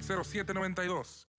0792. 0.00 1.29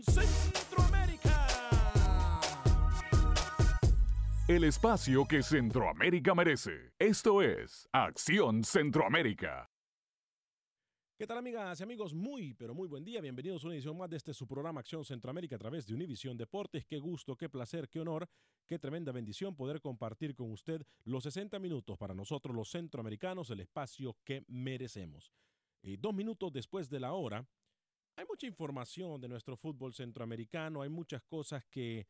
Centroamérica. 0.05 1.49
El 4.47 4.63
espacio 4.63 5.25
que 5.25 5.43
Centroamérica 5.43 6.33
merece. 6.37 6.93
Esto 6.97 7.43
es 7.43 7.89
Acción 7.93 8.63
Centroamérica. 8.63 9.69
¿Qué 11.17 11.29
tal 11.29 11.39
amigas 11.39 11.79
y 11.79 11.83
amigos? 11.85 12.13
Muy, 12.13 12.55
pero 12.55 12.75
muy 12.75 12.89
buen 12.89 13.05
día. 13.05 13.21
Bienvenidos 13.21 13.63
a 13.63 13.69
una 13.69 13.77
edición 13.77 13.97
más 13.97 14.11
de 14.11 14.17
este 14.17 14.35
su 14.35 14.49
programa 14.49 14.81
Acción 14.81 15.05
Centroamérica 15.05 15.55
a 15.55 15.59
través 15.61 15.87
de 15.87 15.95
Univisión 15.95 16.37
Deportes. 16.37 16.85
Qué 16.85 16.99
gusto, 16.99 17.37
qué 17.37 17.49
placer, 17.49 17.89
qué 17.89 18.01
honor, 18.01 18.29
qué 18.67 18.81
tremenda 18.81 19.13
bendición 19.13 19.55
poder 19.55 19.81
compartir 19.81 20.35
con 20.35 20.51
usted 20.51 20.85
los 21.05 21.23
60 21.23 21.61
minutos 21.61 21.97
para 21.99 22.15
nosotros 22.15 22.57
los 22.57 22.69
centroamericanos, 22.69 23.49
el 23.51 23.61
espacio 23.61 24.17
que 24.25 24.45
merecemos. 24.49 25.31
Y 25.83 25.99
dos 25.99 26.13
minutos 26.13 26.53
después 26.53 26.91
de 26.91 26.99
la 26.99 27.13
hora, 27.13 27.47
hay 28.17 28.25
mucha 28.29 28.49
información 28.49 29.21
de 29.21 29.29
nuestro 29.29 29.57
fútbol 29.57 29.95
centroamericano, 29.95 30.83
hay 30.83 30.89
muchas 30.89 31.23
cosas 31.23 31.65
que 31.67 32.09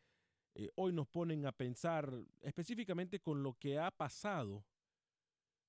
eh, 0.54 0.70
hoy 0.76 0.94
nos 0.94 1.08
ponen 1.08 1.44
a 1.44 1.52
pensar 1.52 2.10
específicamente 2.40 3.20
con 3.20 3.42
lo 3.42 3.52
que 3.58 3.78
ha 3.78 3.90
pasado 3.90 4.64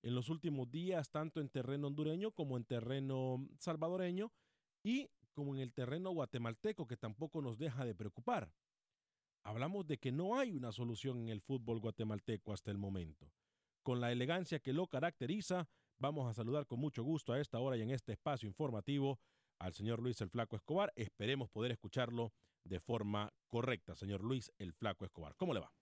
en 0.06 0.14
los 0.14 0.30
últimos 0.30 0.70
días, 0.70 1.10
tanto 1.10 1.42
en 1.42 1.50
terreno 1.50 1.88
hondureño 1.88 2.30
como 2.30 2.58
en 2.58 2.64
terreno 2.64 3.50
salvadoreño 3.58 4.32
y 4.84 5.10
como 5.34 5.56
en 5.56 5.62
el 5.62 5.74
terreno 5.74 6.12
guatemalteco, 6.12 6.86
que 6.86 6.96
tampoco 6.96 7.42
nos 7.42 7.58
deja 7.58 7.84
de 7.86 7.96
preocupar. 7.96 8.54
Hablamos 9.42 9.88
de 9.88 9.98
que 9.98 10.12
no 10.12 10.38
hay 10.38 10.54
una 10.54 10.72
solución 10.72 11.22
en 11.22 11.30
el 11.30 11.42
fútbol 11.42 11.80
guatemalteco 11.80 12.54
hasta 12.54 12.70
el 12.70 12.78
momento. 12.78 13.32
Con 13.82 14.00
la 14.00 14.12
elegancia 14.12 14.60
que 14.60 14.74
lo 14.74 14.86
caracteriza, 14.86 15.68
vamos 15.98 16.30
a 16.30 16.36
saludar 16.36 16.68
con 16.68 16.80
mucho 16.80 17.04
gusto 17.04 17.34
a 17.34 17.42
esta 17.42 17.60
hora 17.60 17.76
y 17.76 17.82
en 17.82 17.90
este 17.90 18.12
espacio 18.12 18.48
informativo 18.48 19.20
al 19.58 19.74
señor 19.74 20.04
Luis 20.04 20.22
el 20.22 20.30
Flaco 20.30 20.56
Escobar. 20.56 20.94
Esperemos 20.96 21.50
poder 21.50 21.72
escucharlo 21.72 22.32
de 22.64 22.80
forma 22.80 23.34
correcta, 23.48 23.96
señor 23.96 24.24
Luis 24.24 24.52
el 24.60 24.72
Flaco 24.72 25.04
Escobar. 25.04 25.36
¿Cómo 25.36 25.56
le 25.56 25.62
va? 25.62 25.74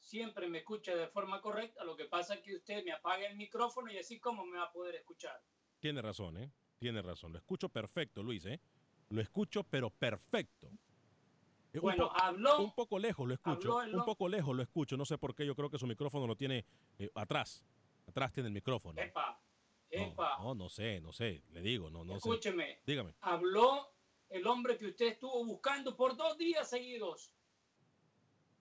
Siempre 0.00 0.48
me 0.48 0.58
escucha 0.58 0.94
de 0.94 1.06
forma 1.08 1.40
correcta. 1.40 1.84
Lo 1.84 1.96
que 1.96 2.06
pasa 2.06 2.34
es 2.34 2.40
que 2.40 2.56
usted 2.56 2.84
me 2.84 2.92
apaga 2.92 3.26
el 3.26 3.36
micrófono 3.36 3.92
y 3.92 3.98
así 3.98 4.18
como 4.18 4.44
me 4.44 4.58
va 4.58 4.64
a 4.64 4.72
poder 4.72 4.96
escuchar. 4.96 5.40
Tiene 5.78 6.02
razón, 6.02 6.36
¿eh? 6.38 6.50
Tiene 6.78 7.02
razón. 7.02 7.32
Lo 7.32 7.38
escucho 7.38 7.68
perfecto, 7.68 8.22
Luis, 8.22 8.44
¿eh? 8.46 8.60
Lo 9.10 9.20
escucho, 9.20 9.64
pero 9.64 9.90
perfecto. 9.90 10.68
Eh, 11.72 11.78
un 11.78 11.82
Bueno, 11.82 12.08
po- 12.08 12.20
habló. 12.20 12.58
Un 12.60 12.74
poco 12.74 12.98
lejos 12.98 13.28
lo 13.28 13.34
escucho. 13.34 13.78
habló 13.78 13.98
Un 13.98 14.04
poco 14.04 14.28
lejos 14.28 14.56
lo 14.56 14.62
escucho. 14.62 14.96
No 14.96 15.04
sé 15.04 15.18
por 15.18 15.34
qué. 15.34 15.46
Yo 15.46 15.54
creo 15.54 15.70
que 15.70 15.78
su 15.78 15.86
micrófono 15.86 16.26
lo 16.26 16.36
tiene 16.36 16.64
eh, 16.98 17.10
atrás. 17.14 17.64
Atrás 18.06 18.32
tiene 18.32 18.48
el 18.48 18.52
micrófono. 18.54 19.00
Epa, 19.00 19.40
No, 19.92 20.02
epa, 20.02 20.38
no, 20.38 20.54
no 20.54 20.68
sé, 20.68 21.00
no 21.00 21.12
sé. 21.12 21.42
Le 21.50 21.60
digo, 21.60 21.90
no, 21.90 22.04
no 22.04 22.12
sé. 22.14 22.16
escúcheme. 22.18 22.80
Dígame. 22.86 23.14
Habló 23.20 23.92
el 24.28 24.46
hombre 24.46 24.76
que 24.76 24.86
usted 24.86 25.06
estuvo 25.08 25.44
buscando 25.44 25.96
por 25.96 26.16
dos 26.16 26.36
días 26.38 26.68
seguidos. 26.70 27.32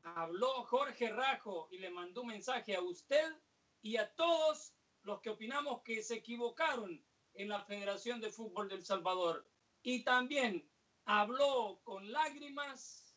Habló 0.04 0.63
Jorge 0.63 1.10
Rajo 1.12 1.68
y 1.72 1.78
le 1.78 1.90
mandó 1.90 2.22
un 2.22 2.28
mensaje 2.28 2.75
a 2.75 2.81
usted 2.81 3.34
y 3.81 3.98
a 3.98 4.13
todos 4.16 4.74
los 5.04 5.22
que 5.22 5.30
opinamos 5.30 5.81
que 5.81 6.01
se 6.04 6.16
equivocaron 6.16 7.01
en 7.34 7.50
la 7.50 7.63
Federación 7.63 8.19
de 8.19 8.30
Fútbol 8.30 8.69
del 8.69 8.84
Salvador. 8.84 9.48
Y 9.84 10.04
también 10.04 10.68
habló 11.06 11.80
con 11.84 12.12
lágrimas 12.12 13.16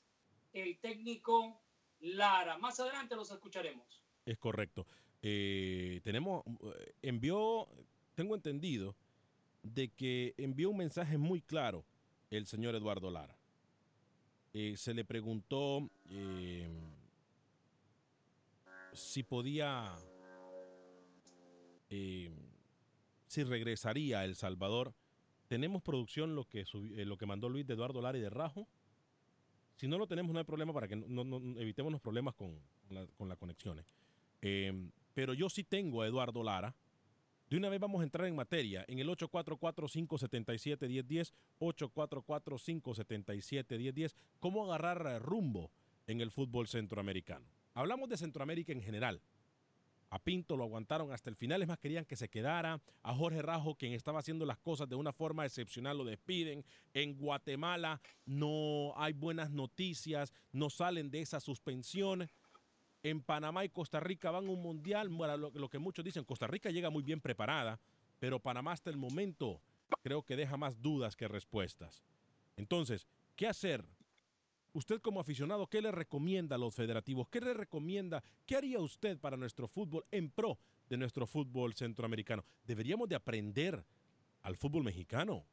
el 0.52 0.78
técnico 0.78 1.60
Lara. 2.00 2.58
Más 2.58 2.78
adelante 2.80 3.16
los 3.16 3.30
escucharemos. 3.30 4.02
Es 4.24 4.38
correcto. 4.38 4.86
Eh, 5.22 6.00
tenemos, 6.04 6.44
eh, 6.46 6.94
envió, 7.02 7.68
tengo 8.14 8.34
entendido, 8.34 8.94
de 9.62 9.88
que 9.92 10.34
envió 10.36 10.70
un 10.70 10.78
mensaje 10.78 11.16
muy 11.18 11.40
claro 11.40 11.84
el 12.30 12.46
señor 12.46 12.74
Eduardo 12.74 13.10
Lara. 13.10 13.36
Eh, 14.54 14.76
se 14.76 14.92
le 14.92 15.04
preguntó 15.04 15.88
eh, 16.10 16.68
si 18.92 19.22
podía, 19.22 19.94
eh, 21.88 22.30
si 23.26 23.44
regresaría 23.44 24.20
a 24.20 24.24
El 24.24 24.36
Salvador. 24.36 24.92
Tenemos 25.48 25.82
producción 25.82 26.34
lo 26.34 26.44
que, 26.44 26.64
lo 27.04 27.16
que 27.16 27.26
mandó 27.26 27.48
Luis 27.48 27.66
de 27.66 27.74
Eduardo 27.74 28.00
Lara 28.02 28.18
y 28.18 28.20
de 28.20 28.30
Rajo. 28.30 28.66
Si 29.76 29.88
no 29.88 29.98
lo 29.98 30.06
tenemos, 30.06 30.32
no 30.32 30.38
hay 30.38 30.44
problema 30.44 30.72
para 30.72 30.86
que 30.88 30.96
no, 30.96 31.24
no- 31.24 31.58
evitemos 31.60 31.90
los 31.92 32.00
problemas 32.00 32.34
con, 32.34 32.58
la- 32.90 33.06
con 33.18 33.28
las 33.28 33.38
conexiones. 33.38 33.86
Pero 35.14 35.34
yo 35.34 35.48
sí 35.48 35.64
tengo 35.64 36.02
a 36.02 36.06
Eduardo 36.06 36.42
Lara. 36.42 36.74
De 37.52 37.58
una 37.58 37.68
vez 37.68 37.78
vamos 37.78 38.00
a 38.00 38.04
entrar 38.04 38.26
en 38.26 38.34
materia 38.34 38.82
en 38.88 38.98
el 38.98 39.10
844-577-1010, 39.10 41.34
844-577-1010, 41.60 44.14
cómo 44.40 44.64
agarrar 44.64 45.20
rumbo 45.20 45.70
en 46.06 46.22
el 46.22 46.30
fútbol 46.30 46.66
centroamericano. 46.66 47.44
Hablamos 47.74 48.08
de 48.08 48.16
Centroamérica 48.16 48.72
en 48.72 48.80
general. 48.80 49.20
A 50.08 50.18
Pinto 50.18 50.56
lo 50.56 50.64
aguantaron 50.64 51.12
hasta 51.12 51.28
el 51.28 51.36
final, 51.36 51.60
es 51.60 51.68
más, 51.68 51.78
querían 51.78 52.06
que 52.06 52.16
se 52.16 52.30
quedara. 52.30 52.80
A 53.02 53.14
Jorge 53.14 53.42
Rajo, 53.42 53.74
quien 53.74 53.92
estaba 53.92 54.20
haciendo 54.20 54.46
las 54.46 54.56
cosas 54.56 54.88
de 54.88 54.96
una 54.96 55.12
forma 55.12 55.44
excepcional, 55.44 55.98
lo 55.98 56.04
despiden. 56.04 56.64
En 56.94 57.18
Guatemala 57.18 58.00
no 58.24 58.94
hay 58.96 59.12
buenas 59.12 59.50
noticias, 59.50 60.32
no 60.52 60.70
salen 60.70 61.10
de 61.10 61.20
esa 61.20 61.38
suspensión. 61.38 62.30
En 63.02 63.20
Panamá 63.20 63.64
y 63.64 63.68
Costa 63.68 64.00
Rica 64.00 64.30
van 64.30 64.46
a 64.46 64.50
un 64.50 64.62
mundial, 64.62 65.08
bueno, 65.08 65.36
lo, 65.36 65.50
lo 65.50 65.68
que 65.68 65.78
muchos 65.78 66.04
dicen, 66.04 66.24
Costa 66.24 66.46
Rica 66.46 66.70
llega 66.70 66.90
muy 66.90 67.02
bien 67.02 67.20
preparada, 67.20 67.80
pero 68.18 68.38
Panamá 68.38 68.72
hasta 68.72 68.90
el 68.90 68.96
momento 68.96 69.60
creo 70.02 70.22
que 70.22 70.36
deja 70.36 70.56
más 70.56 70.80
dudas 70.80 71.16
que 71.16 71.28
respuestas. 71.28 72.02
Entonces, 72.56 73.06
¿qué 73.36 73.46
hacer? 73.46 73.84
Usted 74.74 75.00
como 75.00 75.20
aficionado, 75.20 75.66
¿qué 75.66 75.82
le 75.82 75.92
recomienda 75.92 76.56
a 76.56 76.58
los 76.58 76.74
federativos? 76.74 77.28
¿Qué 77.28 77.40
le 77.40 77.52
recomienda? 77.52 78.22
¿Qué 78.46 78.56
haría 78.56 78.78
usted 78.78 79.18
para 79.18 79.36
nuestro 79.36 79.68
fútbol 79.68 80.04
en 80.10 80.30
pro 80.30 80.58
de 80.88 80.96
nuestro 80.96 81.26
fútbol 81.26 81.74
centroamericano? 81.74 82.44
Deberíamos 82.64 83.08
de 83.08 83.16
aprender 83.16 83.84
al 84.42 84.56
fútbol 84.56 84.84
mexicano. 84.84 85.44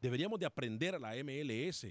Deberíamos 0.00 0.38
de 0.38 0.46
aprender 0.46 0.94
a 0.94 0.98
la 1.00 1.14
MLS. 1.24 1.86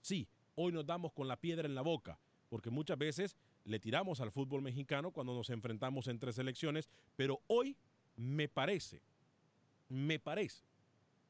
Sí, 0.00 0.26
hoy 0.54 0.72
nos 0.72 0.86
damos 0.86 1.12
con 1.12 1.28
la 1.28 1.36
piedra 1.36 1.66
en 1.66 1.74
la 1.74 1.82
boca, 1.82 2.18
porque 2.48 2.70
muchas 2.70 2.96
veces 2.96 3.36
le 3.64 3.78
tiramos 3.78 4.20
al 4.20 4.30
fútbol 4.30 4.62
mexicano 4.62 5.10
cuando 5.10 5.34
nos 5.34 5.50
enfrentamos 5.50 6.08
entre 6.08 6.32
selecciones, 6.32 6.88
pero 7.16 7.40
hoy 7.46 7.76
me 8.16 8.48
parece, 8.48 9.00
me 9.88 10.18
parece 10.18 10.64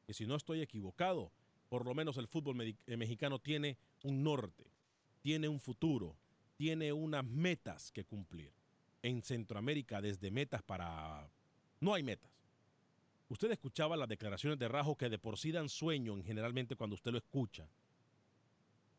que 0.05 0.13
si 0.13 0.25
no 0.25 0.35
estoy 0.35 0.61
equivocado, 0.61 1.31
por 1.69 1.85
lo 1.85 1.93
menos 1.93 2.17
el 2.17 2.27
fútbol 2.27 2.59
eh, 2.61 2.97
mexicano 2.97 3.39
tiene 3.39 3.77
un 4.03 4.23
norte, 4.23 4.65
tiene 5.21 5.47
un 5.47 5.59
futuro, 5.59 6.15
tiene 6.57 6.91
unas 6.91 7.23
metas 7.23 7.91
que 7.91 8.03
cumplir. 8.03 8.51
En 9.01 9.21
Centroamérica, 9.21 10.01
desde 10.01 10.29
metas 10.29 10.61
para... 10.61 11.29
No 11.79 11.93
hay 11.93 12.03
metas. 12.03 12.29
Usted 13.29 13.51
escuchaba 13.51 13.95
las 13.95 14.09
declaraciones 14.09 14.57
de 14.59 14.67
Rajo 14.67 14.97
que 14.97 15.07
de 15.07 15.19
por 15.19 15.37
sí 15.37 15.51
dan 15.51 15.69
sueño 15.69 16.17
en 16.17 16.23
generalmente 16.23 16.75
cuando 16.75 16.95
usted 16.95 17.11
lo 17.11 17.19
escucha. 17.19 17.69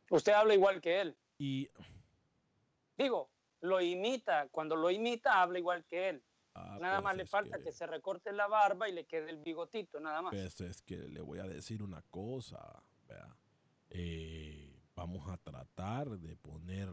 Usted 0.09 0.33
habla 0.33 0.55
igual 0.55 0.81
que 0.81 1.01
él. 1.01 1.17
Y 1.39 1.69
Digo, 3.03 3.31
lo 3.63 3.81
imita. 3.81 4.49
Cuando 4.51 4.77
lo 4.77 4.91
imita, 4.91 5.41
habla 5.41 5.59
igual 5.59 5.85
que 5.87 6.11
él. 6.11 6.23
ah, 6.55 6.79
nada 6.81 6.97
pues 6.97 7.05
más 7.05 7.17
le 7.17 7.27
falta 7.27 7.59
que- 7.59 7.65
que... 7.65 7.73
se 7.73 7.87
recorte 7.87 8.33
la 8.33 8.47
barba 8.47 8.89
y 8.89 8.93
le 8.93 9.07
quede 9.07 9.31
el 9.31 9.39
bigotito, 9.39 10.01
nada 10.01 10.21
más. 10.21 10.33
Pues 10.35 10.61
es 10.61 10.83
que 10.83 10.97
le 10.97 11.21
voy 11.21 11.39
a 11.39 11.45
decir 11.45 11.83
una 11.83 12.03
cosa, 12.11 12.83
vea. 13.09 13.37
Eh, 13.89 14.83
vamos 14.95 15.29
a 15.29 15.37
tratar 15.39 16.11
de 16.19 16.37
poner 16.37 16.89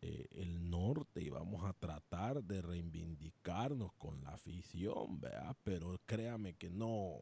eh, 0.00 0.26
el 0.32 0.70
norte 0.70 1.20
y 1.20 1.28
vamos 1.28 1.64
a 1.64 1.72
tratar 1.72 2.42
de 2.42 2.62
reivindicarnos 2.62 3.92
con 3.94 4.22
la 4.22 4.30
afición, 4.30 5.20
vea. 5.20 5.54
Pero 5.62 5.98
créame 6.06 6.54
que 6.54 6.70
no, 6.70 7.20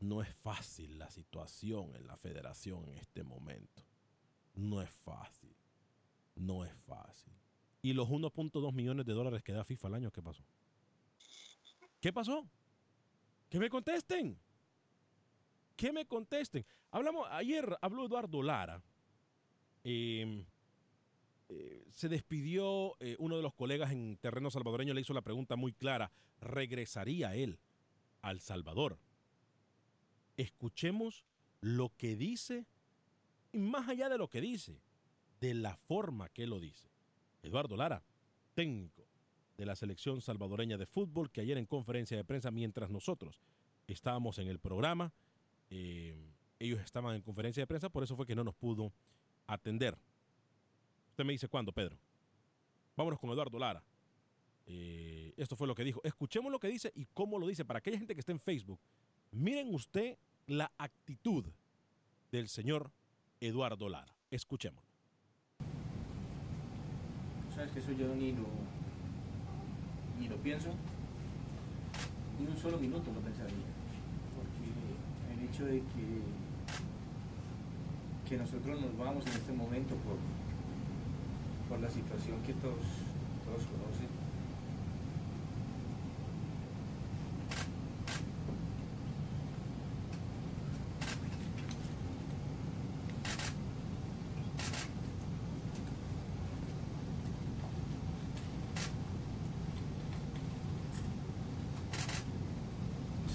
no 0.00 0.22
es 0.22 0.34
fácil 0.36 0.98
la 0.98 1.10
situación 1.10 1.94
en 1.96 2.06
la 2.06 2.16
federación 2.16 2.86
en 2.88 2.96
este 2.98 3.22
momento. 3.24 3.82
No 4.54 4.82
es 4.82 4.90
fácil. 4.90 5.39
No 6.40 6.64
es 6.64 6.72
fácil. 6.86 7.34
¿Y 7.82 7.92
los 7.92 8.08
1.2 8.08 8.72
millones 8.72 9.04
de 9.04 9.12
dólares 9.12 9.42
que 9.42 9.52
da 9.52 9.62
FIFA 9.62 9.88
al 9.88 9.94
año, 9.94 10.10
qué 10.10 10.22
pasó? 10.22 10.42
¿Qué 12.00 12.12
pasó? 12.12 12.46
Que 13.50 13.58
me 13.58 13.68
contesten. 13.68 14.38
Que 15.76 15.92
me 15.92 16.06
contesten. 16.06 16.64
Hablamos, 16.90 17.28
ayer 17.30 17.76
habló 17.82 18.06
Eduardo 18.06 18.42
Lara. 18.42 18.82
Eh, 19.84 20.44
eh, 21.50 21.84
se 21.90 22.08
despidió 22.08 22.96
eh, 23.00 23.16
uno 23.18 23.36
de 23.36 23.42
los 23.42 23.52
colegas 23.52 23.92
en 23.92 24.16
terreno 24.16 24.50
salvadoreño, 24.50 24.94
le 24.94 25.02
hizo 25.02 25.12
la 25.12 25.20
pregunta 25.20 25.56
muy 25.56 25.74
clara. 25.74 26.10
¿Regresaría 26.40 27.34
él 27.34 27.58
al 28.22 28.40
Salvador? 28.40 28.98
Escuchemos 30.38 31.22
lo 31.60 31.92
que 31.98 32.16
dice 32.16 32.64
y 33.52 33.58
más 33.58 33.88
allá 33.88 34.08
de 34.08 34.16
lo 34.16 34.28
que 34.28 34.40
dice, 34.40 34.80
de 35.40 35.54
la 35.54 35.76
forma 35.76 36.28
que 36.28 36.46
lo 36.46 36.60
dice. 36.60 36.88
Eduardo 37.42 37.76
Lara, 37.76 38.02
técnico 38.54 39.06
de 39.56 39.66
la 39.66 39.76
selección 39.76 40.20
salvadoreña 40.20 40.76
de 40.76 40.86
fútbol, 40.86 41.30
que 41.30 41.40
ayer 41.40 41.58
en 41.58 41.66
conferencia 41.66 42.16
de 42.16 42.24
prensa, 42.24 42.50
mientras 42.50 42.90
nosotros 42.90 43.40
estábamos 43.86 44.38
en 44.38 44.48
el 44.48 44.58
programa, 44.58 45.12
eh, 45.70 46.14
ellos 46.58 46.80
estaban 46.80 47.16
en 47.16 47.22
conferencia 47.22 47.62
de 47.62 47.66
prensa, 47.66 47.88
por 47.88 48.02
eso 48.02 48.16
fue 48.16 48.26
que 48.26 48.34
no 48.34 48.44
nos 48.44 48.54
pudo 48.54 48.92
atender. 49.46 49.96
Usted 51.10 51.24
me 51.24 51.32
dice 51.32 51.48
cuándo, 51.48 51.72
Pedro. 51.72 51.98
Vámonos 52.96 53.18
con 53.18 53.30
Eduardo 53.30 53.58
Lara. 53.58 53.82
Eh, 54.66 55.32
esto 55.36 55.56
fue 55.56 55.66
lo 55.66 55.74
que 55.74 55.84
dijo. 55.84 56.00
Escuchemos 56.04 56.52
lo 56.52 56.60
que 56.60 56.68
dice 56.68 56.92
y 56.94 57.06
cómo 57.06 57.38
lo 57.38 57.46
dice. 57.46 57.64
Para 57.64 57.78
aquella 57.78 57.98
gente 57.98 58.14
que 58.14 58.20
está 58.20 58.32
en 58.32 58.40
Facebook, 58.40 58.78
miren 59.30 59.74
usted 59.74 60.16
la 60.46 60.70
actitud 60.78 61.46
del 62.30 62.48
señor 62.48 62.90
Eduardo 63.40 63.88
Lara. 63.88 64.14
Escuchemos. 64.30 64.89
Sabes 67.54 67.72
que 67.72 67.80
eso 67.80 67.92
yo 67.92 68.14
ni 68.14 68.32
lo, 68.32 68.46
ni 70.18 70.28
lo 70.28 70.36
pienso, 70.36 70.68
ni 72.38 72.46
un 72.46 72.56
solo 72.56 72.78
minuto 72.78 73.10
lo 73.12 73.20
pensaría, 73.20 73.68
porque 74.36 74.64
el 75.34 75.48
hecho 75.48 75.64
de 75.66 75.80
que, 75.80 76.22
que 78.28 78.36
nosotros 78.38 78.80
nos 78.80 78.96
vamos 78.96 79.26
en 79.26 79.32
este 79.32 79.52
momento 79.52 79.94
por, 79.96 80.16
por 81.68 81.80
la 81.80 81.90
situación 81.90 82.40
que 82.42 82.54
todos, 82.54 82.86
todos 83.44 83.66
conocen, 83.66 84.08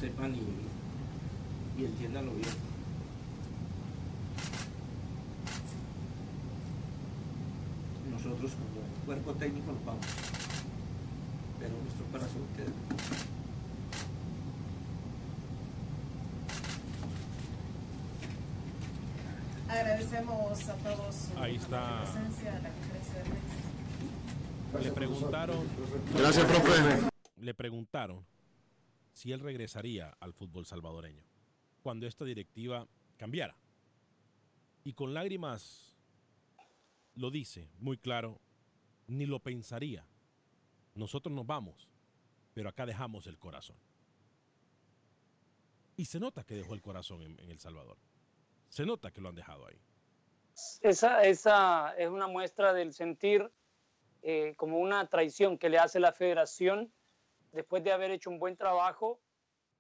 sepan 0.06 0.36
y, 0.36 1.82
y 1.82 1.86
entiendanlo 1.86 2.32
bien. 2.34 2.50
Nosotros 8.12 8.52
como 8.52 9.06
cuerpo 9.06 9.34
técnico 9.34 9.72
nos 9.72 9.86
vamos, 9.86 10.06
pero 11.60 11.74
nuestro 11.82 12.06
corazón 12.12 12.42
queda. 12.56 12.72
Agradecemos 19.70 20.70
a 20.70 20.74
todos 20.76 21.16
su 21.16 21.40
Ahí 21.40 21.56
está. 21.56 22.04
presencia 22.04 22.58
en 22.58 22.64
la 22.64 22.70
conferencia 22.70 23.14
de 23.16 23.24
prensa. 24.72 24.90
Le 24.90 24.92
preguntaron. 24.92 25.58
Gracias, 26.18 26.46
profe. 26.46 26.72
Le 27.38 27.54
preguntaron 27.54 28.26
si 29.16 29.32
él 29.32 29.40
regresaría 29.40 30.10
al 30.20 30.34
fútbol 30.34 30.66
salvadoreño 30.66 31.24
cuando 31.82 32.06
esta 32.06 32.26
directiva 32.26 32.86
cambiara. 33.16 33.56
Y 34.84 34.94
con 34.94 35.14
lágrimas 35.14 35.96
lo 37.16 37.32
dice 37.32 37.70
muy 37.80 37.98
claro, 37.98 38.42
ni 39.08 39.26
lo 39.26 39.40
pensaría. 39.40 40.06
Nosotros 40.96 41.34
nos 41.34 41.48
vamos, 41.48 41.88
pero 42.54 42.68
acá 42.68 42.86
dejamos 42.86 43.26
el 43.28 43.40
corazón. 43.40 43.78
Y 45.96 46.06
se 46.06 46.20
nota 46.20 46.44
que 46.44 46.56
dejó 46.56 46.74
el 46.74 46.82
corazón 46.82 47.22
en, 47.22 47.40
El 47.50 47.60
Salvador. 47.60 47.98
Se 48.68 48.86
nota 48.86 49.12
que 49.12 49.22
lo 49.22 49.30
han 49.30 49.36
dejado 49.36 49.66
ahí. 49.66 49.80
Esa, 50.82 51.24
esa 51.24 51.96
es 51.98 52.10
una 52.10 52.28
muestra 52.28 52.74
del 52.74 52.94
sentir 52.94 53.50
eh, 54.24 54.56
como 54.58 54.80
una 54.80 55.08
traición 55.08 55.58
que 55.58 55.70
le 55.70 55.78
hace 55.78 56.02
la 56.02 56.12
federación 56.12 56.92
después 57.56 57.84
de 57.84 57.94
haber 57.94 58.12
hecho 58.12 58.30
un 58.30 58.38
buen 58.38 58.58
trabajo, 58.58 59.22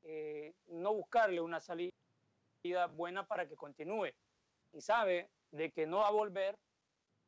eh, 0.03 0.53
no 0.67 0.93
buscarle 0.93 1.41
una 1.41 1.59
salida 1.59 1.91
buena 2.93 3.27
para 3.27 3.47
que 3.47 3.55
continúe. 3.55 4.11
Y 4.71 4.81
sabe 4.81 5.29
de 5.51 5.71
que 5.71 5.85
no 5.85 5.97
va 5.97 6.07
a 6.07 6.11
volver 6.11 6.57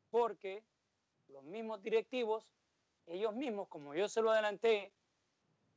porque 0.10 0.64
los 1.28 1.44
mismos 1.44 1.82
directivos, 1.84 2.56
ellos 3.06 3.36
mismos, 3.36 3.68
como 3.68 3.94
yo 3.94 4.08
se 4.08 4.22
lo 4.22 4.32
adelanté 4.32 4.94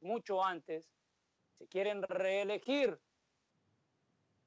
mucho 0.00 0.42
antes, 0.42 0.88
se 1.58 1.66
quieren 1.66 2.02
reelegir. 2.02 2.98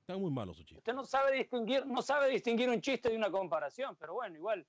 Están 0.01 0.19
muy 0.19 0.31
malos 0.31 0.57
sus 0.57 0.65
chistes. 0.65 0.79
Usted 0.79 0.93
no 0.93 1.05
sabe 1.05 1.37
distinguir, 1.37 1.85
no 1.85 2.01
sabe 2.01 2.29
distinguir 2.29 2.69
un 2.69 2.81
chiste 2.81 3.09
de 3.09 3.17
una 3.17 3.29
comparación, 3.29 3.95
pero 3.95 4.15
bueno, 4.15 4.35
igual. 4.35 4.65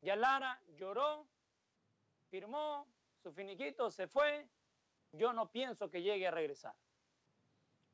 Ya 0.00 0.16
Lara 0.16 0.60
lloró, 0.76 1.26
firmó, 2.30 2.86
su 3.22 3.32
finiquito 3.32 3.90
se 3.90 4.08
fue. 4.08 4.48
Yo 5.12 5.32
no 5.32 5.50
pienso 5.50 5.88
que 5.88 6.02
llegue 6.02 6.26
a 6.26 6.32
regresar. 6.32 6.74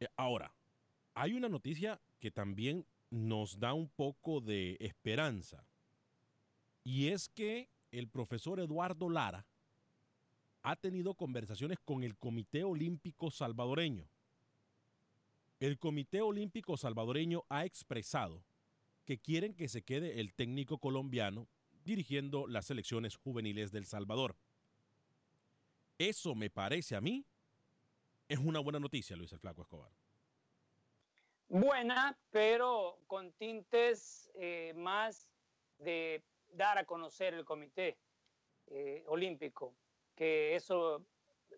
Eh, 0.01 0.09
Ahora, 0.17 0.53
hay 1.15 1.35
una 1.35 1.49
noticia 1.49 2.01
que 2.19 2.31
también 2.31 2.87
nos 3.11 3.59
da 3.59 3.75
un 3.75 3.89
poco 3.89 4.41
de 4.41 4.77
esperanza. 4.81 5.65
Y 6.85 7.09
es 7.09 7.29
que 7.29 7.69
el 7.91 8.09
profesor 8.09 8.61
Eduardo 8.61 9.09
Lara 9.09 9.47
ha 10.63 10.77
tenido 10.77 11.15
conversaciones 11.15 11.79
con 11.85 12.05
el 12.05 12.17
Comité 12.17 12.65
Olímpico 12.65 13.31
Salvadoreño. 13.31 14.09
El 15.59 15.79
Comité 15.79 16.21
Olímpico 16.21 16.77
Salvadoreño 16.77 17.45
ha 17.49 17.65
expresado 17.65 18.43
que 19.05 19.19
quieren 19.19 19.55
que 19.55 19.69
se 19.69 19.83
quede 19.83 20.21
el 20.21 20.33
técnico 20.33 20.79
colombiano 20.79 21.49
dirigiendo 21.85 22.47
las 22.47 22.67
selecciones 22.67 23.17
juveniles 23.17 23.73
del 23.73 23.87
Salvador. 23.87 24.37
Eso 25.99 26.35
me 26.35 26.51
parece 26.51 26.97
a 26.97 27.01
mí 27.01 27.25
es 28.29 28.39
una 28.39 28.61
buena 28.61 28.79
noticia, 28.79 29.17
Luis 29.17 29.33
el 29.33 29.41
Flaco 29.41 29.63
Escobar. 29.63 29.91
Buena, 31.49 32.17
pero 32.31 32.97
con 33.09 33.33
tintes 33.33 34.31
eh, 34.35 34.73
más 34.77 35.29
de 35.81 36.23
dar 36.53 36.79
a 36.79 36.85
conocer 36.85 37.35
el 37.35 37.45
Comité 37.45 37.99
eh, 38.67 39.05
Olímpico, 39.07 39.75
que 40.15 40.55
eso 40.55 41.05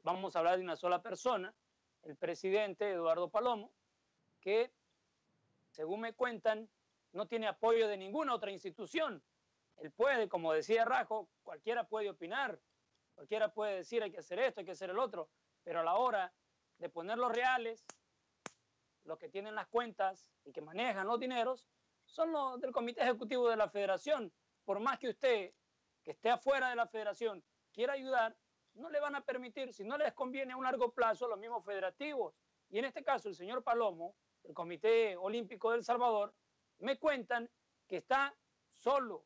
vamos 0.02 0.34
a 0.34 0.40
hablar 0.40 0.56
de 0.56 0.64
una 0.64 0.76
sola 0.76 1.02
persona, 1.02 1.54
el 2.02 2.16
presidente 2.16 2.90
Eduardo 2.90 3.30
Palomo, 3.30 3.72
que 4.40 4.72
según 5.70 6.00
me 6.00 6.14
cuentan 6.14 6.68
no 7.12 7.26
tiene 7.26 7.46
apoyo 7.46 7.88
de 7.88 7.96
ninguna 7.96 8.34
otra 8.34 8.50
institución. 8.50 9.22
Él 9.76 9.90
puede, 9.90 10.28
como 10.28 10.52
decía 10.52 10.84
Rajo, 10.84 11.28
cualquiera 11.42 11.84
puede 11.84 12.10
opinar, 12.10 12.58
cualquiera 13.14 13.52
puede 13.52 13.76
decir 13.76 14.02
hay 14.02 14.10
que 14.10 14.18
hacer 14.18 14.38
esto, 14.38 14.60
hay 14.60 14.66
que 14.66 14.72
hacer 14.72 14.90
el 14.90 14.98
otro, 14.98 15.28
pero 15.62 15.80
a 15.80 15.84
la 15.84 15.94
hora 15.94 16.32
de 16.78 16.88
poner 16.88 17.18
los 17.18 17.32
reales, 17.32 17.84
los 19.04 19.18
que 19.18 19.28
tienen 19.28 19.54
las 19.54 19.66
cuentas 19.68 20.30
y 20.44 20.52
que 20.52 20.62
manejan 20.62 21.06
los 21.06 21.20
dineros, 21.20 21.68
son 22.04 22.32
los 22.32 22.60
del 22.60 22.72
comité 22.72 23.02
ejecutivo 23.02 23.48
de 23.48 23.56
la 23.56 23.68
federación. 23.68 24.32
Por 24.64 24.80
más 24.80 24.98
que 24.98 25.08
usted, 25.08 25.52
que 26.02 26.12
esté 26.12 26.30
afuera 26.30 26.70
de 26.70 26.76
la 26.76 26.86
federación, 26.86 27.44
quiera 27.72 27.94
ayudar, 27.94 28.36
no 28.74 28.88
le 28.90 29.00
van 29.00 29.14
a 29.14 29.24
permitir, 29.24 29.72
si 29.72 29.84
no 29.84 29.98
les 29.98 30.12
conviene 30.12 30.52
a 30.52 30.56
un 30.56 30.64
largo 30.64 30.92
plazo, 30.92 31.28
los 31.28 31.38
mismos 31.38 31.64
federativos. 31.64 32.34
Y 32.70 32.78
en 32.78 32.86
este 32.86 33.02
caso, 33.02 33.28
el 33.28 33.34
señor 33.34 33.62
Palomo, 33.62 34.16
del 34.42 34.54
Comité 34.54 35.16
Olímpico 35.16 35.72
del 35.72 35.84
Salvador, 35.84 36.34
me 36.78 36.98
cuentan 36.98 37.50
que 37.86 37.98
está 37.98 38.34
solo. 38.72 39.24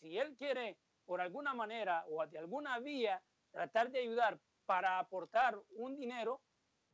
Si 0.00 0.18
él 0.18 0.34
quiere, 0.36 0.78
por 1.04 1.20
alguna 1.20 1.52
manera 1.54 2.04
o 2.08 2.26
de 2.26 2.38
alguna 2.38 2.78
vía, 2.78 3.22
tratar 3.50 3.90
de 3.90 4.00
ayudar 4.00 4.38
para 4.66 4.98
aportar 4.98 5.60
un 5.70 5.96
dinero, 5.96 6.42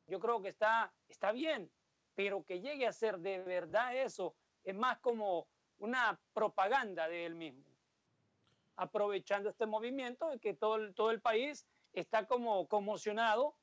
yo 0.07 0.19
creo 0.19 0.42
que 0.42 0.49
está, 0.49 0.92
está 1.09 1.30
bien, 1.33 1.71
pero 2.14 2.45
que 2.45 2.61
llegue 2.61 2.87
a 2.87 2.92
ser 2.92 3.19
de 3.19 3.42
verdad 3.42 3.97
eso 3.97 4.35
es 4.64 4.75
más 4.75 4.99
como 4.99 5.49
una 5.81 6.21
propaganda 6.33 7.09
de 7.09 7.27
él 7.27 7.35
mismo, 7.35 7.65
aprovechando 8.77 9.51
este 9.51 9.67
movimiento 9.67 10.29
de 10.29 10.39
que 10.39 10.55
todo 10.55 10.77
el, 10.77 10.95
todo 10.95 11.11
el 11.11 11.21
país 11.21 11.67
está 11.93 12.27
como 12.27 12.69
conmocionado 12.69 13.57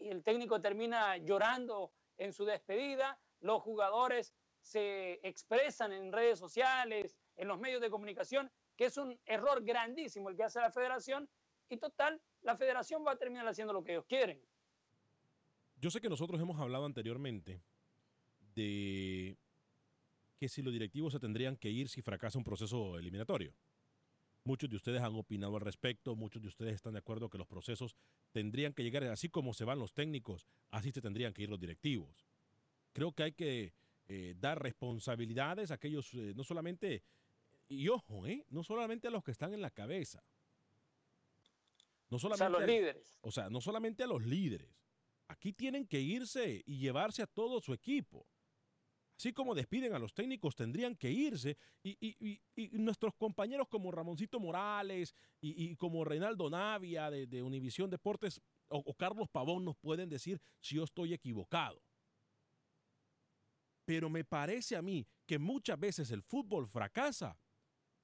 y 0.00 0.08
el 0.08 0.22
técnico 0.22 0.60
termina 0.60 1.16
llorando 1.18 1.92
en 2.16 2.32
su 2.32 2.44
despedida, 2.44 3.18
los 3.40 3.62
jugadores 3.62 4.32
se 4.60 5.20
expresan 5.22 5.92
en 5.92 6.12
redes 6.12 6.38
sociales, 6.38 7.16
en 7.36 7.48
los 7.48 7.58
medios 7.58 7.80
de 7.80 7.90
comunicación, 7.90 8.50
que 8.76 8.86
es 8.86 8.96
un 8.96 9.18
error 9.26 9.62
grandísimo 9.62 10.30
el 10.30 10.36
que 10.36 10.44
hace 10.44 10.60
la 10.60 10.70
federación 10.70 11.28
y 11.68 11.76
total, 11.76 12.20
la 12.42 12.56
federación 12.56 13.04
va 13.06 13.12
a 13.12 13.16
terminar 13.16 13.46
haciendo 13.46 13.72
lo 13.72 13.82
que 13.82 13.92
ellos 13.92 14.06
quieren. 14.06 14.40
Yo 15.76 15.90
sé 15.90 16.00
que 16.00 16.08
nosotros 16.08 16.40
hemos 16.40 16.58
hablado 16.60 16.84
anteriormente 16.86 17.60
de 18.54 19.36
que 20.36 20.48
si 20.48 20.62
los 20.62 20.72
directivos 20.72 21.12
se 21.12 21.20
tendrían 21.20 21.56
que 21.56 21.70
ir 21.70 21.88
si 21.88 22.02
fracasa 22.02 22.38
un 22.38 22.44
proceso 22.44 22.98
eliminatorio. 22.98 23.54
Muchos 24.44 24.68
de 24.68 24.76
ustedes 24.76 25.00
han 25.00 25.14
opinado 25.14 25.56
al 25.56 25.62
respecto, 25.62 26.14
muchos 26.16 26.42
de 26.42 26.48
ustedes 26.48 26.74
están 26.74 26.92
de 26.92 26.98
acuerdo 26.98 27.30
que 27.30 27.38
los 27.38 27.46
procesos 27.46 27.96
tendrían 28.32 28.74
que 28.74 28.82
llegar, 28.82 29.04
así 29.04 29.28
como 29.30 29.54
se 29.54 29.64
van 29.64 29.78
los 29.78 29.94
técnicos, 29.94 30.46
así 30.70 30.92
se 30.92 31.00
tendrían 31.00 31.32
que 31.32 31.42
ir 31.42 31.48
los 31.48 31.60
directivos. 31.60 32.26
Creo 32.92 33.12
que 33.12 33.22
hay 33.22 33.32
que 33.32 33.72
eh, 34.06 34.34
dar 34.38 34.62
responsabilidades 34.62 35.70
a 35.70 35.74
aquellos, 35.74 36.12
eh, 36.14 36.34
no 36.36 36.44
solamente, 36.44 37.02
y 37.68 37.88
ojo, 37.88 38.26
eh, 38.26 38.44
no 38.50 38.62
solamente 38.62 39.08
a 39.08 39.10
los 39.10 39.24
que 39.24 39.30
están 39.30 39.54
en 39.54 39.62
la 39.62 39.70
cabeza. 39.70 40.22
No 42.10 42.18
solamente 42.18 42.50
los 42.52 42.62
a- 42.62 42.66
líderes. 42.66 43.18
O 43.22 43.30
sea, 43.32 43.48
no 43.48 43.60
solamente 43.60 44.02
a 44.02 44.06
los 44.06 44.22
líderes, 44.24 44.70
Aquí 45.26 45.54
tienen 45.54 45.86
que 45.86 46.00
irse 46.02 46.62
y 46.66 46.76
llevarse 46.78 47.22
a 47.22 47.26
todo 47.26 47.58
su 47.62 47.72
equipo. 47.72 48.26
Así 49.16 49.32
como 49.32 49.54
despiden 49.54 49.94
a 49.94 49.98
los 49.98 50.12
técnicos, 50.12 50.56
tendrían 50.56 50.96
que 50.96 51.10
irse. 51.10 51.56
Y, 51.82 52.38
nuestros 52.72 53.14
compañeros 53.14 53.68
como 53.68 53.92
Ramoncito 53.92 54.40
Morales 54.40 55.14
y, 55.40 55.76
como 55.76 56.04
Reinaldo 56.04 56.50
Navia 56.50 57.10
de, 57.10 57.42
Univisión 57.42 57.90
Deportes 57.90 58.40
o, 58.68 58.94
Carlos 58.94 59.28
Pavón 59.30 59.64
nos 59.64 59.76
pueden 59.76 60.08
decir 60.08 60.40
si 60.60 60.76
yo 60.76 60.84
estoy 60.84 61.14
equivocado. 61.14 61.80
Pero 63.84 64.08
me 64.08 64.24
parece 64.24 64.76
a 64.76 64.82
mí 64.82 65.06
que 65.26 65.38
muchas 65.38 65.78
veces 65.78 66.10
el 66.10 66.22
fútbol 66.22 66.66
fracasa 66.66 67.38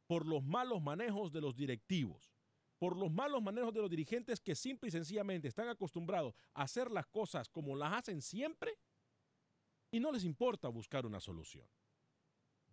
por 0.06 0.26
los 0.26 0.44
malos 0.44 0.82
manejos 0.82 1.32
de 1.32 1.40
los 1.40 1.56
directivos, 1.56 2.34
por 2.78 2.96
los 2.96 3.10
malos 3.10 3.42
manejos 3.42 3.72
de 3.72 3.80
los 3.80 3.90
dirigentes 3.90 4.40
que 4.40 4.54
simple 4.54 4.88
y 4.88 4.92
sencillamente 4.92 5.48
están 5.48 5.68
acostumbrados 5.68 6.34
a 6.54 6.62
hacer 6.62 6.90
las 6.90 7.06
cosas 7.06 7.48
como 7.48 7.74
las 7.76 7.94
hacen 7.94 8.20
siempre 8.20 8.76
y 9.90 10.00
no 10.00 10.12
les 10.12 10.24
importa 10.24 10.68
buscar 10.68 11.06
una 11.06 11.20
solución. 11.20 11.66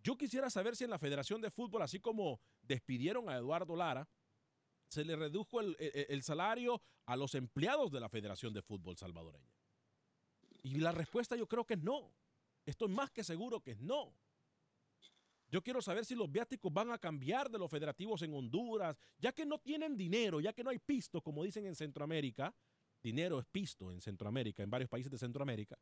Yo 0.02 0.16
quisiera 0.16 0.48
saber 0.48 0.76
si 0.76 0.84
en 0.84 0.90
la 0.90 0.98
Federación 0.98 1.40
de 1.40 1.50
Fútbol, 1.50 1.82
así 1.82 2.00
como 2.00 2.40
despidieron 2.62 3.28
a 3.28 3.36
Eduardo 3.36 3.74
Lara, 3.74 4.08
se 4.88 5.04
le 5.04 5.16
redujo 5.16 5.60
el, 5.60 6.22
salario 6.22 6.80
a 7.06 7.16
los 7.16 7.34
empleados 7.34 7.90
de 7.92 8.00
la 8.00 8.08
Federación 8.08 8.54
de 8.54 8.62
Fútbol 8.62 8.96
salvadoreña. 8.96 9.52
Y 10.62 10.78
la 10.78 10.92
respuesta 10.92 11.36
yo 11.36 11.46
creo 11.46 11.64
que 11.64 11.74
es 11.74 11.82
no. 11.82 12.14
Estoy 12.64 12.88
más 12.88 13.10
que 13.10 13.22
seguro 13.22 13.60
que 13.60 13.72
es 13.72 13.80
no. 13.80 14.14
Yo 15.50 15.62
quiero 15.62 15.80
saber 15.80 16.04
si 16.04 16.14
los 16.14 16.30
viáticos 16.30 16.72
van 16.72 16.90
a 16.90 16.98
cambiar 16.98 17.50
de 17.50 17.58
los 17.58 17.70
federativos 17.70 18.20
en 18.22 18.34
Honduras, 18.34 18.98
ya 19.18 19.32
que 19.32 19.46
no 19.46 19.58
tienen 19.58 19.96
dinero, 19.96 20.40
ya 20.40 20.52
que 20.52 20.62
no 20.62 20.70
hay 20.70 20.78
pisto, 20.78 21.22
como 21.22 21.42
dicen 21.42 21.66
en 21.66 21.74
Centroamérica. 21.74 22.54
Dinero 23.02 23.38
es 23.38 23.46
pisto 23.46 23.90
en 23.90 24.00
Centroamérica, 24.00 24.62
en 24.62 24.70
varios 24.70 24.90
países 24.90 25.10
de 25.10 25.18
Centroamérica. 25.18 25.78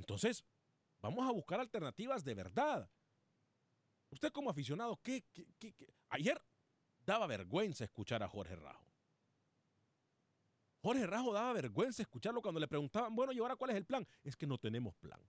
Entonces, 0.00 0.44
vamos 1.00 1.26
a 1.28 1.30
buscar 1.30 1.60
alternativas 1.60 2.24
de 2.24 2.34
verdad. 2.34 2.90
Usted 4.10 4.32
como 4.32 4.50
aficionado, 4.50 4.98
¿qué? 5.02 5.24
Ayer 6.08 6.40
daba 7.04 7.26
vergüenza 7.26 7.84
escuchar 7.84 8.22
a 8.22 8.28
Jorge 8.28 8.56
Rajo. 8.56 8.84
Jorge 10.82 11.06
Rajo 11.06 11.32
daba 11.32 11.52
vergüenza 11.52 12.02
escucharlo 12.02 12.40
cuando 12.40 12.58
le 12.58 12.66
preguntaban, 12.66 13.14
bueno, 13.14 13.32
¿y 13.32 13.38
ahora 13.38 13.56
cuál 13.56 13.70
es 13.70 13.76
el 13.76 13.84
plan? 13.84 14.06
Es 14.24 14.34
que 14.34 14.46
no 14.46 14.56
tenemos 14.56 14.94
plan. 14.96 15.20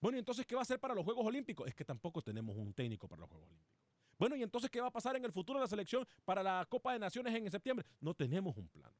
Bueno, 0.00 0.16
¿y 0.16 0.20
entonces 0.20 0.44
qué 0.44 0.54
va 0.54 0.60
a 0.60 0.62
hacer 0.62 0.80
para 0.80 0.94
los 0.94 1.04
Juegos 1.04 1.24
Olímpicos? 1.24 1.66
Es 1.68 1.74
que 1.74 1.84
tampoco 1.84 2.20
tenemos 2.20 2.56
un 2.56 2.74
técnico 2.74 3.08
para 3.08 3.20
los 3.20 3.30
Juegos 3.30 3.48
Olímpicos. 3.48 3.78
Bueno, 4.18 4.34
¿y 4.34 4.42
entonces 4.42 4.68
qué 4.70 4.80
va 4.80 4.88
a 4.88 4.92
pasar 4.92 5.14
en 5.16 5.24
el 5.24 5.32
futuro 5.32 5.60
de 5.60 5.64
la 5.64 5.68
selección 5.68 6.06
para 6.24 6.42
la 6.42 6.66
Copa 6.68 6.92
de 6.92 6.98
Naciones 6.98 7.32
en 7.34 7.50
septiembre? 7.50 7.86
No 8.00 8.14
tenemos 8.14 8.56
un 8.56 8.68
plan. 8.68 8.92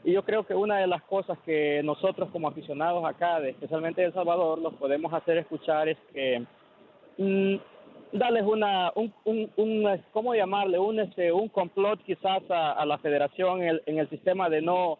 Y 0.02 0.12
yo 0.12 0.24
creo 0.24 0.46
que 0.46 0.54
una 0.54 0.78
de 0.78 0.86
las 0.86 1.02
cosas 1.02 1.38
que 1.40 1.82
nosotros 1.84 2.30
como 2.30 2.48
aficionados 2.48 3.04
acá, 3.04 3.38
especialmente 3.46 4.00
de 4.00 4.06
El 4.06 4.14
Salvador, 4.14 4.58
los 4.58 4.72
podemos 4.74 5.12
hacer 5.12 5.36
escuchar 5.36 5.90
es 5.90 5.98
que 6.14 6.42
mm, 7.18 7.56
darles 8.12 8.44
una, 8.44 8.92
un, 8.94 9.12
un, 9.24 9.50
un, 9.56 10.02
¿cómo 10.12 10.34
llamarle? 10.34 10.78
Un, 10.78 11.00
este, 11.00 11.32
un 11.32 11.48
complot 11.48 12.02
quizás 12.04 12.42
a, 12.50 12.84
la 12.84 12.98
federación 12.98 13.62
en 13.62 13.68
el, 13.68 13.82
en 13.86 13.98
el 13.98 14.08
sistema 14.10 14.48
de 14.48 14.62
no, 14.62 14.98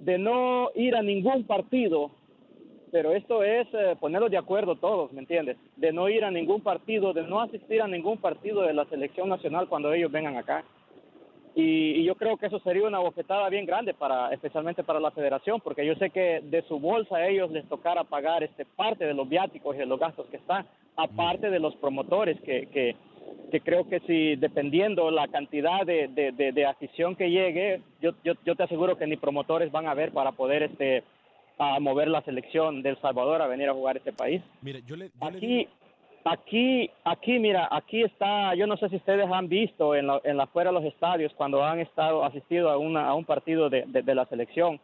de 0.00 0.18
no 0.18 0.70
ir 0.74 0.96
a 0.96 1.02
ningún 1.02 1.44
partido, 1.44 2.10
pero 2.90 3.12
esto 3.12 3.42
es 3.42 3.66
eh, 3.72 3.96
ponerlos 3.98 4.30
de 4.30 4.38
acuerdo 4.38 4.76
todos, 4.76 5.12
¿me 5.12 5.20
entiendes? 5.20 5.56
De 5.76 5.92
no 5.92 6.08
ir 6.08 6.24
a 6.24 6.30
ningún 6.30 6.60
partido, 6.60 7.12
de 7.12 7.22
no 7.22 7.40
asistir 7.40 7.82
a 7.82 7.88
ningún 7.88 8.18
partido 8.18 8.62
de 8.62 8.74
la 8.74 8.84
selección 8.86 9.28
nacional 9.28 9.68
cuando 9.68 9.92
ellos 9.92 10.10
vengan 10.10 10.36
acá. 10.36 10.64
Y, 11.58 12.04
yo 12.04 12.14
creo 12.16 12.36
que 12.36 12.46
eso 12.46 12.58
sería 12.60 12.86
una 12.86 12.98
bofetada 12.98 13.48
bien 13.48 13.64
grande 13.64 13.94
para 13.94 14.30
especialmente 14.30 14.84
para 14.84 15.00
la 15.00 15.10
federación 15.10 15.58
porque 15.62 15.86
yo 15.86 15.94
sé 15.94 16.10
que 16.10 16.42
de 16.42 16.60
su 16.68 16.78
bolsa 16.78 17.16
a 17.16 17.26
ellos 17.26 17.50
les 17.50 17.66
tocará 17.66 18.04
pagar 18.04 18.42
este 18.42 18.66
parte 18.66 19.06
de 19.06 19.14
los 19.14 19.26
viáticos 19.26 19.74
y 19.74 19.78
de 19.78 19.86
los 19.86 19.98
gastos 19.98 20.26
que 20.26 20.36
están 20.36 20.66
aparte 20.96 21.48
de 21.48 21.58
los 21.58 21.74
promotores 21.76 22.38
que, 22.42 22.66
que, 22.66 22.94
que 23.50 23.60
creo 23.62 23.88
que 23.88 24.00
si 24.00 24.36
dependiendo 24.36 25.10
la 25.10 25.28
cantidad 25.28 25.86
de, 25.86 26.08
de, 26.08 26.52
de, 26.52 26.66
afición 26.66 27.16
que 27.16 27.30
llegue 27.30 27.80
yo, 28.02 28.10
yo, 28.22 28.34
yo 28.44 28.54
te 28.54 28.64
aseguro 28.64 28.98
que 28.98 29.06
ni 29.06 29.16
promotores 29.16 29.72
van 29.72 29.86
a 29.86 29.94
ver 29.94 30.12
para 30.12 30.32
poder 30.32 30.62
este 30.62 31.04
a 31.58 31.80
mover 31.80 32.08
la 32.08 32.20
selección 32.20 32.82
del 32.82 33.00
Salvador 33.00 33.40
a 33.40 33.46
venir 33.46 33.70
a 33.70 33.72
jugar 33.72 33.96
este 33.96 34.12
país. 34.12 34.42
Mire, 34.60 34.82
yo 34.86 34.94
le, 34.94 35.10
aquí 35.22 35.66
Aquí, 36.28 36.90
aquí, 37.04 37.38
mira, 37.38 37.68
aquí 37.70 38.02
está, 38.02 38.52
yo 38.56 38.66
no 38.66 38.76
sé 38.78 38.88
si 38.88 38.96
ustedes 38.96 39.30
han 39.30 39.48
visto 39.48 39.94
en 39.94 40.08
la, 40.08 40.20
en 40.24 40.36
la 40.36 40.48
fuera 40.48 40.70
de 40.70 40.74
los 40.74 40.84
estadios 40.84 41.32
cuando 41.36 41.62
han 41.62 41.78
estado 41.78 42.24
asistido 42.24 42.68
a, 42.68 42.78
una, 42.78 43.06
a 43.06 43.14
un 43.14 43.24
partido 43.24 43.70
de, 43.70 43.84
de, 43.86 44.14
la 44.14 44.26
selección 44.26 44.80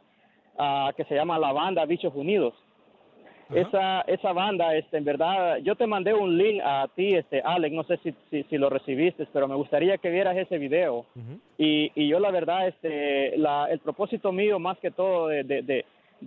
uh, 0.56 0.92
que 0.96 1.02
se 1.04 1.16
llama 1.16 1.40
la 1.40 1.52
banda 1.52 1.84
Bichos 1.84 2.14
Unidos. 2.14 2.54
Esa, 3.52 4.02
esa 4.02 4.32
banda, 4.32 4.76
este, 4.76 4.96
en 4.98 5.04
verdad, 5.04 5.58
yo 5.58 5.74
te 5.74 5.86
mandé 5.86 6.14
un 6.14 6.38
link 6.38 6.62
a 6.64 6.86
ti, 6.94 7.16
este, 7.16 7.42
Alex, 7.42 7.74
no 7.74 7.82
sé 7.82 7.98
si, 8.04 8.14
si, 8.30 8.44
si 8.44 8.56
lo 8.56 8.70
recibiste, 8.70 9.26
pero 9.32 9.48
me 9.48 9.56
gustaría 9.56 9.98
que 9.98 10.10
vieras 10.10 10.36
ese 10.36 10.58
video. 10.58 11.06
y, 11.58 11.90
y 11.96 12.06
yo 12.08 12.20
la 12.20 12.30
verdad, 12.30 12.68
este, 12.68 13.36
la, 13.36 13.66
el 13.68 13.80
propósito 13.80 14.30
mío 14.30 14.60
más 14.60 14.78
que 14.78 14.92
todo 14.92 15.26
de, 15.26 15.42
de 15.42 15.62
de 15.62 15.84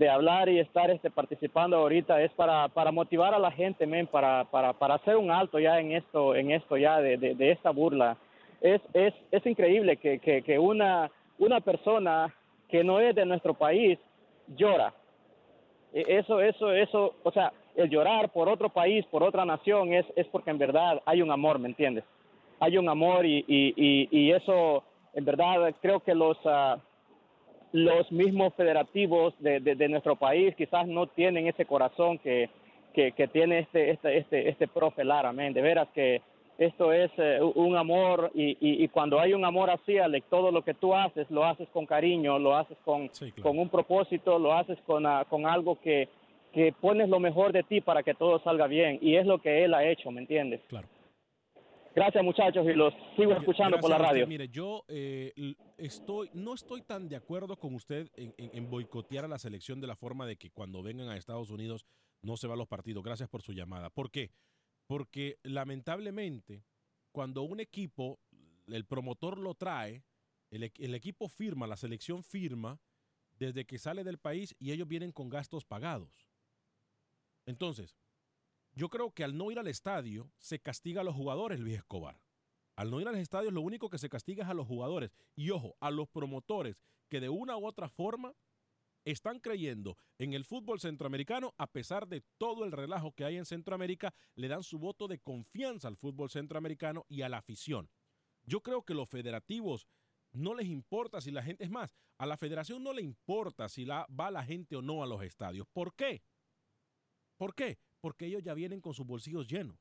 hablar 0.09 0.49
y 0.49 0.59
estar 0.59 0.91
este, 0.91 1.09
participando 1.09 1.77
ahorita 1.77 2.21
es 2.21 2.31
para, 2.33 2.67
para 2.67 2.91
motivar 2.91 3.33
a 3.33 3.39
la 3.39 3.51
gente, 3.51 3.87
para, 4.07 4.43
para, 4.45 4.73
para 4.73 4.95
hacer 4.95 5.15
un 5.15 5.31
alto 5.31 5.59
ya 5.59 5.79
en 5.79 5.93
esto, 5.93 6.35
en 6.35 6.51
esto 6.51 6.77
ya 6.77 6.99
de, 6.99 7.17
de, 7.17 7.51
esta 7.51 7.71
burla. 7.71 8.17
Es, 8.61 8.81
es, 8.93 9.13
es 9.31 9.45
increíble 9.45 9.97
que, 9.97 10.19
que, 10.19 10.59
una, 10.59 11.09
una 11.39 11.61
persona 11.61 12.33
que 12.69 12.83
no 12.83 12.99
es 12.99 13.15
de 13.15 13.25
nuestro 13.25 13.53
país 13.53 13.97
llora. 14.55 14.93
E, 15.93 16.03
eso, 16.07 16.41
eso, 16.41 16.71
eso, 16.71 17.15
o 17.23 17.31
sea, 17.31 17.53
el 17.75 17.89
llorar 17.89 18.29
por 18.29 18.49
otro 18.49 18.69
país, 18.69 19.05
por 19.05 19.23
otra 19.23 19.45
nación, 19.45 19.93
es, 19.93 20.05
es 20.15 20.27
porque 20.27 20.51
en 20.51 20.57
verdad 20.57 21.01
hay 21.05 21.21
un 21.21 21.31
amor, 21.31 21.57
¿me 21.57 21.69
entiendes? 21.69 22.03
Hay 22.59 22.77
un 22.77 22.89
amor 22.89 23.25
y, 23.25 23.45
y, 23.47 24.09
y, 24.11 24.31
eso, 24.31 24.83
en 25.13 25.25
verdad, 25.25 25.73
creo 25.81 26.01
que 26.01 26.13
los... 26.13 26.37
Uh, 26.45 26.79
los 27.75 28.09
mismos 28.11 28.53
federativos 28.55 29.33
de, 29.39 29.59
de, 29.59 29.75
de 29.75 29.89
nuestro 29.89 30.15
país 30.15 30.55
quizás 30.55 30.87
no 30.87 31.07
tienen 31.07 31.47
ese 31.47 31.65
corazón 31.65 32.17
que, 32.19 32.49
que, 32.93 33.11
que 33.11 33.27
tiene 33.27 33.59
este, 33.59 33.91
este, 33.91 34.17
este, 34.17 34.49
este 34.49 34.67
profe 34.67 35.03
Lara, 35.03 35.29
amén. 35.29 35.53
De 35.53 35.61
veras 35.61 35.89
que 35.93 36.21
esto 36.57 36.93
es 36.93 37.11
eh, 37.17 37.39
un 37.41 37.75
amor 37.75 38.31
y, 38.33 38.51
y, 38.61 38.83
y, 38.83 38.87
cuando 38.87 39.19
hay 39.19 39.33
un 39.33 39.43
amor 39.43 39.69
así, 39.69 39.97
Alex, 39.97 40.25
todo 40.29 40.51
lo 40.51 40.61
que 40.63 40.73
tú 40.73 40.95
haces 40.95 41.29
lo 41.29 41.43
haces 41.43 41.67
con 41.73 41.85
cariño, 41.85 42.39
lo 42.39 42.55
haces 42.55 42.77
con, 42.85 43.09
Sí, 43.11 43.31
claro. 43.33 43.49
con 43.49 43.59
un 43.59 43.67
propósito, 43.67 44.39
lo 44.39 44.53
haces 44.53 44.77
con, 44.85 45.05
ah, 45.05 45.25
con 45.29 45.45
algo 45.45 45.77
que, 45.81 46.07
que 46.53 46.71
pones 46.79 47.09
lo 47.09 47.19
mejor 47.19 47.51
de 47.51 47.63
ti 47.63 47.81
para 47.81 48.03
que 48.03 48.13
todo 48.13 48.39
salga 48.39 48.67
bien 48.67 48.99
y 49.01 49.17
es 49.17 49.25
lo 49.25 49.39
que 49.39 49.65
él 49.65 49.73
ha 49.73 49.83
hecho, 49.83 50.11
¿me 50.11 50.21
entiendes? 50.21 50.61
Claro. 50.69 50.87
Gracias 51.95 52.23
muchachos 52.25 52.65
y 52.67 52.73
los 52.73 52.93
sigo 53.15 53.31
escuchando 53.31 53.77
por 53.79 53.89
la 53.89 53.97
Gracias 53.97 53.99
a 53.99 54.01
usted. 54.01 54.21
radio. 54.23 54.27
Mire, 54.27 54.49
yo 54.49 54.83
eh, 54.89 55.33
estoy, 55.77 56.29
no 56.33 56.53
estoy 56.53 56.81
tan 56.81 57.07
de 57.07 57.15
acuerdo 57.15 57.57
con 57.57 57.73
usted 57.73 58.11
en, 58.15 58.33
en- 58.37 58.51
en 58.53 58.69
boicotear 58.69 59.23
a 59.23 59.29
la 59.29 59.39
selección 59.39 59.79
de 59.79 59.87
la 59.87 59.95
forma 59.95 60.25
de 60.27 60.35
que 60.35 60.51
cuando 60.51 60.83
vengan 60.83 61.07
a 61.09 61.15
Estados 61.15 61.49
Unidos 61.51 61.85
no 62.21 62.35
se 62.35 62.47
va 62.47 62.55
a 62.55 62.57
los 62.57 62.67
partidos. 62.67 63.01
Gracias 63.03 63.29
por 63.29 63.41
su 63.41 63.53
llamada. 63.53 63.89
¿Por 63.89 64.11
qué? 64.11 64.31
Porque 64.87 65.39
lamentablemente, 65.43 66.65
cuando 67.13 67.43
un 67.43 67.61
equipo, 67.61 68.19
el 68.67 68.83
promotor 68.85 69.37
lo 69.37 69.53
trae, 69.55 70.03
el, 70.51 70.69
el 70.77 70.95
equipo 70.95 71.29
firma, 71.29 71.65
la 71.65 71.77
selección 71.77 72.23
firma, 72.23 72.77
desde 73.39 73.65
que 73.65 73.77
sale 73.77 74.03
del 74.03 74.17
país 74.17 74.53
y 74.59 74.71
ellos 74.71 74.87
vienen 74.87 75.11
con 75.13 75.29
gastos 75.29 75.63
pagados. 75.65 76.27
Entonces, 77.45 77.95
yo 78.75 78.89
creo 78.89 79.11
que 79.11 79.23
al 79.23 79.37
no 79.37 79.51
ir 79.51 79.59
al 79.59 79.67
estadio 79.67 80.29
se 80.37 80.59
castiga 80.59 81.01
a 81.01 81.03
los 81.03 81.15
jugadores, 81.15 81.59
Luis 81.59 81.77
Escobar. 81.77 82.21
Al 82.75 82.91
no 82.91 82.99
ir 82.99 83.07
al 83.07 83.15
estadio 83.15 83.51
lo 83.51 83.61
único 83.61 83.89
que 83.89 83.97
se 83.97 84.09
castiga 84.09 84.43
es 84.43 84.49
a 84.49 84.53
los 84.53 84.67
jugadores. 84.67 85.11
Y 85.35 85.49
ojo, 85.51 85.75
a 85.79 85.91
los 85.91 86.09
promotores 86.09 86.75
que 87.09 87.21
de 87.21 87.29
una 87.29 87.57
u 87.57 87.65
otra 87.65 87.87
forma 87.87 88.35
están 89.05 89.39
creyendo 89.39 89.97
en 90.17 90.33
el 90.33 90.43
fútbol 90.43 90.79
centroamericano 90.79 91.53
a 91.57 91.67
pesar 91.67 92.07
de 92.07 92.21
todo 92.37 92.65
el 92.65 92.71
relajo 92.71 93.13
que 93.13 93.23
hay 93.23 93.37
en 93.37 93.45
Centroamérica, 93.45 94.13
le 94.35 94.47
dan 94.47 94.63
su 94.63 94.77
voto 94.77 95.07
de 95.07 95.19
confianza 95.19 95.87
al 95.87 95.95
fútbol 95.95 96.29
centroamericano 96.29 97.05
y 97.07 97.21
a 97.21 97.29
la 97.29 97.37
afición. 97.37 97.89
Yo 98.43 98.61
creo 98.61 98.83
que 98.83 98.93
los 98.93 99.09
federativos 99.09 99.87
no 100.33 100.53
les 100.53 100.67
importa 100.67 101.21
si 101.21 101.31
la 101.31 101.43
gente 101.43 101.63
es 101.63 101.69
más, 101.69 101.95
a 102.17 102.25
la 102.25 102.35
federación 102.35 102.83
no 102.83 102.93
le 102.93 103.03
importa 103.03 103.69
si 103.69 103.85
va 103.85 104.31
la 104.31 104.43
gente 104.43 104.75
o 104.75 104.81
no 104.81 105.01
a 105.01 105.07
los 105.07 105.23
estadios. 105.23 105.67
¿Por 105.71 105.93
qué? 105.95 106.23
¿Por 107.37 107.55
qué? 107.55 107.77
Porque 108.05 108.27
ellos 108.27 108.43
ya 108.43 108.53
vienen 108.53 108.81
con 108.81 108.93
sus 108.93 109.03
bolsillos 109.03 109.47
llenos. 109.47 109.79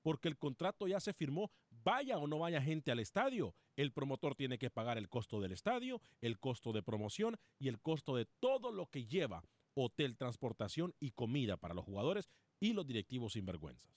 Porque 0.00 0.28
el 0.28 0.38
contrato 0.38 0.88
ya 0.88 0.98
se 0.98 1.12
firmó, 1.12 1.50
vaya 1.68 2.16
o 2.16 2.26
no 2.26 2.38
vaya 2.38 2.62
gente 2.62 2.90
al 2.90 3.00
estadio. 3.00 3.54
El 3.76 3.92
promotor 3.92 4.34
tiene 4.34 4.56
que 4.56 4.70
pagar 4.70 4.96
el 4.96 5.10
costo 5.10 5.42
del 5.42 5.52
estadio, 5.52 6.00
el 6.22 6.38
costo 6.38 6.72
de 6.72 6.82
promoción 6.82 7.36
y 7.58 7.68
el 7.68 7.78
costo 7.78 8.16
de 8.16 8.24
todo 8.40 8.72
lo 8.72 8.86
que 8.86 9.04
lleva 9.04 9.44
hotel, 9.74 10.16
transportación 10.16 10.94
y 11.00 11.10
comida 11.10 11.58
para 11.58 11.74
los 11.74 11.84
jugadores 11.84 12.30
y 12.60 12.72
los 12.72 12.86
directivos 12.86 13.34
sinvergüenzas. 13.34 13.92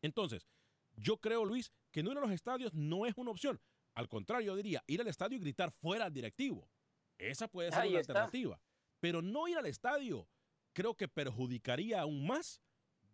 Entonces, 0.00 0.48
yo 0.94 1.16
creo, 1.16 1.44
Luis, 1.44 1.72
que 1.90 2.04
no 2.04 2.12
ir 2.12 2.18
a 2.18 2.20
los 2.20 2.30
estadios 2.30 2.72
no 2.74 3.06
es 3.06 3.14
una 3.16 3.32
opción. 3.32 3.60
Al 3.96 4.08
contrario, 4.08 4.52
yo 4.52 4.56
diría 4.56 4.84
ir 4.86 5.00
al 5.00 5.08
estadio 5.08 5.36
y 5.36 5.40
gritar 5.40 5.72
fuera 5.72 6.04
al 6.04 6.12
directivo. 6.12 6.70
Esa 7.18 7.48
puede 7.48 7.72
ser 7.72 7.80
Ahí 7.80 7.90
una 7.90 8.00
está. 8.02 8.12
alternativa. 8.12 8.60
Pero 9.00 9.20
no 9.20 9.48
ir 9.48 9.58
al 9.58 9.66
estadio 9.66 10.28
creo 10.72 10.94
que 10.94 11.08
perjudicaría 11.08 12.00
aún 12.00 12.26
más 12.26 12.62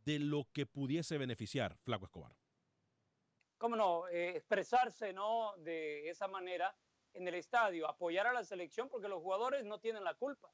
de 0.05 0.18
lo 0.18 0.47
que 0.53 0.66
pudiese 0.66 1.18
beneficiar 1.18 1.77
Flaco 1.79 2.07
Escobar. 2.07 2.33
cómo 3.59 3.75
no, 3.75 4.07
Eh, 4.09 4.37
expresarse 4.37 5.12
¿no? 5.12 5.55
de 5.59 6.09
esa 6.09 6.29
manera 6.29 6.75
en 7.12 7.27
el 7.27 7.35
estadio, 7.35 7.88
apoyar 7.88 8.27
a 8.29 8.33
la 8.33 8.44
selección 8.44 8.88
porque 8.88 9.09
los 9.09 9.21
jugadores 9.21 9.64
no 9.64 9.81
tienen 9.81 10.05
la 10.05 10.14
culpa. 10.14 10.53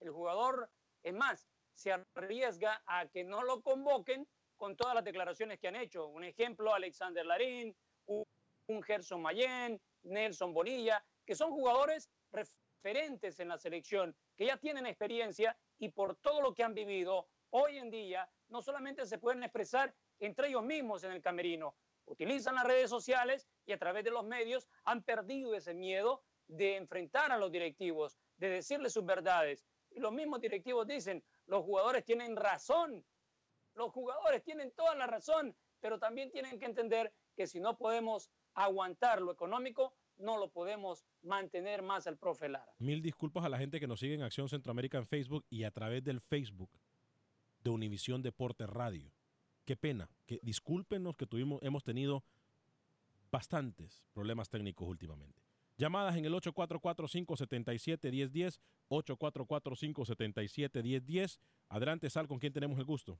El 0.00 0.10
jugador, 0.10 0.68
es 1.02 1.14
más, 1.14 1.48
se 1.74 1.92
arriesga 1.92 2.82
a 2.86 3.06
que 3.06 3.22
no 3.22 3.42
lo 3.42 3.62
convoquen 3.62 4.26
con 4.56 4.76
todas 4.76 4.94
las 4.94 5.04
declaraciones 5.04 5.60
que 5.60 5.68
han 5.68 5.76
hecho. 5.76 6.08
Un 6.08 6.24
ejemplo, 6.24 6.74
Alexander 6.74 7.24
Larín, 7.24 7.76
un, 8.06 8.24
un 8.66 8.82
Gerson 8.82 9.22
Mayen, 9.22 9.80
Nelson 10.02 10.52
Bonilla, 10.52 11.04
que 11.24 11.36
son 11.36 11.52
jugadores 11.52 12.10
referentes 12.32 13.38
en 13.38 13.48
la 13.48 13.58
selección, 13.58 14.16
que 14.36 14.46
ya 14.46 14.56
tienen 14.56 14.86
experiencia 14.86 15.56
y 15.80 15.88
por 15.88 16.14
todo 16.16 16.40
lo 16.42 16.54
que 16.54 16.62
han 16.62 16.74
vivido 16.74 17.26
hoy 17.50 17.78
en 17.78 17.90
día, 17.90 18.30
no 18.48 18.62
solamente 18.62 19.06
se 19.06 19.18
pueden 19.18 19.42
expresar 19.42 19.92
entre 20.20 20.48
ellos 20.48 20.62
mismos 20.62 21.02
en 21.02 21.12
el 21.12 21.22
camerino, 21.22 21.74
utilizan 22.04 22.54
las 22.54 22.64
redes 22.64 22.90
sociales 22.90 23.48
y 23.64 23.72
a 23.72 23.78
través 23.78 24.04
de 24.04 24.10
los 24.10 24.24
medios 24.24 24.68
han 24.84 25.02
perdido 25.02 25.54
ese 25.54 25.74
miedo 25.74 26.22
de 26.46 26.76
enfrentar 26.76 27.32
a 27.32 27.38
los 27.38 27.50
directivos, 27.50 28.18
de 28.36 28.50
decirles 28.50 28.92
sus 28.92 29.04
verdades. 29.04 29.64
Y 29.90 30.00
los 30.00 30.12
mismos 30.12 30.40
directivos 30.40 30.86
dicen, 30.86 31.24
los 31.46 31.64
jugadores 31.64 32.04
tienen 32.04 32.36
razón, 32.36 33.04
los 33.74 33.90
jugadores 33.92 34.42
tienen 34.42 34.72
toda 34.72 34.94
la 34.94 35.06
razón, 35.06 35.56
pero 35.80 35.98
también 35.98 36.30
tienen 36.30 36.58
que 36.58 36.66
entender 36.66 37.12
que 37.36 37.46
si 37.46 37.58
no 37.58 37.78
podemos 37.78 38.30
aguantar 38.54 39.22
lo 39.22 39.32
económico, 39.32 39.94
no 40.20 40.38
lo 40.38 40.48
podemos 40.48 41.04
mantener 41.22 41.82
más 41.82 42.06
el 42.06 42.16
profe 42.16 42.48
Lara. 42.48 42.72
Mil 42.78 43.02
disculpas 43.02 43.44
a 43.44 43.48
la 43.48 43.58
gente 43.58 43.80
que 43.80 43.86
nos 43.86 44.00
sigue 44.00 44.14
en 44.14 44.22
Acción 44.22 44.48
Centroamérica 44.48 44.98
en 44.98 45.06
Facebook 45.06 45.44
y 45.50 45.64
a 45.64 45.70
través 45.70 46.02
del 46.04 46.20
Facebook 46.20 46.70
de 47.62 47.70
Univisión 47.70 48.22
Deporte 48.22 48.66
Radio. 48.66 49.12
Qué 49.64 49.76
pena, 49.76 50.10
que 50.26 50.40
discúlpenos 50.42 51.16
que 51.16 51.26
tuvimos, 51.26 51.62
hemos 51.62 51.84
tenido 51.84 52.24
bastantes 53.30 54.02
problemas 54.12 54.48
técnicos 54.48 54.88
últimamente. 54.88 55.40
Llamadas 55.76 56.16
en 56.16 56.24
el 56.24 56.32
844-577-1010, 56.34 58.58
844-577-1010. 58.90 61.38
Adelante, 61.68 62.10
Sal, 62.10 62.26
¿con 62.28 62.38
quién 62.38 62.52
tenemos 62.52 62.78
el 62.78 62.84
gusto? 62.84 63.18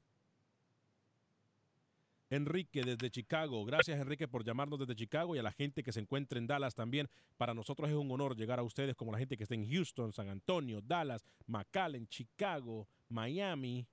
Enrique 2.30 2.82
desde 2.82 3.10
Chicago. 3.10 3.64
Gracias, 3.64 4.00
Enrique, 4.00 4.28
por 4.28 4.44
llamarnos 4.44 4.78
desde 4.78 4.94
Chicago 4.94 5.34
y 5.34 5.38
a 5.38 5.42
la 5.42 5.50
gente 5.52 5.82
que 5.82 5.92
se 5.92 6.00
encuentra 6.00 6.38
en 6.38 6.46
Dallas 6.46 6.74
también. 6.74 7.08
Para 7.36 7.54
nosotros 7.54 7.90
es 7.90 7.96
un 7.96 8.10
honor 8.10 8.36
llegar 8.36 8.58
a 8.60 8.62
ustedes 8.62 8.94
como 8.96 9.10
la 9.12 9.18
gente 9.18 9.36
que 9.36 9.42
está 9.42 9.54
en 9.54 9.68
Houston, 9.68 10.12
San 10.12 10.28
Antonio, 10.28 10.80
Dallas, 10.80 11.24
McAllen, 11.46 12.06
Chicago, 12.06 12.86
Miami. 13.08 13.84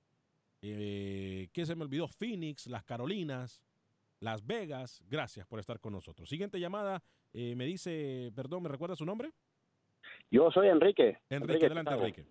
eh, 0.62 1.50
¿Qué 1.52 1.66
se 1.66 1.76
me 1.76 1.84
olvidó? 1.84 2.08
Phoenix, 2.08 2.68
las 2.68 2.84
Carolinas, 2.84 3.64
Las 4.20 4.46
Vegas. 4.46 5.04
Gracias 5.10 5.46
por 5.48 5.60
estar 5.60 5.80
con 5.80 5.94
nosotros. 5.94 6.30
Siguiente 6.30 6.60
llamada. 6.60 7.02
eh, 7.34 7.56
me 7.56 7.66
dice, 7.66 8.32
perdón, 8.36 8.64
¿me 8.64 8.70
recuerda 8.70 8.96
su 8.96 9.06
nombre? 9.06 9.32
Yo 10.32 10.50
soy 10.52 10.68
Enrique. 10.70 11.18
Enrique, 11.30 11.66
adelante. 11.66 11.94
Enrique. 11.94 12.26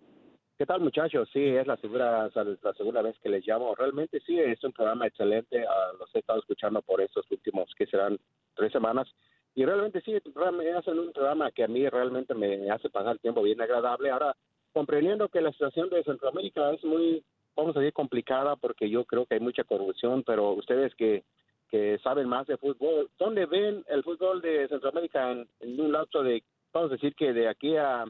¿Qué 0.57 0.65
tal, 0.65 0.81
muchachos? 0.81 1.29
Sí, 1.31 1.39
es 1.39 1.67
la 1.67 1.77
segunda, 1.77 2.31
la 2.33 2.73
segunda 2.73 3.03
vez 3.03 3.15
que 3.19 3.29
les 3.29 3.45
llamo. 3.45 3.75
Realmente 3.75 4.19
sí, 4.25 4.39
es 4.39 4.63
un 4.63 4.73
programa 4.73 5.05
excelente. 5.05 5.63
Ah, 5.63 5.91
los 5.99 6.09
he 6.15 6.17
estado 6.17 6.39
escuchando 6.39 6.81
por 6.81 6.99
estos 6.99 7.29
últimos, 7.29 7.71
que 7.77 7.85
serán 7.85 8.17
tres 8.55 8.71
semanas. 8.71 9.07
Y 9.53 9.65
realmente 9.65 10.01
sí, 10.01 10.15
hacen 10.15 10.97
un 10.97 11.13
programa 11.13 11.51
que 11.51 11.63
a 11.63 11.67
mí 11.67 11.87
realmente 11.87 12.33
me 12.33 12.71
hace 12.71 12.89
pasar 12.89 13.13
el 13.13 13.19
tiempo 13.19 13.43
bien 13.43 13.61
agradable. 13.61 14.09
Ahora, 14.09 14.35
comprendiendo 14.73 15.29
que 15.29 15.41
la 15.41 15.51
situación 15.51 15.91
de 15.91 16.03
Centroamérica 16.03 16.73
es 16.73 16.83
muy, 16.83 17.23
vamos 17.55 17.75
a 17.75 17.79
decir, 17.79 17.93
complicada 17.93 18.55
porque 18.55 18.89
yo 18.89 19.05
creo 19.05 19.27
que 19.27 19.35
hay 19.35 19.41
mucha 19.41 19.63
corrupción, 19.63 20.23
pero 20.23 20.53
ustedes 20.53 20.95
que, 20.95 21.23
que 21.69 21.99
saben 21.99 22.27
más 22.27 22.47
de 22.47 22.57
fútbol, 22.57 23.11
¿dónde 23.19 23.45
ven 23.45 23.83
el 23.89 24.01
fútbol 24.01 24.41
de 24.41 24.67
Centroamérica 24.69 25.33
en, 25.33 25.47
en 25.59 25.79
un 25.79 25.91
lapso 25.91 26.23
de, 26.23 26.41
vamos 26.73 26.89
a 26.89 26.95
decir, 26.95 27.13
que 27.13 27.31
de 27.31 27.47
aquí 27.47 27.77
a 27.77 28.05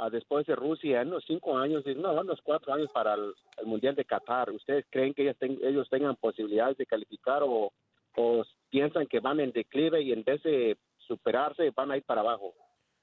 a 0.00 0.08
después 0.10 0.46
de 0.46 0.56
Rusia 0.56 1.02
en 1.02 1.08
unos 1.08 1.24
cinco 1.26 1.56
años, 1.58 1.84
no, 1.96 2.20
unos 2.20 2.40
cuatro 2.42 2.72
años 2.72 2.90
para 2.92 3.14
el, 3.14 3.34
el 3.58 3.66
Mundial 3.66 3.94
de 3.94 4.04
Qatar. 4.04 4.50
¿Ustedes 4.50 4.86
creen 4.90 5.12
que 5.12 5.22
ellos, 5.22 5.36
ten- 5.38 5.58
ellos 5.62 5.88
tengan 5.90 6.16
posibilidades 6.16 6.78
de 6.78 6.86
calificar 6.86 7.42
o, 7.42 7.72
o 8.16 8.44
piensan 8.70 9.06
que 9.06 9.20
van 9.20 9.40
en 9.40 9.52
declive 9.52 10.00
y 10.02 10.12
en 10.12 10.24
vez 10.24 10.42
de 10.42 10.78
superarse 11.06 11.70
van 11.70 11.90
a 11.90 11.96
ir 11.96 12.02
para 12.04 12.22
abajo? 12.22 12.54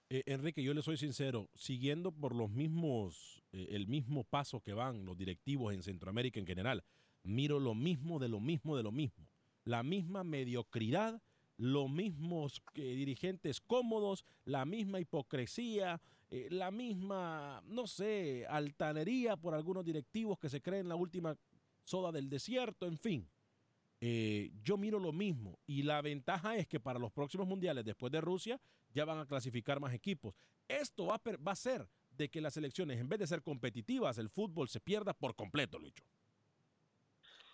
Eh, 0.09 0.23
Enrique, 0.25 0.63
yo 0.63 0.73
le 0.73 0.81
soy 0.81 0.97
sincero, 0.97 1.49
siguiendo 1.53 2.11
por 2.11 2.33
los 2.33 2.49
mismos, 2.49 3.43
eh, 3.51 3.67
el 3.71 3.87
mismo 3.87 4.23
paso 4.23 4.61
que 4.61 4.73
van 4.73 5.05
los 5.05 5.17
directivos 5.17 5.73
en 5.73 5.83
Centroamérica 5.83 6.39
en 6.39 6.47
general, 6.47 6.83
miro 7.23 7.59
lo 7.59 7.75
mismo 7.75 8.17
de 8.17 8.29
lo 8.29 8.39
mismo 8.39 8.75
de 8.75 8.83
lo 8.83 8.91
mismo. 8.91 9.27
La 9.65 9.83
misma 9.83 10.23
mediocridad, 10.23 11.21
los 11.57 11.89
mismos 11.89 12.61
eh, 12.75 12.81
dirigentes 12.81 13.59
cómodos, 13.59 14.23
la 14.45 14.63
misma 14.63 14.99
hipocresía, 15.01 15.99
eh, 16.29 16.47
la 16.51 16.71
misma, 16.71 17.61
no 17.65 17.87
sé, 17.87 18.45
altanería 18.49 19.37
por 19.37 19.53
algunos 19.53 19.85
directivos 19.85 20.37
que 20.39 20.49
se 20.49 20.61
creen 20.61 20.89
la 20.89 20.95
última 20.95 21.37
soda 21.83 22.11
del 22.11 22.29
desierto, 22.29 22.85
en 22.85 22.97
fin. 22.97 23.29
Eh, 23.99 24.51
yo 24.63 24.77
miro 24.77 24.99
lo 24.99 25.11
mismo 25.11 25.57
y 25.65 25.81
la 25.83 26.01
ventaja 26.01 26.55
es 26.55 26.67
que 26.67 26.79
para 26.79 26.99
los 26.99 27.11
próximos 27.11 27.47
mundiales 27.47 27.83
después 27.83 28.11
de 28.11 28.21
Rusia 28.21 28.59
ya 28.93 29.05
van 29.05 29.19
a 29.19 29.25
clasificar 29.25 29.79
más 29.79 29.93
equipos. 29.93 30.35
Esto 30.67 31.07
va 31.07 31.15
a, 31.15 31.19
per- 31.19 31.45
va 31.45 31.53
a 31.53 31.55
ser 31.55 31.87
de 32.11 32.29
que 32.29 32.41
las 32.41 32.57
elecciones, 32.57 32.99
en 32.99 33.07
vez 33.09 33.19
de 33.19 33.27
ser 33.27 33.41
competitivas, 33.41 34.17
el 34.17 34.29
fútbol 34.29 34.69
se 34.69 34.79
pierda 34.81 35.13
por 35.13 35.35
completo, 35.35 35.79
Lucho. 35.79 36.03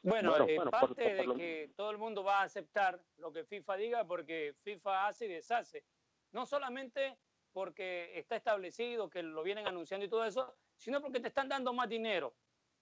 Bueno, 0.01 0.31
Bueno, 0.31 0.47
eh, 0.49 0.55
bueno, 0.55 0.71
por- 0.71 0.79
parte 0.81 1.03
por 1.03 1.13
de 1.15 1.25
lo- 1.25 1.35
que 1.35 1.71
todo 1.77 1.91
el 1.91 1.97
mundo 1.97 2.23
va 2.23 2.41
a 2.41 2.43
aceptar 2.43 3.01
lo 3.19 3.31
que 3.31 3.45
FIFA 3.45 3.77
diga 3.77 4.05
porque 4.05 4.53
FIFA 4.63 5.07
hace 5.07 5.25
y 5.25 5.29
deshace. 5.29 5.85
No 6.33 6.45
solamente 6.45 7.17
porque 7.53 8.17
está 8.17 8.35
establecido, 8.35 9.09
que 9.09 9.23
lo 9.23 9.43
vienen 9.43 9.67
anunciando 9.67 10.05
y 10.05 10.09
todo 10.09 10.25
eso, 10.25 10.55
sino 10.75 11.01
porque 11.01 11.19
te 11.19 11.29
están 11.29 11.47
dando 11.47 11.71
más 11.71 11.87
dinero. 11.87 12.35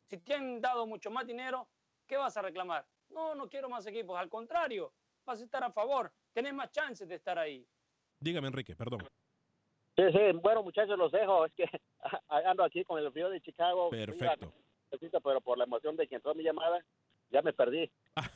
Si 0.05 0.17
te 0.17 0.33
han 0.33 0.59
dado 0.59 0.87
mucho 0.87 1.11
más 1.11 1.27
dinero, 1.27 1.69
¿qué 2.07 2.17
vas 2.17 2.35
a 2.37 2.41
reclamar? 2.41 2.87
No, 3.09 3.35
no 3.35 3.47
quiero 3.47 3.69
más 3.69 3.85
equipos, 3.85 4.17
al 4.17 4.29
contrario, 4.29 4.93
vas 5.25 5.41
a 5.41 5.43
estar 5.43 5.63
a 5.63 5.71
favor, 5.71 6.11
tenés 6.33 6.53
más 6.53 6.71
chances 6.71 7.07
de 7.07 7.15
estar 7.15 7.37
ahí. 7.37 7.67
Dígame, 8.19 8.47
Enrique, 8.47 8.75
perdón. 8.75 9.01
Sí, 9.97 10.03
sí, 10.11 10.19
bueno, 10.41 10.63
muchachos, 10.63 10.97
los 10.97 11.11
dejo. 11.11 11.45
Es 11.45 11.53
que 11.53 11.65
ando 12.29 12.63
aquí 12.63 12.83
con 12.85 12.99
el 12.99 13.11
frío 13.11 13.29
de 13.29 13.41
Chicago. 13.41 13.89
Perfecto. 13.89 14.53
Pero 14.89 15.41
por 15.41 15.57
la 15.57 15.63
emoción 15.63 15.95
de 15.95 16.07
que 16.07 16.15
entró 16.15 16.35
mi 16.35 16.43
llamada, 16.43 16.83
ya 17.31 17.41
me 17.41 17.53
perdí. 17.53 17.89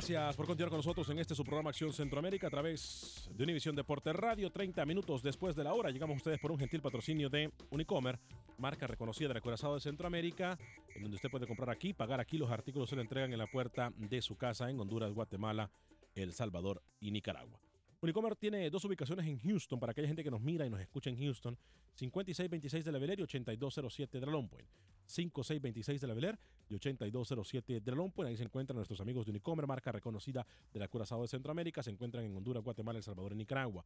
Gracias 0.00 0.34
por 0.34 0.46
continuar 0.46 0.70
con 0.70 0.78
nosotros 0.78 1.10
en 1.10 1.18
este 1.18 1.34
su 1.34 1.44
programa 1.44 1.68
Acción 1.68 1.92
Centroamérica 1.92 2.46
a 2.46 2.50
través 2.50 3.28
de 3.34 3.44
Univisión 3.44 3.76
Deporte 3.76 4.14
Radio. 4.14 4.50
30 4.50 4.86
minutos 4.86 5.22
después 5.22 5.54
de 5.54 5.62
la 5.62 5.74
hora 5.74 5.90
llegamos 5.90 6.14
a 6.14 6.16
ustedes 6.16 6.38
por 6.38 6.50
un 6.50 6.58
gentil 6.58 6.80
patrocinio 6.80 7.28
de 7.28 7.52
Unicomer, 7.68 8.18
marca 8.56 8.86
reconocida 8.86 9.28
del 9.28 9.36
Acorazado 9.36 9.74
de 9.74 9.82
Centroamérica, 9.82 10.58
en 10.94 11.02
donde 11.02 11.16
usted 11.16 11.30
puede 11.30 11.46
comprar 11.46 11.68
aquí, 11.68 11.92
pagar 11.92 12.18
aquí. 12.18 12.38
Los 12.38 12.50
artículos 12.50 12.88
se 12.88 12.96
le 12.96 13.02
entregan 13.02 13.30
en 13.30 13.38
la 13.38 13.46
puerta 13.46 13.92
de 13.94 14.22
su 14.22 14.38
casa 14.38 14.70
en 14.70 14.80
Honduras, 14.80 15.12
Guatemala, 15.12 15.70
El 16.14 16.32
Salvador 16.32 16.82
y 16.98 17.10
Nicaragua. 17.10 17.60
Unicomer 18.02 18.34
tiene 18.34 18.70
dos 18.70 18.82
ubicaciones 18.86 19.26
en 19.26 19.38
Houston 19.40 19.78
para 19.78 19.92
aquella 19.92 20.08
gente 20.08 20.24
que 20.24 20.30
nos 20.30 20.40
mira 20.40 20.64
y 20.64 20.70
nos 20.70 20.80
escucha 20.80 21.10
en 21.10 21.18
Houston. 21.18 21.58
5626 21.96 22.82
de 22.82 22.92
la 22.92 22.98
Beler 22.98 23.18
y 23.18 23.22
8207 23.22 24.20
de 24.20 24.26
la 24.26 24.32
Long 24.32 24.48
Point. 24.48 24.66
5626 25.04 26.00
de 26.00 26.06
la 26.06 26.14
Beler 26.14 26.38
y 26.70 26.74
8207 26.76 27.80
de 27.80 27.90
la 27.90 27.96
Long 27.98 28.10
Point. 28.10 28.30
Ahí 28.30 28.36
se 28.38 28.44
encuentran 28.44 28.76
nuestros 28.76 29.02
amigos 29.02 29.26
de 29.26 29.32
Unicomer, 29.32 29.66
marca 29.66 29.92
reconocida 29.92 30.46
del 30.72 30.88
Curazao 30.88 31.20
de 31.20 31.28
Centroamérica. 31.28 31.82
Se 31.82 31.90
encuentran 31.90 32.24
en 32.24 32.34
Honduras, 32.34 32.64
Guatemala, 32.64 32.96
El 32.96 33.02
Salvador 33.02 33.32
y 33.32 33.36
Nicaragua. 33.36 33.84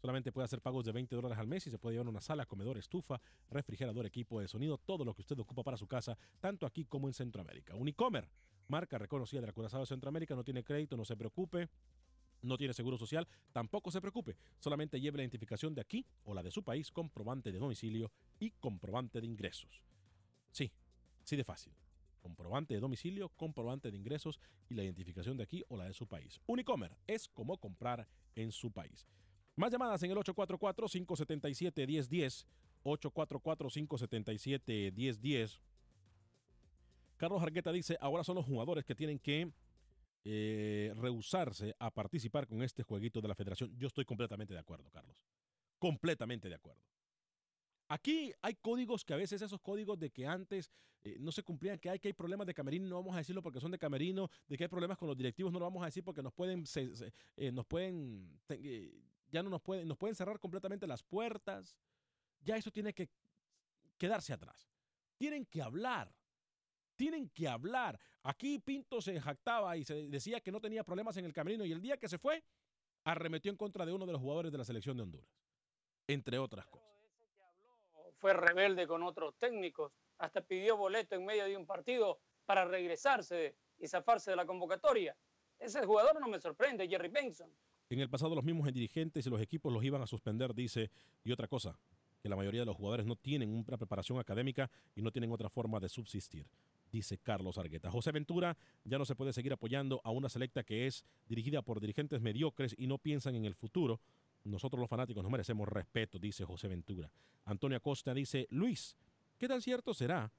Solamente 0.00 0.32
puede 0.32 0.46
hacer 0.46 0.60
pagos 0.60 0.84
de 0.84 0.90
20 0.90 1.14
dólares 1.14 1.38
al 1.38 1.46
mes 1.46 1.68
y 1.68 1.70
se 1.70 1.78
puede 1.78 1.94
llevar 1.94 2.08
una 2.08 2.20
sala, 2.20 2.46
comedor, 2.46 2.76
estufa, 2.78 3.20
refrigerador, 3.48 4.06
equipo 4.06 4.40
de 4.40 4.48
sonido, 4.48 4.76
todo 4.76 5.04
lo 5.04 5.14
que 5.14 5.22
usted 5.22 5.38
ocupa 5.38 5.62
para 5.62 5.76
su 5.76 5.86
casa, 5.86 6.18
tanto 6.40 6.66
aquí 6.66 6.84
como 6.84 7.06
en 7.06 7.14
Centroamérica. 7.14 7.76
Unicomer, 7.76 8.28
marca 8.66 8.98
reconocida 8.98 9.40
del 9.42 9.54
Curazao 9.54 9.80
de 9.80 9.86
Centroamérica, 9.86 10.34
no 10.34 10.42
tiene 10.42 10.64
crédito, 10.64 10.96
no 10.96 11.04
se 11.04 11.16
preocupe. 11.16 11.68
No 12.46 12.56
tiene 12.56 12.72
seguro 12.72 12.96
social, 12.96 13.26
tampoco 13.52 13.90
se 13.90 14.00
preocupe. 14.00 14.36
Solamente 14.60 15.00
lleve 15.00 15.18
la 15.18 15.24
identificación 15.24 15.74
de 15.74 15.80
aquí 15.80 16.06
o 16.24 16.32
la 16.32 16.42
de 16.42 16.50
su 16.50 16.62
país, 16.62 16.92
comprobante 16.92 17.50
de 17.50 17.58
domicilio 17.58 18.12
y 18.38 18.52
comprobante 18.52 19.20
de 19.20 19.26
ingresos. 19.26 19.82
Sí, 20.52 20.70
sí 21.24 21.36
de 21.36 21.44
fácil. 21.44 21.72
Comprobante 22.22 22.74
de 22.74 22.80
domicilio, 22.80 23.30
comprobante 23.30 23.90
de 23.90 23.96
ingresos 23.96 24.38
y 24.68 24.74
la 24.74 24.84
identificación 24.84 25.36
de 25.36 25.42
aquí 25.42 25.64
o 25.68 25.76
la 25.76 25.86
de 25.86 25.94
su 25.94 26.06
país. 26.06 26.40
Unicomer 26.46 26.96
es 27.06 27.28
como 27.28 27.58
comprar 27.58 28.06
en 28.34 28.52
su 28.52 28.70
país. 28.70 29.06
Más 29.56 29.72
llamadas 29.72 30.02
en 30.02 30.10
el 30.10 30.18
844-577-1010. 30.18 32.46
844-577-1010. 32.84 35.58
Carlos 37.16 37.42
Argueta 37.42 37.72
dice, 37.72 37.96
ahora 38.00 38.22
son 38.22 38.36
los 38.36 38.44
jugadores 38.44 38.84
que 38.84 38.94
tienen 38.94 39.18
que 39.18 39.50
eh, 40.28 40.92
rehusarse 40.96 41.76
a 41.78 41.88
participar 41.88 42.48
con 42.48 42.60
este 42.60 42.82
jueguito 42.82 43.20
de 43.20 43.28
la 43.28 43.36
federación. 43.36 43.72
Yo 43.78 43.86
estoy 43.86 44.04
completamente 44.04 44.52
de 44.52 44.58
acuerdo, 44.58 44.90
Carlos. 44.90 45.22
Completamente 45.78 46.48
de 46.48 46.56
acuerdo. 46.56 46.82
Aquí 47.86 48.32
hay 48.42 48.56
códigos 48.56 49.04
que 49.04 49.14
a 49.14 49.18
veces 49.18 49.40
esos 49.40 49.60
códigos 49.60 49.96
de 50.00 50.10
que 50.10 50.26
antes 50.26 50.72
eh, 51.04 51.16
no 51.20 51.30
se 51.30 51.44
cumplían, 51.44 51.78
que 51.78 51.90
hay 51.90 52.00
que 52.00 52.08
hay 52.08 52.12
problemas 52.12 52.44
de 52.48 52.54
camerino, 52.54 52.88
no 52.88 52.96
vamos 52.96 53.14
a 53.14 53.18
decirlo 53.18 53.40
porque 53.40 53.60
son 53.60 53.70
de 53.70 53.78
camerino, 53.78 54.28
de 54.48 54.56
que 54.56 54.64
hay 54.64 54.68
problemas 54.68 54.98
con 54.98 55.06
los 55.06 55.16
directivos, 55.16 55.52
no 55.52 55.60
lo 55.60 55.66
vamos 55.66 55.82
a 55.82 55.86
decir 55.86 56.02
porque 56.02 56.24
nos 56.24 56.32
pueden, 56.32 56.64
eh, 57.36 57.52
nos 57.52 57.64
pueden, 57.64 58.40
ya 59.30 59.44
no 59.44 59.48
nos 59.48 59.62
pueden, 59.62 59.86
nos 59.86 59.96
pueden 59.96 60.16
cerrar 60.16 60.40
completamente 60.40 60.88
las 60.88 61.04
puertas. 61.04 61.76
Ya 62.40 62.56
eso 62.56 62.72
tiene 62.72 62.92
que 62.92 63.08
quedarse 63.96 64.32
atrás. 64.32 64.68
Tienen 65.16 65.46
que 65.46 65.62
hablar. 65.62 66.12
Tienen 66.96 67.28
que 67.28 67.46
hablar. 67.46 68.00
Aquí 68.22 68.58
Pinto 68.58 69.00
se 69.00 69.20
jactaba 69.20 69.76
y 69.76 69.84
se 69.84 70.08
decía 70.08 70.40
que 70.40 70.50
no 70.50 70.60
tenía 70.60 70.82
problemas 70.82 71.16
en 71.18 71.26
el 71.26 71.32
camerino 71.32 71.64
y 71.64 71.72
el 71.72 71.80
día 71.80 71.96
que 71.96 72.08
se 72.08 72.18
fue, 72.18 72.42
arremetió 73.04 73.50
en 73.50 73.56
contra 73.56 73.86
de 73.86 73.92
uno 73.92 74.06
de 74.06 74.12
los 74.12 74.20
jugadores 74.20 74.50
de 74.50 74.58
la 74.58 74.64
selección 74.64 74.96
de 74.96 75.02
Honduras. 75.04 75.28
Entre 76.08 76.38
otras 76.38 76.66
cosas. 76.66 76.88
Fue 78.18 78.32
rebelde 78.32 78.86
con 78.86 79.02
otros 79.02 79.36
técnicos, 79.36 79.92
hasta 80.18 80.40
pidió 80.40 80.76
boleto 80.76 81.14
en 81.14 81.24
medio 81.24 81.44
de 81.44 81.56
un 81.56 81.66
partido 81.66 82.18
para 82.46 82.64
regresarse 82.64 83.54
y 83.78 83.86
zafarse 83.86 84.30
de 84.30 84.36
la 84.36 84.46
convocatoria. 84.46 85.16
Ese 85.58 85.84
jugador 85.84 86.18
no 86.20 86.28
me 86.28 86.40
sorprende, 86.40 86.88
Jerry 86.88 87.08
Benson. 87.08 87.50
En 87.88 88.00
el 88.00 88.10
pasado 88.10 88.34
los 88.34 88.44
mismos 88.44 88.72
dirigentes 88.72 89.26
y 89.26 89.30
los 89.30 89.40
equipos 89.40 89.72
los 89.72 89.84
iban 89.84 90.02
a 90.02 90.06
suspender, 90.06 90.54
dice. 90.54 90.90
Y 91.22 91.32
otra 91.32 91.46
cosa, 91.46 91.78
que 92.20 92.28
la 92.28 92.36
mayoría 92.36 92.62
de 92.62 92.66
los 92.66 92.76
jugadores 92.76 93.06
no 93.06 93.16
tienen 93.16 93.54
una 93.54 93.76
preparación 93.76 94.18
académica 94.18 94.70
y 94.94 95.02
no 95.02 95.12
tienen 95.12 95.30
otra 95.30 95.48
forma 95.48 95.78
de 95.78 95.88
subsistir, 95.88 96.46
dice 96.92 97.18
Carlos 97.18 97.58
Argueta. 97.58 97.90
José 97.90 98.12
Ventura 98.12 98.56
ya 98.84 98.98
no 98.98 99.04
se 99.04 99.14
puede 99.14 99.32
seguir 99.32 99.52
apoyando 99.52 100.00
a 100.04 100.10
una 100.10 100.28
selecta 100.28 100.62
que 100.62 100.86
es 100.86 101.04
dirigida 101.28 101.62
por 101.62 101.80
dirigentes 101.80 102.20
mediocres 102.20 102.74
y 102.78 102.86
no 102.86 102.98
piensan 102.98 103.34
en 103.34 103.44
el 103.44 103.54
futuro. 103.54 104.00
Nosotros 104.44 104.80
los 104.80 104.88
fanáticos 104.88 105.22
nos 105.22 105.32
merecemos 105.32 105.68
respeto, 105.68 106.18
dice 106.18 106.44
José 106.44 106.68
Ventura. 106.68 107.10
Antonio 107.44 107.76
Acosta 107.76 108.14
dice, 108.14 108.46
Luis, 108.50 108.96
¿qué 109.38 109.48
tan 109.48 109.60
cierto 109.60 109.92
será 109.94 110.32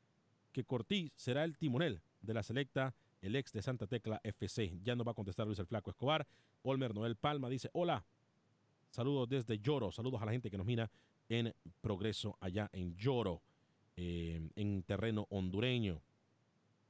que 0.52 0.64
Cortiz 0.64 1.12
será 1.16 1.44
el 1.44 1.58
timonel 1.58 2.02
de 2.22 2.34
la 2.34 2.44
selecta, 2.44 2.96
el 3.22 3.36
ex 3.36 3.52
de 3.52 3.62
Santa 3.62 3.88
Tecla 3.88 4.22
FC? 4.24 4.80
Ya 4.84 4.96
no 4.96 5.04
va 5.04 5.12
a 5.12 5.16
contestar 5.16 5.46
Luis 5.46 5.60
el 5.60 5.68
Flaco 5.68 5.90
Escobar. 5.90 6.26
Olmer 6.64 6.96
Noel 6.96 7.16
Palma 7.16 7.50
dice, 7.50 7.70
hola, 7.74 8.06
saludos 8.90 9.28
desde 9.30 9.60
Lloro, 9.60 9.92
saludos 9.92 10.22
a 10.22 10.26
la 10.26 10.32
gente 10.32 10.50
que 10.50 10.58
nos 10.58 10.66
mira 10.66 10.90
en 11.30 11.54
progreso 11.82 12.38
allá 12.40 12.70
en 12.72 12.96
Lloro, 12.96 13.42
eh, 13.96 14.50
en 14.56 14.84
terreno 14.84 15.28
hondureño. 15.30 16.02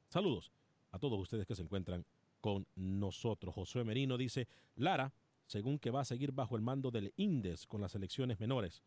Saludos 0.07 0.51
a 0.91 0.99
todos 0.99 1.19
ustedes 1.19 1.45
que 1.45 1.55
se 1.55 1.61
encuentran 1.61 2.05
con 2.41 2.65
nosotros. 2.75 3.53
Josué 3.53 3.83
Merino 3.83 4.17
dice, 4.17 4.47
Lara, 4.75 5.11
según 5.45 5.79
que 5.79 5.91
va 5.91 6.01
a 6.01 6.05
seguir 6.05 6.31
bajo 6.31 6.55
el 6.55 6.61
mando 6.61 6.91
del 6.91 7.13
INDES 7.17 7.65
con 7.67 7.81
las 7.81 7.95
elecciones 7.95 8.39
menores. 8.39 8.83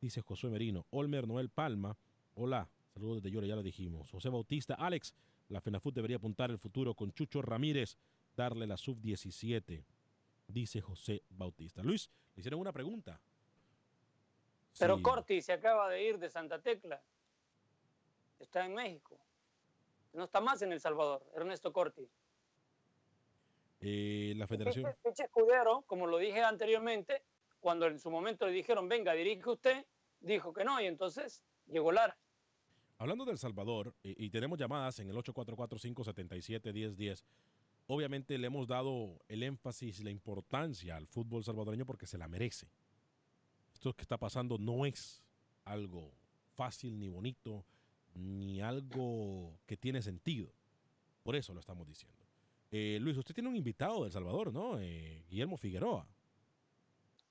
Dice 0.00 0.20
Josué 0.22 0.50
Merino. 0.50 0.86
Olmer 0.90 1.26
Noel 1.26 1.48
Palma, 1.48 1.96
hola, 2.34 2.68
saludos 2.92 3.22
desde 3.22 3.30
Lloro, 3.34 3.46
ya 3.46 3.56
lo 3.56 3.62
dijimos. 3.62 4.10
José 4.10 4.28
Bautista, 4.28 4.74
Alex, 4.74 5.14
la 5.48 5.60
FENAFUT 5.60 5.94
debería 5.94 6.16
apuntar 6.16 6.50
el 6.50 6.58
futuro 6.58 6.94
con 6.94 7.12
Chucho 7.12 7.40
Ramírez, 7.40 7.96
darle 8.36 8.66
la 8.66 8.76
sub-17, 8.76 9.84
dice 10.48 10.80
José 10.80 11.22
Bautista. 11.30 11.82
Luis, 11.82 12.10
le 12.34 12.40
hicieron 12.40 12.60
una 12.60 12.72
pregunta 12.72 13.20
Pero 14.78 14.96
Sí. 14.96 15.02
Corti 15.02 15.40
se 15.40 15.52
acaba 15.54 15.88
de 15.88 16.04
ir 16.04 16.18
de 16.18 16.28
Santa 16.28 16.60
Tecla. 16.60 17.00
Está 18.38 18.66
en 18.66 18.74
México. 18.74 19.18
No 20.16 20.24
está 20.24 20.40
más 20.40 20.62
en 20.62 20.72
El 20.72 20.80
Salvador, 20.80 21.24
Ernesto 21.34 21.72
Corti. 21.72 22.08
Eh, 23.80 24.32
la 24.36 24.46
federación. 24.46 24.84
Piche- 24.86 24.96
Piche 25.10 25.24
Escudero, 25.24 25.82
como 25.86 26.06
lo 26.06 26.16
dije 26.18 26.42
anteriormente, 26.42 27.22
cuando 27.60 27.86
en 27.86 27.98
su 27.98 28.10
momento 28.10 28.46
le 28.46 28.52
dijeron, 28.52 28.88
venga, 28.88 29.12
dirige 29.12 29.50
usted, 29.50 29.84
dijo 30.20 30.52
que 30.54 30.64
no, 30.64 30.80
y 30.80 30.86
entonces 30.86 31.42
llegó 31.66 31.92
Lara. 31.92 32.16
Hablando 32.98 33.26
del 33.26 33.36
Salvador, 33.36 33.94
eh, 34.02 34.14
y 34.16 34.30
tenemos 34.30 34.58
llamadas 34.58 34.98
en 35.00 35.10
el 35.10 35.16
844-577-1010, 35.16 37.22
obviamente 37.88 38.38
le 38.38 38.46
hemos 38.46 38.66
dado 38.66 39.20
el 39.28 39.42
énfasis 39.42 40.00
y 40.00 40.04
la 40.04 40.10
importancia 40.10 40.96
al 40.96 41.06
fútbol 41.06 41.44
salvadoreño 41.44 41.84
porque 41.84 42.06
se 42.06 42.16
la 42.16 42.26
merece. 42.26 42.68
Esto 43.74 43.92
que 43.92 44.00
está 44.02 44.16
pasando 44.16 44.56
no 44.56 44.86
es 44.86 45.22
algo 45.66 46.10
fácil 46.54 46.98
ni 46.98 47.10
bonito, 47.10 47.66
ni 48.16 48.60
algo 48.60 49.58
que 49.66 49.76
tiene 49.76 50.02
sentido. 50.02 50.52
Por 51.22 51.36
eso 51.36 51.52
lo 51.54 51.60
estamos 51.60 51.86
diciendo. 51.86 52.24
Eh, 52.70 52.98
Luis, 53.00 53.16
usted 53.16 53.34
tiene 53.34 53.48
un 53.48 53.56
invitado 53.56 54.00
de 54.00 54.06
El 54.06 54.12
Salvador, 54.12 54.52
¿no? 54.52 54.78
Eh, 54.80 55.24
Guillermo 55.28 55.56
Figueroa. 55.56 56.06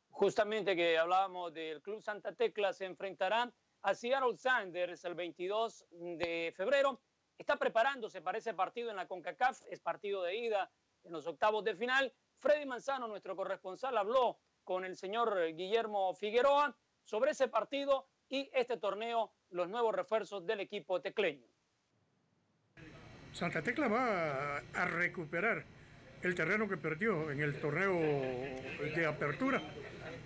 Justamente 0.10 0.76
que 0.76 0.98
hablábamos 0.98 1.54
del 1.54 1.82
Club 1.82 2.02
Santa 2.02 2.34
Tecla, 2.34 2.72
se 2.72 2.86
enfrentarán 2.86 3.54
a 3.82 3.94
Seattle 3.94 4.38
Sanders 4.38 5.04
el 5.04 5.14
22 5.14 5.86
de 5.92 6.54
febrero. 6.56 7.02
Está 7.38 7.58
preparándose 7.58 8.22
para 8.22 8.38
ese 8.38 8.54
partido 8.54 8.90
en 8.90 8.96
la 8.96 9.08
CONCACAF, 9.08 9.62
es 9.70 9.82
partido 9.82 10.24
de 10.24 10.38
ida 10.38 10.72
en 11.04 11.12
los 11.12 11.28
octavos 11.28 11.64
de 11.66 11.76
final. 11.76 12.14
Freddy 12.40 12.66
Manzano, 12.66 13.08
nuestro 13.08 13.36
corresponsal, 13.36 13.98
habló 13.98 14.40
con 14.64 14.86
el 14.86 14.96
señor 14.96 15.54
Guillermo 15.54 16.14
Figueroa 16.14 16.76
sobre 17.04 17.32
ese 17.32 17.50
partido 17.50 18.08
y 18.30 18.50
este 18.54 18.78
torneo, 18.78 19.32
los 19.52 19.70
nuevos 19.70 19.96
refuerzos 19.96 20.46
del 20.46 20.62
equipo 20.62 21.02
tecleño. 21.02 21.46
Santa 23.34 23.62
Tecla 23.62 23.88
va 23.88 24.58
a, 24.58 24.86
recuperar 24.86 25.66
el 26.22 26.36
terreno 26.36 26.70
que 26.70 26.78
perdió 26.78 27.30
en 27.32 27.42
el 27.42 27.60
torneo 27.60 28.00
de 28.00 29.06
apertura 29.06 29.62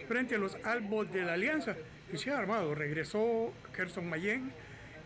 frente 0.07 0.35
a 0.35 0.37
los 0.37 0.55
Albos 0.63 1.11
de 1.11 1.23
la 1.23 1.33
Alianza 1.33 1.75
y 2.13 2.17
se 2.17 2.31
ha 2.31 2.37
armado. 2.37 2.75
Regresó 2.75 3.51
Gerson 3.73 4.07
Mayen 4.07 4.53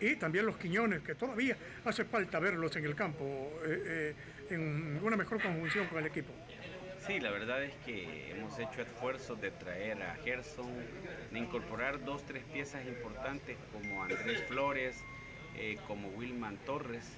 y 0.02 0.18
también 0.18 0.46
los 0.46 0.58
Quiñones, 0.58 1.02
que 1.02 1.16
todavía 1.16 1.58
hace 1.86 2.04
falta 2.04 2.40
verlos 2.40 2.76
en 2.76 2.84
el 2.84 2.96
campo 2.96 3.24
eh, 3.66 3.82
eh, 3.86 4.16
en 4.50 5.00
una 5.02 5.16
mejor 5.16 5.42
conjunción 5.42 5.88
con 5.88 6.00
el 6.00 6.08
equipo. 6.08 6.34
Sí, 7.06 7.20
la 7.20 7.32
verdad 7.32 7.62
es 7.64 7.74
que 7.86 8.32
hemos 8.32 8.58
hecho 8.60 8.82
esfuerzos 8.82 9.40
de 9.42 9.52
traer 9.52 10.02
a 10.04 10.16
Gerson, 10.24 10.72
de 11.32 11.40
incorporar 11.40 12.04
dos, 12.06 12.24
tres 12.24 12.44
piezas 12.54 12.86
importantes 12.86 13.58
como 13.74 14.04
Andrés 14.04 14.42
Flores, 14.48 14.96
eh, 15.56 15.78
como 15.88 16.08
Wilman 16.10 16.58
Torres 16.66 17.12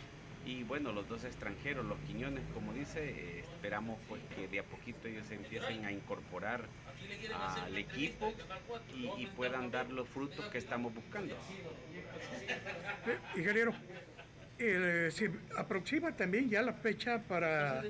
y 0.45 0.63
bueno, 0.63 0.91
los 0.91 1.07
dos 1.07 1.23
extranjeros, 1.23 1.85
los 1.85 1.97
Quiñones, 2.07 2.43
como 2.53 2.73
dice, 2.73 3.39
esperamos 3.39 3.99
pues 4.07 4.21
que 4.35 4.47
de 4.47 4.59
a 4.59 4.63
poquito 4.63 5.07
ellos 5.07 5.29
empiecen 5.31 5.85
a 5.85 5.91
incorporar 5.91 6.61
al 7.63 7.77
equipo 7.77 8.33
y, 8.95 9.23
y 9.23 9.27
puedan 9.35 9.71
dar 9.71 9.89
los 9.89 10.07
frutos 10.09 10.45
que 10.45 10.57
estamos 10.57 10.93
buscando. 10.93 11.35
Eh, 13.07 13.17
ingeniero, 13.35 13.73
eh, 14.57 15.09
se 15.11 15.31
aproxima 15.57 16.15
también 16.15 16.49
ya 16.49 16.61
la 16.61 16.73
fecha 16.73 17.21
para 17.27 17.83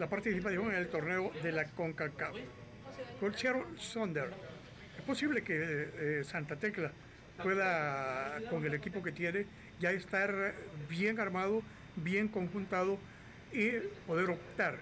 la 0.00 0.08
participación 0.08 0.70
en 0.70 0.76
el 0.76 0.88
torneo 0.88 1.30
de 1.42 1.52
la 1.52 1.66
CONCACAF. 1.66 2.34
Con 3.20 3.34
Seattle 3.34 3.64
Sonder, 3.76 4.30
es 4.96 5.02
posible 5.02 5.42
que 5.42 5.54
eh, 5.60 6.24
Santa 6.24 6.56
Tecla 6.56 6.90
pueda, 7.42 8.38
con 8.48 8.64
el 8.64 8.72
equipo 8.72 9.02
que 9.02 9.12
tiene, 9.12 9.44
ya 9.78 9.90
estar 9.90 10.54
bien 10.88 11.20
armado, 11.20 11.62
bien 11.96 12.28
conjuntado 12.28 12.98
y 13.52 13.72
poder 14.06 14.30
optar 14.30 14.78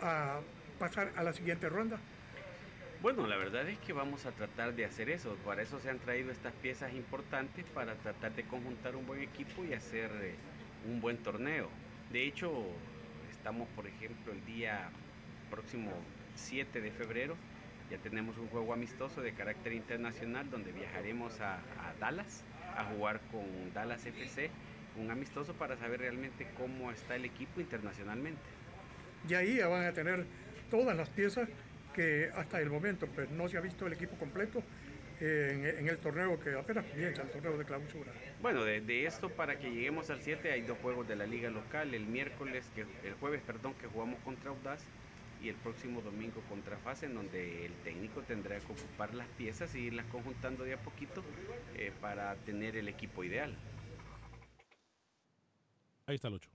a 0.00 0.40
pasar 0.78 1.12
a 1.14 1.22
la 1.22 1.34
siguiente 1.34 1.68
ronda. 1.68 1.98
Bueno, 3.02 3.26
la 3.26 3.36
verdad 3.36 3.68
es 3.68 3.78
que 3.80 3.92
vamos 3.92 4.24
a 4.24 4.32
tratar 4.32 4.74
de 4.74 4.86
hacer 4.86 5.10
eso. 5.10 5.36
Para 5.44 5.60
eso 5.60 5.78
se 5.78 5.90
han 5.90 5.98
traído 5.98 6.32
estas 6.32 6.54
piezas 6.54 6.90
importantes 6.94 7.66
para 7.74 7.96
tratar 7.96 8.34
de 8.34 8.44
conjuntar 8.44 8.96
un 8.96 9.06
buen 9.06 9.20
equipo 9.20 9.62
y 9.62 9.74
hacer 9.74 10.10
eh, 10.22 10.34
un 10.88 11.02
buen 11.02 11.18
torneo. 11.18 11.68
De 12.10 12.24
hecho, 12.26 12.64
estamos, 13.44 13.68
por 13.76 13.86
ejemplo, 13.86 14.32
el 14.32 14.42
día 14.46 14.88
próximo 15.50 15.92
7 16.34 16.80
de 16.80 16.90
febrero. 16.90 17.36
Ya 17.90 17.98
tenemos 17.98 18.38
un 18.38 18.48
juego 18.48 18.72
amistoso 18.72 19.20
de 19.20 19.34
carácter 19.34 19.74
internacional 19.74 20.48
donde 20.48 20.72
viajaremos 20.72 21.38
a, 21.42 21.56
a 21.56 21.92
Dallas 22.00 22.42
a 22.74 22.84
jugar 22.84 23.20
con 23.30 23.44
Dallas 23.74 24.06
FC, 24.06 24.48
un 24.96 25.10
amistoso 25.10 25.52
para 25.52 25.76
saber 25.76 26.00
realmente 26.00 26.46
cómo 26.56 26.90
está 26.90 27.16
el 27.16 27.26
equipo 27.26 27.60
internacionalmente. 27.60 28.40
Y 29.28 29.34
ahí 29.34 29.56
ya 29.56 29.68
van 29.68 29.84
a 29.84 29.92
tener 29.92 30.24
todas 30.70 30.96
las 30.96 31.10
piezas 31.10 31.46
que 31.94 32.30
hasta 32.34 32.62
el 32.62 32.70
momento 32.70 33.06
pues, 33.08 33.30
no 33.30 33.46
se 33.50 33.58
ha 33.58 33.60
visto 33.60 33.86
el 33.86 33.92
equipo 33.92 34.16
completo 34.16 34.62
en, 35.20 35.66
en 35.66 35.88
el 35.88 35.98
torneo 35.98 36.38
que 36.40 36.54
apenas 36.54 36.84
comienza, 36.86 37.22
el 37.22 37.30
torneo 37.30 37.56
de 37.58 37.64
clausura. 37.64 38.12
Bueno, 38.40 38.64
de, 38.64 38.80
de 38.80 39.06
esto 39.06 39.30
para 39.30 39.58
que 39.58 39.70
lleguemos 39.70 40.10
al 40.10 40.20
7 40.22 40.52
hay 40.52 40.62
dos 40.62 40.78
juegos 40.78 41.06
de 41.08 41.16
la 41.16 41.26
liga 41.26 41.50
local, 41.50 41.94
el 41.94 42.06
miércoles, 42.06 42.70
que, 42.74 42.82
el 42.82 43.14
jueves, 43.14 43.42
perdón, 43.42 43.74
que 43.74 43.86
jugamos 43.86 44.20
contra 44.22 44.50
Audaz 44.50 44.82
y 45.42 45.48
el 45.48 45.56
próximo 45.56 46.00
domingo 46.00 46.40
contra 46.48 46.78
Fase, 46.78 47.06
en 47.06 47.14
donde 47.14 47.66
el 47.66 47.72
técnico 47.84 48.22
tendrá 48.22 48.58
que 48.58 48.72
ocupar 48.72 49.14
las 49.14 49.28
piezas 49.28 49.74
y 49.74 49.80
irlas 49.80 50.06
conjuntando 50.06 50.64
de 50.64 50.74
a 50.74 50.78
poquito 50.78 51.22
eh, 51.76 51.92
para 52.00 52.34
tener 52.36 52.76
el 52.76 52.88
equipo 52.88 53.22
ideal. 53.24 53.54
Ahí 56.06 56.16
está 56.16 56.28
el 56.28 56.34
8. 56.34 56.50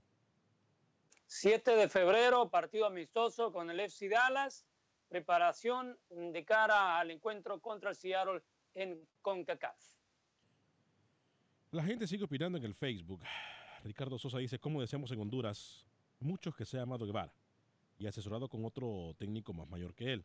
7 1.26 1.76
de 1.76 1.88
febrero, 1.88 2.50
partido 2.50 2.86
amistoso 2.86 3.52
con 3.52 3.70
el 3.70 3.78
FC 3.78 4.08
Dallas, 4.08 4.66
preparación 5.10 5.98
de 6.08 6.44
cara 6.44 6.98
al 6.98 7.10
encuentro 7.10 7.60
contra 7.60 7.90
el 7.90 7.96
Seattle 7.96 8.42
en 8.74 9.06
CONCACAF. 9.20 9.76
La 11.72 11.82
gente 11.82 12.06
sigue 12.06 12.24
opinando 12.24 12.56
en 12.56 12.64
el 12.64 12.74
Facebook. 12.74 13.20
Ricardo 13.84 14.18
Sosa 14.18 14.38
dice, 14.38 14.58
¿cómo 14.58 14.80
deseamos 14.80 15.10
en 15.10 15.20
Honduras 15.20 15.84
muchos 16.20 16.54
que 16.54 16.64
sea 16.64 16.82
Amado 16.82 17.06
Guevara? 17.06 17.32
Y 17.98 18.06
asesorado 18.06 18.48
con 18.48 18.64
otro 18.64 19.14
técnico 19.18 19.52
más 19.52 19.68
mayor 19.68 19.94
que 19.94 20.12
él. 20.12 20.24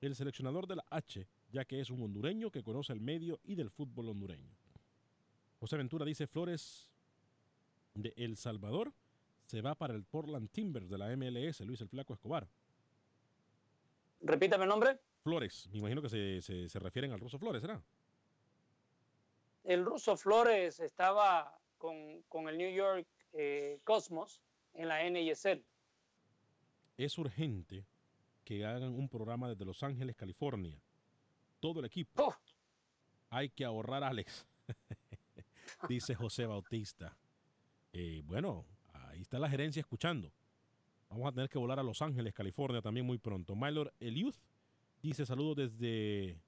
El 0.00 0.14
seleccionador 0.14 0.66
de 0.66 0.76
la 0.76 0.84
H, 0.90 1.26
ya 1.50 1.64
que 1.64 1.80
es 1.80 1.90
un 1.90 2.02
hondureño 2.02 2.50
que 2.50 2.62
conoce 2.62 2.92
el 2.92 3.00
medio 3.00 3.40
y 3.44 3.54
del 3.54 3.70
fútbol 3.70 4.10
hondureño. 4.10 4.50
José 5.58 5.76
Ventura 5.76 6.04
dice, 6.04 6.26
Flores 6.26 6.90
de 7.94 8.12
El 8.16 8.36
Salvador 8.36 8.92
se 9.46 9.62
va 9.62 9.74
para 9.74 9.94
el 9.94 10.04
Portland 10.04 10.50
Timbers 10.50 10.88
de 10.88 10.98
la 10.98 11.16
MLS, 11.16 11.60
Luis 11.60 11.80
el 11.80 11.88
Flaco 11.88 12.12
Escobar. 12.12 12.46
Repítame 14.20 14.64
el 14.64 14.68
nombre. 14.68 14.98
Flores, 15.22 15.68
me 15.72 15.78
imagino 15.78 16.02
que 16.02 16.08
se, 16.08 16.42
se, 16.42 16.68
se 16.68 16.78
refieren 16.78 17.12
al 17.12 17.20
ruso 17.20 17.38
Flores, 17.38 17.62
¿será? 17.62 17.82
El 19.64 19.84
ruso 19.84 20.16
Flores 20.16 20.80
estaba 20.80 21.58
con, 21.76 22.22
con 22.28 22.48
el 22.48 22.56
New 22.56 22.72
York 22.74 23.06
eh, 23.32 23.80
Cosmos 23.84 24.40
en 24.74 24.88
la 24.88 25.08
NISL. 25.08 25.64
Es 26.96 27.18
urgente 27.18 27.84
que 28.44 28.64
hagan 28.64 28.94
un 28.94 29.08
programa 29.08 29.48
desde 29.48 29.64
Los 29.64 29.82
Ángeles, 29.82 30.16
California. 30.16 30.80
Todo 31.60 31.80
el 31.80 31.86
equipo. 31.86 32.24
Oh. 32.24 32.34
Hay 33.30 33.50
que 33.50 33.64
ahorrar, 33.64 34.02
Alex. 34.02 34.46
Dice 35.88 36.14
José 36.14 36.46
Bautista. 36.46 37.16
Eh, 37.92 38.22
bueno, 38.24 38.64
ahí 38.92 39.20
está 39.20 39.38
la 39.38 39.50
gerencia 39.50 39.80
escuchando. 39.80 40.32
Vamos 41.10 41.28
a 41.28 41.32
tener 41.32 41.48
que 41.48 41.58
volar 41.58 41.78
a 41.78 41.82
Los 41.82 42.02
Ángeles, 42.02 42.34
California 42.34 42.82
también 42.82 43.06
muy 43.06 43.18
pronto. 43.18 43.56
Mylor 43.56 43.92
Eliud 43.98 44.34
dice 45.02 45.24
saludos 45.24 45.56
desde 45.56 46.38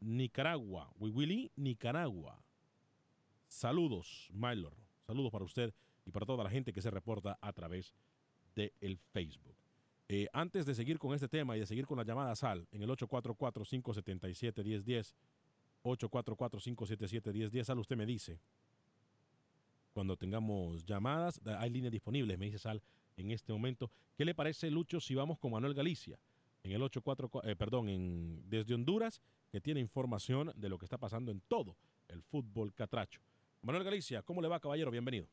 Nicaragua. 0.00 0.92
Wiwili, 0.98 1.50
Nicaragua. 1.56 2.38
Saludos, 3.48 4.28
Mylor. 4.32 4.74
Saludos 5.06 5.32
para 5.32 5.44
usted 5.44 5.72
y 6.04 6.10
para 6.10 6.26
toda 6.26 6.44
la 6.44 6.50
gente 6.50 6.72
que 6.72 6.82
se 6.82 6.90
reporta 6.90 7.38
a 7.40 7.52
través 7.52 7.94
del 8.54 8.98
Facebook. 9.12 9.56
Eh, 10.08 10.28
antes 10.32 10.66
de 10.66 10.74
seguir 10.74 10.98
con 10.98 11.14
este 11.14 11.28
tema 11.28 11.56
y 11.56 11.60
de 11.60 11.66
seguir 11.66 11.86
con 11.86 11.98
la 11.98 12.04
llamada 12.04 12.34
SAL 12.36 12.68
en 12.70 12.82
el 12.82 12.90
844-577-1010, 12.90 15.14
844-577-1010, 15.82 17.64
Sal, 17.64 17.78
usted 17.78 17.96
me 17.96 18.06
dice, 18.06 18.38
cuando 19.92 20.16
tengamos 20.16 20.84
llamadas, 20.84 21.40
hay 21.58 21.70
líneas 21.70 21.92
disponibles, 21.92 22.38
me 22.38 22.46
dice 22.46 22.58
Sal 22.58 22.82
en 23.16 23.30
este 23.30 23.52
momento. 23.52 23.90
¿Qué 24.16 24.24
le 24.24 24.34
parece, 24.34 24.70
Lucho, 24.70 25.00
si 25.00 25.14
vamos 25.14 25.38
con 25.38 25.52
Manuel 25.52 25.74
Galicia 25.74 26.18
en 26.62 26.72
el 26.72 26.82
844, 26.82 27.50
eh, 27.50 27.56
perdón, 27.56 27.88
en, 27.88 28.42
desde 28.48 28.74
Honduras, 28.74 29.20
que 29.50 29.60
tiene 29.60 29.80
información 29.80 30.52
de 30.56 30.68
lo 30.68 30.78
que 30.78 30.86
está 30.86 30.98
pasando 30.98 31.30
en 31.30 31.40
todo 31.48 31.76
el 32.08 32.22
fútbol 32.22 32.72
catracho? 32.74 33.20
Manuel 33.62 33.84
Galicia, 33.84 34.22
¿cómo 34.22 34.40
le 34.40 34.48
va, 34.48 34.60
caballero? 34.60 34.90
Bienvenido. 34.90 35.26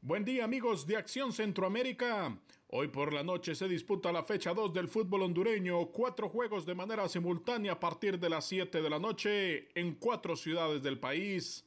Buen 0.00 0.24
día 0.24 0.44
amigos 0.44 0.86
de 0.86 0.96
Acción 0.96 1.32
Centroamérica. 1.32 2.38
Hoy 2.68 2.88
por 2.88 3.12
la 3.12 3.22
noche 3.22 3.54
se 3.54 3.66
disputa 3.66 4.12
la 4.12 4.22
fecha 4.22 4.52
2 4.52 4.72
del 4.72 4.88
fútbol 4.88 5.22
hondureño, 5.22 5.86
cuatro 5.86 6.28
juegos 6.28 6.66
de 6.66 6.74
manera 6.74 7.08
simultánea 7.08 7.72
a 7.72 7.80
partir 7.80 8.18
de 8.18 8.28
las 8.28 8.44
7 8.44 8.82
de 8.82 8.90
la 8.90 8.98
noche 8.98 9.68
en 9.78 9.94
cuatro 9.94 10.36
ciudades 10.36 10.82
del 10.82 10.98
país. 10.98 11.64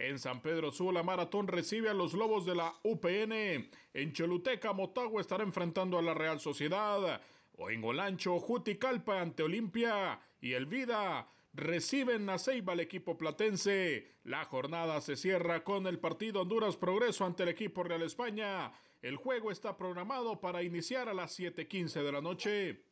En 0.00 0.18
San 0.18 0.40
Pedro 0.40 0.72
Sula, 0.72 1.02
Maratón 1.02 1.46
recibe 1.46 1.90
a 1.90 1.94
los 1.94 2.14
Lobos 2.14 2.46
de 2.46 2.54
la 2.54 2.74
UPN. 2.84 3.68
En 3.92 4.12
Choluteca, 4.14 4.72
Motagua 4.72 5.20
estará 5.20 5.44
enfrentando 5.44 5.98
a 5.98 6.02
la 6.02 6.14
Real 6.14 6.40
Sociedad. 6.40 7.20
O 7.58 7.68
en 7.68 7.84
Olancho, 7.84 8.38
Juticalpa 8.38 9.20
ante 9.20 9.42
Olimpia. 9.42 10.18
Y 10.40 10.54
el 10.54 10.64
Vida 10.64 11.28
reciben 11.52 12.30
a 12.30 12.38
Ceiba 12.38 12.72
el 12.72 12.80
equipo 12.80 13.18
platense. 13.18 14.08
La 14.24 14.46
jornada 14.46 15.02
se 15.02 15.16
cierra 15.16 15.64
con 15.64 15.86
el 15.86 15.98
partido 15.98 16.40
Honduras 16.40 16.78
Progreso 16.78 17.26
ante 17.26 17.42
el 17.42 17.50
equipo 17.50 17.82
Real 17.82 18.00
España. 18.00 18.72
El 19.02 19.16
juego 19.16 19.50
está 19.50 19.76
programado 19.76 20.40
para 20.40 20.62
iniciar 20.62 21.10
a 21.10 21.14
las 21.14 21.38
7:15 21.38 22.02
de 22.02 22.12
la 22.12 22.22
noche. 22.22 22.84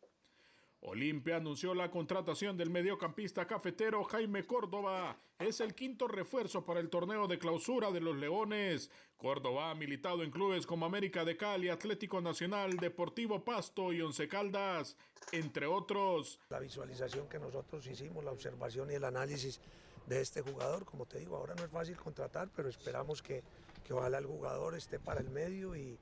Olimpia 0.81 1.37
anunció 1.37 1.75
la 1.75 1.91
contratación 1.91 2.57
del 2.57 2.71
mediocampista 2.71 3.47
cafetero 3.47 4.05
Jaime 4.05 4.47
Córdoba. 4.47 5.17
Es 5.39 5.61
el 5.61 5.75
quinto 5.75 6.07
refuerzo 6.07 6.65
para 6.65 6.79
el 6.79 6.89
torneo 6.89 7.27
de 7.27 7.39
clausura 7.39 7.91
de 7.91 8.01
los 8.01 8.17
Leones. 8.17 8.91
Córdoba 9.17 9.71
ha 9.71 9.75
militado 9.75 10.23
en 10.23 10.31
clubes 10.31 10.67
como 10.67 10.87
América 10.87 11.25
de 11.25 11.37
Cali, 11.37 11.69
Atlético 11.69 12.21
Nacional, 12.21 12.77
Deportivo 12.77 13.45
Pasto 13.45 13.93
y 13.93 14.01
Once 14.01 14.29
Caldas, 14.29 14.97
entre 15.33 15.67
otros. 15.67 16.39
La 16.49 16.61
visualización 16.61 17.29
que 17.29 17.41
nosotros 17.41 17.85
hicimos, 17.89 18.25
la 18.25 18.31
observación 18.31 18.91
y 18.93 18.95
el 18.95 19.05
análisis 19.05 19.61
de 20.07 20.21
este 20.21 20.43
jugador, 20.43 20.85
como 20.85 21.07
te 21.07 21.19
digo, 21.19 21.37
ahora 21.37 21.55
no 21.57 21.65
es 21.65 21.71
fácil 21.71 21.97
contratar, 21.97 22.49
pero 22.55 22.69
esperamos 22.69 23.21
que, 23.21 23.43
que 23.85 23.93
ojalá 23.93 24.19
el 24.19 24.27
jugador 24.27 24.77
esté 24.77 24.99
para 24.99 25.21
el 25.21 25.29
medio 25.29 25.77
y, 25.77 25.99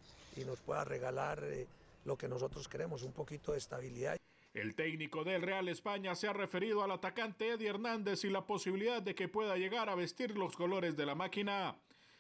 nos 0.47 0.61
pueda 0.61 0.85
regalar 0.85 1.43
eh, 1.45 1.67
lo 2.05 2.19
que 2.19 2.29
nosotros 2.29 2.69
queremos, 2.69 3.03
un 3.03 3.13
poquito 3.13 3.53
de 3.53 3.59
estabilidad. 3.59 4.19
El 4.57 4.75
técnico 4.75 5.23
del 5.23 5.43
Real 5.43 5.69
España 5.69 6.15
se 6.15 6.29
ha 6.29 6.33
referido 6.33 6.83
al 6.83 6.91
atacante 6.91 7.47
Eddie 7.47 7.69
Hernández 7.69 8.25
y 8.25 8.31
la 8.31 8.47
posibilidad 8.47 9.03
de 9.03 9.15
que 9.15 9.29
pueda 9.29 9.59
llegar 9.59 9.91
a 9.91 9.95
vestir 9.95 10.35
los 10.35 10.57
colores 10.57 10.97
de 10.97 11.05
la 11.05 11.15
máquina. 11.15 11.77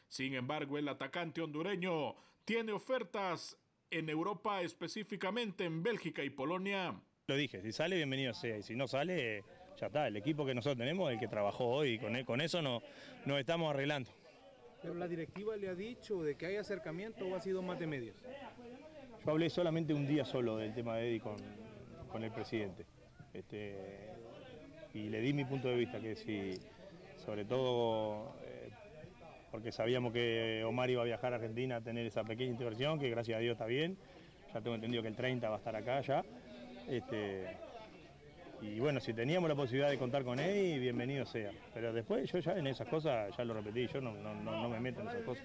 Sin 0.07 0.35
embargo, 0.35 0.77
el 0.77 0.87
atacante 0.87 1.41
hondureño 1.41 2.15
tiene 2.45 2.73
ofertas 2.73 3.57
en 3.91 4.11
Europa, 4.11 4.61
específicamente 4.61 5.65
en 5.65 5.83
Bélgica 5.83 6.23
y 6.23 6.29
Polonia. 6.29 6.95
Lo 7.27 7.37
dije, 7.37 7.63
si 7.63 7.73
sale, 7.73 7.97
bienvenido 7.97 8.35
sea, 8.35 8.59
y 8.59 8.63
si 8.63 8.77
no 8.77 8.87
sale, 8.87 9.43
ya 9.81 9.87
está. 9.87 10.07
El 10.07 10.19
equipo 10.19 10.45
que 10.45 10.55
nosotros 10.55 10.77
tenemos, 10.77 11.11
el 11.11 11.19
que 11.19 11.29
trabajó 11.29 11.65
hoy, 11.69 11.99
con 12.27 12.43
eso 12.43 12.61
no, 12.61 12.83
nos 13.25 13.41
estamos 13.41 13.71
arreglando. 13.71 14.11
¿Pero 14.83 14.93
la 14.93 15.09
directiva 15.09 15.57
le 15.57 15.71
ha 15.71 15.75
dicho 15.75 16.23
de 16.23 16.37
que 16.37 16.45
hay 16.45 16.57
acercamiento 16.57 17.27
o 17.27 17.35
ha 17.35 17.41
sido 17.41 17.63
más 17.63 17.79
de 17.79 17.87
medios? 17.87 18.17
Yo 19.25 19.31
hablé 19.31 19.49
solamente 19.49 19.95
un 19.95 20.07
día 20.07 20.27
solo 20.27 20.59
del 20.59 20.75
tema 20.75 20.97
de 20.97 21.09
Eddie 21.09 21.21
con, 21.21 21.37
con 22.17 22.25
el 22.25 22.31
presidente. 22.31 22.87
Este, 23.35 23.77
y 24.95 25.11
le 25.11 25.21
di 25.21 25.35
mi 25.35 25.45
punto 25.45 25.69
de 25.69 25.77
vista, 25.77 26.01
que 26.01 26.17
si, 26.17 26.59
sobre 27.23 27.45
todo, 27.45 28.35
eh, 28.43 28.71
porque 29.51 29.71
sabíamos 29.71 30.15
que 30.15 30.65
Omar 30.65 30.89
iba 30.89 31.03
a 31.03 31.05
viajar 31.05 31.35
a 31.35 31.37
Argentina 31.37 31.77
a 31.77 31.81
tener 31.83 32.07
esa 32.07 32.25
pequeña 32.25 32.53
intervención, 32.53 32.99
que 32.99 33.11
gracias 33.11 33.37
a 33.37 33.41
Dios 33.41 33.53
está 33.53 33.67
bien, 33.67 33.99
ya 34.55 34.63
tengo 34.63 34.77
entendido 34.77 35.03
que 35.03 35.09
el 35.09 35.15
30 35.15 35.47
va 35.47 35.57
a 35.57 35.59
estar 35.59 35.77
acá 35.77 36.01
ya. 36.01 36.25
Este, 36.89 37.55
y 38.63 38.81
bueno, 38.81 38.99
si 38.99 39.13
teníamos 39.13 39.51
la 39.51 39.55
posibilidad 39.55 39.91
de 39.91 39.99
contar 39.99 40.25
con 40.25 40.39
él, 40.39 40.81
bienvenido 40.81 41.27
sea. 41.27 41.53
Pero 41.75 41.93
después 41.93 42.33
yo 42.33 42.39
ya 42.39 42.53
en 42.53 42.67
esas 42.67 42.89
cosas, 42.89 43.37
ya 43.37 43.45
lo 43.45 43.53
repetí, 43.53 43.89
yo 43.89 44.01
no, 44.01 44.15
no, 44.15 44.35
no, 44.35 44.71
me 44.71 44.81
meto 44.81 45.03
en 45.03 45.09
esas 45.09 45.23
cosas. 45.23 45.45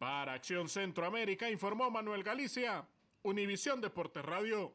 Para 0.00 0.32
Acción 0.32 0.68
Centroamérica 0.68 1.48
informó 1.48 1.88
Manuel 1.88 2.24
Galicia, 2.24 2.84
Univisión 3.22 3.80
Deportes 3.80 4.24
Radio. 4.24 4.72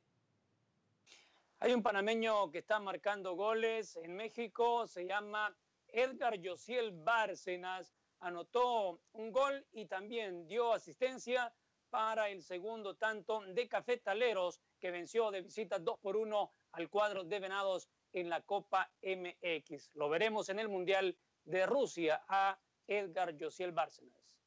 Hay 1.60 1.74
un 1.74 1.82
panameño 1.82 2.52
que 2.52 2.60
está 2.60 2.80
marcando 2.80 3.34
goles 3.34 3.96
en 3.98 4.16
México, 4.16 4.88
se 4.88 5.08
llama 5.08 5.58
Edgar 5.88 6.40
Josiel 6.44 6.92
Bárcenas. 6.92 7.96
Anotó 8.20 9.00
un 9.14 9.32
gol 9.32 9.66
y 9.72 9.86
también 9.86 10.48
dio 10.48 10.74
asistencia 10.74 11.54
para 11.90 12.30
el 12.30 12.44
segundo 12.44 12.96
tanto 12.96 13.42
de 13.42 13.68
Cafetaleros, 13.68 14.62
que 14.80 14.92
venció 14.92 15.32
de 15.32 15.42
visita 15.42 15.80
2 15.80 15.98
por 16.00 16.16
1 16.16 16.52
al 16.78 16.90
cuadro 16.90 17.24
de 17.24 17.40
Venados 17.40 17.90
en 18.14 18.30
la 18.30 18.42
Copa 18.42 18.92
MX. 19.02 19.96
Lo 19.96 20.10
veremos 20.10 20.50
en 20.50 20.60
el 20.60 20.70
Mundial 20.70 21.18
de 21.44 21.66
Rusia 21.66 22.24
a 22.28 22.60
Edgar 22.88 23.36
Josiel 23.40 23.72
Bárcenas. 23.72 24.38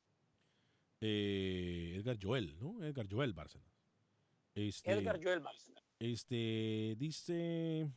Eh, 1.00 1.96
Edgar 1.96 2.16
Joel, 2.22 2.56
¿no? 2.60 2.84
Edgar 2.84 3.06
Joel 3.10 3.32
Bárcenas. 3.32 3.68
Este, 4.54 4.92
Edgar 4.92 5.20
Joel 5.22 5.40
Bárcenas. 5.40 5.82
Este, 5.98 6.94
dice 6.98 7.90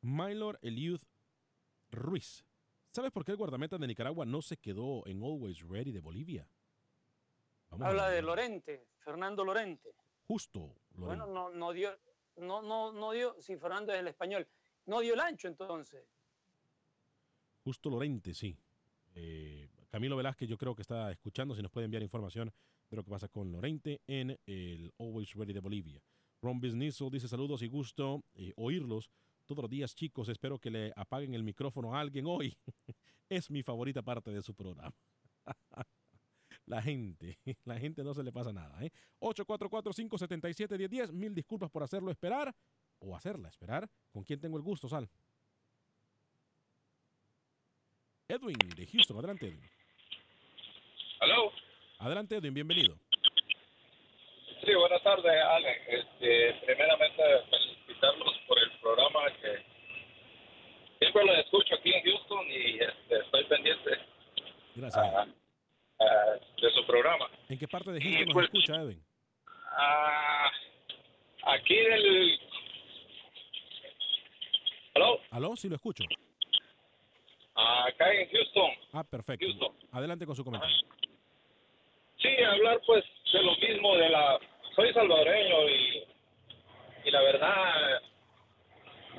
Mylor 0.00 0.58
Eliud 0.62 1.00
Ruiz. 1.90 2.44
¿Sabes 2.90 3.12
por 3.12 3.24
qué 3.24 3.32
el 3.32 3.36
guardameta 3.36 3.78
de 3.78 3.86
Nicaragua 3.86 4.26
no 4.26 4.42
se 4.42 4.56
quedó 4.56 5.06
en 5.06 5.22
Always 5.22 5.60
Ready 5.62 5.92
de 5.92 6.00
Bolivia? 6.00 6.48
Vamos 7.70 7.86
Habla 7.86 8.08
de 8.08 8.22
Lorente, 8.22 8.88
Fernando 8.98 9.44
Lorente. 9.44 9.94
Justo. 10.26 10.74
Lorente. 10.94 11.24
Bueno, 11.24 11.26
no, 11.26 11.50
no 11.50 11.72
dio, 11.72 11.90
no, 12.36 12.62
no, 12.62 12.92
no 12.92 13.12
dio, 13.12 13.36
si 13.40 13.56
Fernando 13.56 13.92
es 13.92 14.00
el 14.00 14.08
español, 14.08 14.46
no 14.86 15.00
dio 15.00 15.14
el 15.14 15.20
ancho 15.20 15.48
entonces. 15.48 16.04
Justo 17.64 17.90
Lorente, 17.90 18.34
sí. 18.34 18.56
Eh, 19.14 19.68
Camilo 19.88 20.16
Velázquez 20.16 20.48
yo 20.48 20.58
creo 20.58 20.74
que 20.74 20.82
está 20.82 21.10
escuchando, 21.10 21.54
si 21.54 21.62
nos 21.62 21.70
puede 21.70 21.86
enviar 21.86 22.02
información 22.02 22.52
de 22.90 22.96
lo 22.96 23.02
que 23.02 23.10
pasa 23.10 23.28
con 23.28 23.50
Lorente 23.50 24.02
en 24.06 24.38
el 24.46 24.92
Always 24.98 25.34
Ready 25.34 25.52
de 25.52 25.60
Bolivia. 25.60 26.02
Ron 26.42 26.60
Business 26.60 27.02
dice 27.10 27.28
saludos 27.28 27.62
y 27.62 27.66
gusto 27.66 28.22
eh, 28.34 28.52
oírlos 28.56 29.10
todos 29.46 29.62
los 29.62 29.70
días, 29.70 29.94
chicos. 29.94 30.28
Espero 30.28 30.58
que 30.58 30.70
le 30.70 30.92
apaguen 30.96 31.34
el 31.34 31.42
micrófono 31.42 31.94
a 31.94 32.00
alguien 32.00 32.26
hoy. 32.26 32.56
es 33.28 33.50
mi 33.50 33.62
favorita 33.62 34.02
parte 34.02 34.30
de 34.30 34.42
su 34.42 34.54
programa. 34.54 34.94
la 36.66 36.82
gente, 36.82 37.38
la 37.64 37.78
gente 37.78 38.02
no 38.02 38.14
se 38.14 38.22
le 38.22 38.32
pasa 38.32 38.52
nada. 38.52 38.84
¿eh? 38.84 38.90
844-577-1010. 39.20 41.12
Mil 41.12 41.34
disculpas 41.34 41.70
por 41.70 41.82
hacerlo 41.82 42.10
esperar 42.10 42.54
o 42.98 43.16
hacerla 43.16 43.48
esperar. 43.48 43.88
¿Con 44.12 44.24
quién 44.24 44.40
tengo 44.40 44.56
el 44.56 44.62
gusto, 44.62 44.88
Sal? 44.88 45.08
Edwin 48.28 48.56
de 48.76 48.86
Houston. 48.86 49.18
Adelante, 49.18 49.46
Edwin. 49.46 49.70
Hello. 51.20 51.52
Adelante, 51.98 52.36
Edwin. 52.36 52.54
Bienvenido. 52.54 52.98
Sí, 54.64 54.74
buenas 54.74 55.02
tardes, 55.02 55.32
Ale. 55.32 55.80
Este, 55.86 56.54
primeramente, 56.66 57.22
felicitarlos 57.50 58.34
por 58.48 58.58
el 58.58 58.70
programa 58.80 59.20
que 59.40 59.64
siempre 60.98 61.24
lo 61.24 61.32
escucho 61.34 61.74
aquí 61.76 61.92
en 61.92 62.02
Houston 62.02 62.46
y 62.48 62.78
este, 62.80 63.18
estoy 63.20 63.44
pendiente 63.44 63.90
Gracias. 64.74 65.28
A- 65.98 66.38
de 66.60 66.70
su 66.72 66.86
programa. 66.86 67.28
¿En 67.48 67.58
qué 67.58 67.68
parte 67.68 67.90
de 67.92 68.00
Houston 68.00 68.24
nos 68.26 68.32
pues- 68.34 68.44
escucha, 68.46 68.74
Edwin? 68.76 69.02
Ah, 69.78 70.50
aquí 71.46 71.74
del 71.76 72.38
¿Aló? 75.30 75.54
Sí, 75.56 75.68
lo 75.68 75.76
escucho. 75.76 76.04
Acá 77.54 78.12
en 78.12 78.28
Houston. 78.30 78.70
Ah, 78.92 79.04
perfecto. 79.04 79.74
Adelante 79.92 80.26
con 80.26 80.34
su 80.36 80.44
comentario. 80.44 80.76
Sí, 82.18 82.28
hablar 82.42 82.80
pues 82.86 83.04
de 83.32 83.42
lo 83.42 83.54
mismo 83.56 83.94
de 83.96 84.08
la... 84.08 84.38
Soy 84.74 84.92
salvadoreño 84.92 85.68
y, 85.68 86.04
y 87.04 87.10
la 87.10 87.20
verdad 87.22 88.00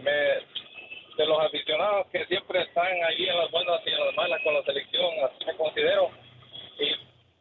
me, 0.02 0.12
de 0.12 1.26
los 1.26 1.40
aficionados 1.40 2.08
que 2.12 2.26
siempre 2.26 2.62
están 2.62 2.88
ahí 3.04 3.28
en 3.28 3.38
las 3.38 3.50
buenas 3.52 3.82
y 3.86 3.90
en 3.90 4.06
las 4.06 4.16
malas 4.16 4.42
con 4.44 4.54
la 4.56 4.64
selección, 4.64 5.14
así 5.26 5.46
me 5.46 5.56
considero. 5.56 6.12
Y 6.80 6.96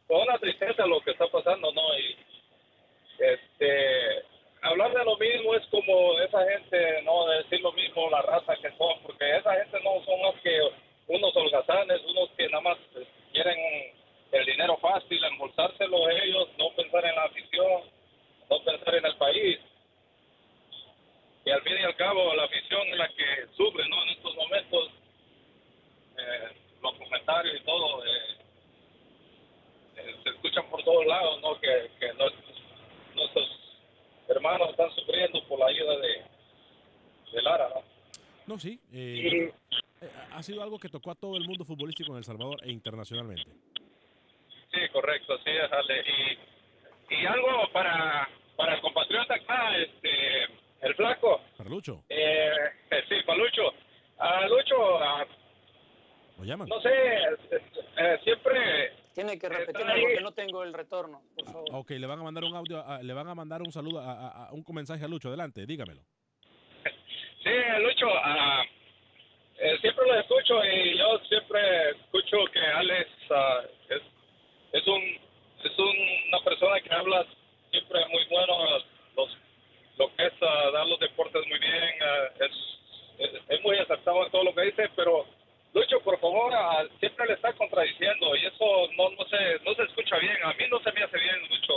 con 0.07 0.21
una 0.21 0.37
tristeza 0.37 0.85
lo 0.85 1.01
que 1.01 1.11
está 1.11 1.27
pasando, 1.27 1.71
¿no? 1.71 1.99
Y 1.99 2.17
este 3.19 4.23
hablar 4.61 4.93
de 4.93 5.05
lo 5.05 5.17
mismo 5.17 5.55
es 5.55 5.65
como 5.67 6.19
esa 6.19 6.43
gente, 6.45 7.01
no 7.03 7.27
de 7.27 7.37
decir 7.37 7.61
lo 7.61 7.71
mismo, 7.73 8.09
la 8.09 8.21
raza 8.21 8.55
que 8.57 8.69
son, 8.77 8.99
porque 9.03 9.37
esa 9.37 9.53
gente 9.55 9.79
no 9.83 10.03
son 10.03 10.21
más 10.21 10.41
que 10.41 10.59
unos 11.07 11.35
holgazanes, 11.35 12.01
unos 12.05 12.29
que 12.31 12.47
nada 12.49 12.61
más 12.61 12.77
quieren 13.31 13.57
el 14.31 14.45
dinero 14.45 14.77
fácil, 14.77 15.23
embolsárselo 15.23 16.09
ellos, 16.09 16.49
no 16.57 16.69
pensar 16.75 17.05
en 17.05 17.15
la 17.15 17.23
afición, 17.23 17.83
no 18.49 18.63
pensar 18.63 18.95
en 18.95 19.05
el 19.05 19.15
país. 19.15 19.59
Y 21.45 21.49
al 21.49 21.61
fin 21.61 21.77
y 21.79 21.83
al 21.83 21.95
cabo, 21.95 22.33
la 22.35 22.43
afición 22.43 22.87
es 22.89 22.97
la 22.97 23.07
que 23.07 23.47
sufre, 23.55 23.87
¿no? 23.87 24.03
En 24.03 24.09
estos 24.09 24.35
momentos, 24.35 24.89
eh, 26.17 26.49
los 26.81 26.93
comentarios 26.95 27.55
y 27.55 27.63
todo 27.63 28.05
eh, 28.05 28.09
eh, 28.09 28.36
se 30.27 30.35
escuchan 30.35 30.65
por 30.69 30.83
todos 30.83 31.05
lados, 31.05 31.41
¿no? 31.41 31.59
Que, 31.59 31.89
que 31.99 32.13
nuestros, 32.13 32.61
nuestros 33.15 33.59
hermanos 34.27 34.69
están 34.71 34.91
sufriendo 34.91 35.43
por 35.47 35.59
la 35.59 35.67
ayuda 35.67 35.97
de, 35.99 36.23
de 37.33 37.41
Lara, 37.41 37.69
¿no? 37.69 37.83
No, 38.47 38.59
sí. 38.59 38.79
eh, 38.93 39.51
eh, 40.01 40.09
ha 40.31 40.41
sido 40.43 40.63
algo 40.63 40.79
que 40.79 40.89
tocó 40.89 41.11
a 41.11 41.15
todo 41.15 41.35
el 41.35 41.45
mundo 41.45 41.65
futbolístico 41.65 42.11
en 42.11 42.19
El 42.19 42.23
Salvador 42.23 42.59
e 42.63 42.71
internacionalmente. 42.71 43.49
Sí, 44.71 44.79
correcto, 44.93 45.37
sí, 45.43 45.51
Ale. 45.51 46.03
Y, 47.09 47.15
y 47.15 47.25
algo 47.25 47.69
para, 47.73 48.29
para 48.55 48.75
el 48.75 48.81
compatriota 48.81 49.33
acá, 49.35 49.77
este, 49.77 50.43
el 50.81 50.95
flaco. 50.95 51.41
Eh, 52.09 52.51
eh, 52.91 53.03
sí, 53.09 53.15
para 53.25 53.39
Lucho. 53.39 53.73
A 54.19 54.47
Lucho, 54.47 54.97
ah, 54.99 55.25
lo 56.37 56.43
llaman. 56.43 56.67
no 56.69 56.79
sé, 56.81 56.89
eh, 56.89 58.19
siempre... 58.23 58.93
Tiene 59.17 59.39
que 59.39 59.49
repetirlo 59.49 59.91
ahí. 59.93 60.01
porque 60.03 60.21
no 60.21 60.31
tengo 60.31 60.61
el 60.61 60.73
retorno, 60.73 61.23
por 61.35 61.45
favor. 61.45 61.65
Ok, 61.71 61.89
le 61.89 62.05
van 62.05 62.19
a 62.19 62.23
mandar 62.23 62.43
un 62.43 62.55
audio, 62.55 62.85
a- 62.87 63.01
le 63.01 63.13
van 63.15 63.27
a 63.27 63.33
mandar 63.33 63.63
un 63.63 63.71
saludo, 63.71 63.99
a, 63.99 64.11
a- 64.11 64.45
a- 64.45 64.53
un 64.53 64.63
mensaje 64.75 65.03
a 65.03 65.07
Lucho. 65.07 65.29
Adelante, 65.29 65.65
dígamelo. 65.65 66.03
Sí, 67.43 67.49
Lucho, 67.81 68.05
ah, 68.13 68.63
eh, 69.57 69.75
siempre 69.81 70.05
lo 70.05 70.19
escucho 70.19 70.63
y 70.65 70.99
yo 70.99 71.17
siempre 71.29 71.89
escucho 71.89 72.37
que 72.53 72.59
Alex 72.59 73.09
ah, 73.31 73.61
es, 73.89 74.01
es 74.73 74.87
un 74.87 75.01
es 75.63 75.79
un- 75.79 76.27
una 76.27 76.39
persona 76.43 76.79
que 76.79 76.93
habla 76.93 77.25
siempre 77.71 77.99
muy 78.09 78.23
bueno 78.29 78.53
los, 79.15 79.35
lo 79.97 80.15
que 80.15 80.27
es 80.27 80.33
ah, 80.43 80.69
dar 80.73 80.85
los 80.85 80.99
deportes 80.99 81.41
muy 81.47 81.57
bien, 81.57 81.83
ah, 82.03 82.27
es, 82.39 82.51
es, 83.17 83.41
es 83.49 83.61
muy 83.63 83.77
acertado 83.79 84.25
en 84.25 84.31
todo 84.31 84.43
lo 84.43 84.53
que 84.53 84.61
dice, 84.61 84.87
pero 84.95 85.25
por 86.07 86.19
favor, 86.21 86.53
siempre 87.01 87.25
le 87.27 87.33
está 87.33 87.51
contradiciendo 87.51 88.33
y 88.37 88.45
eso 88.45 88.87
no, 88.95 89.09
no, 89.09 89.25
se, 89.27 89.59
no 89.65 89.73
se 89.75 89.83
escucha 89.83 90.15
bien, 90.19 90.37
a 90.41 90.53
mí 90.53 90.63
no 90.71 90.79
se 90.79 90.91
me 90.93 91.03
hace 91.03 91.17
bien, 91.19 91.35
Lucho. 91.49 91.73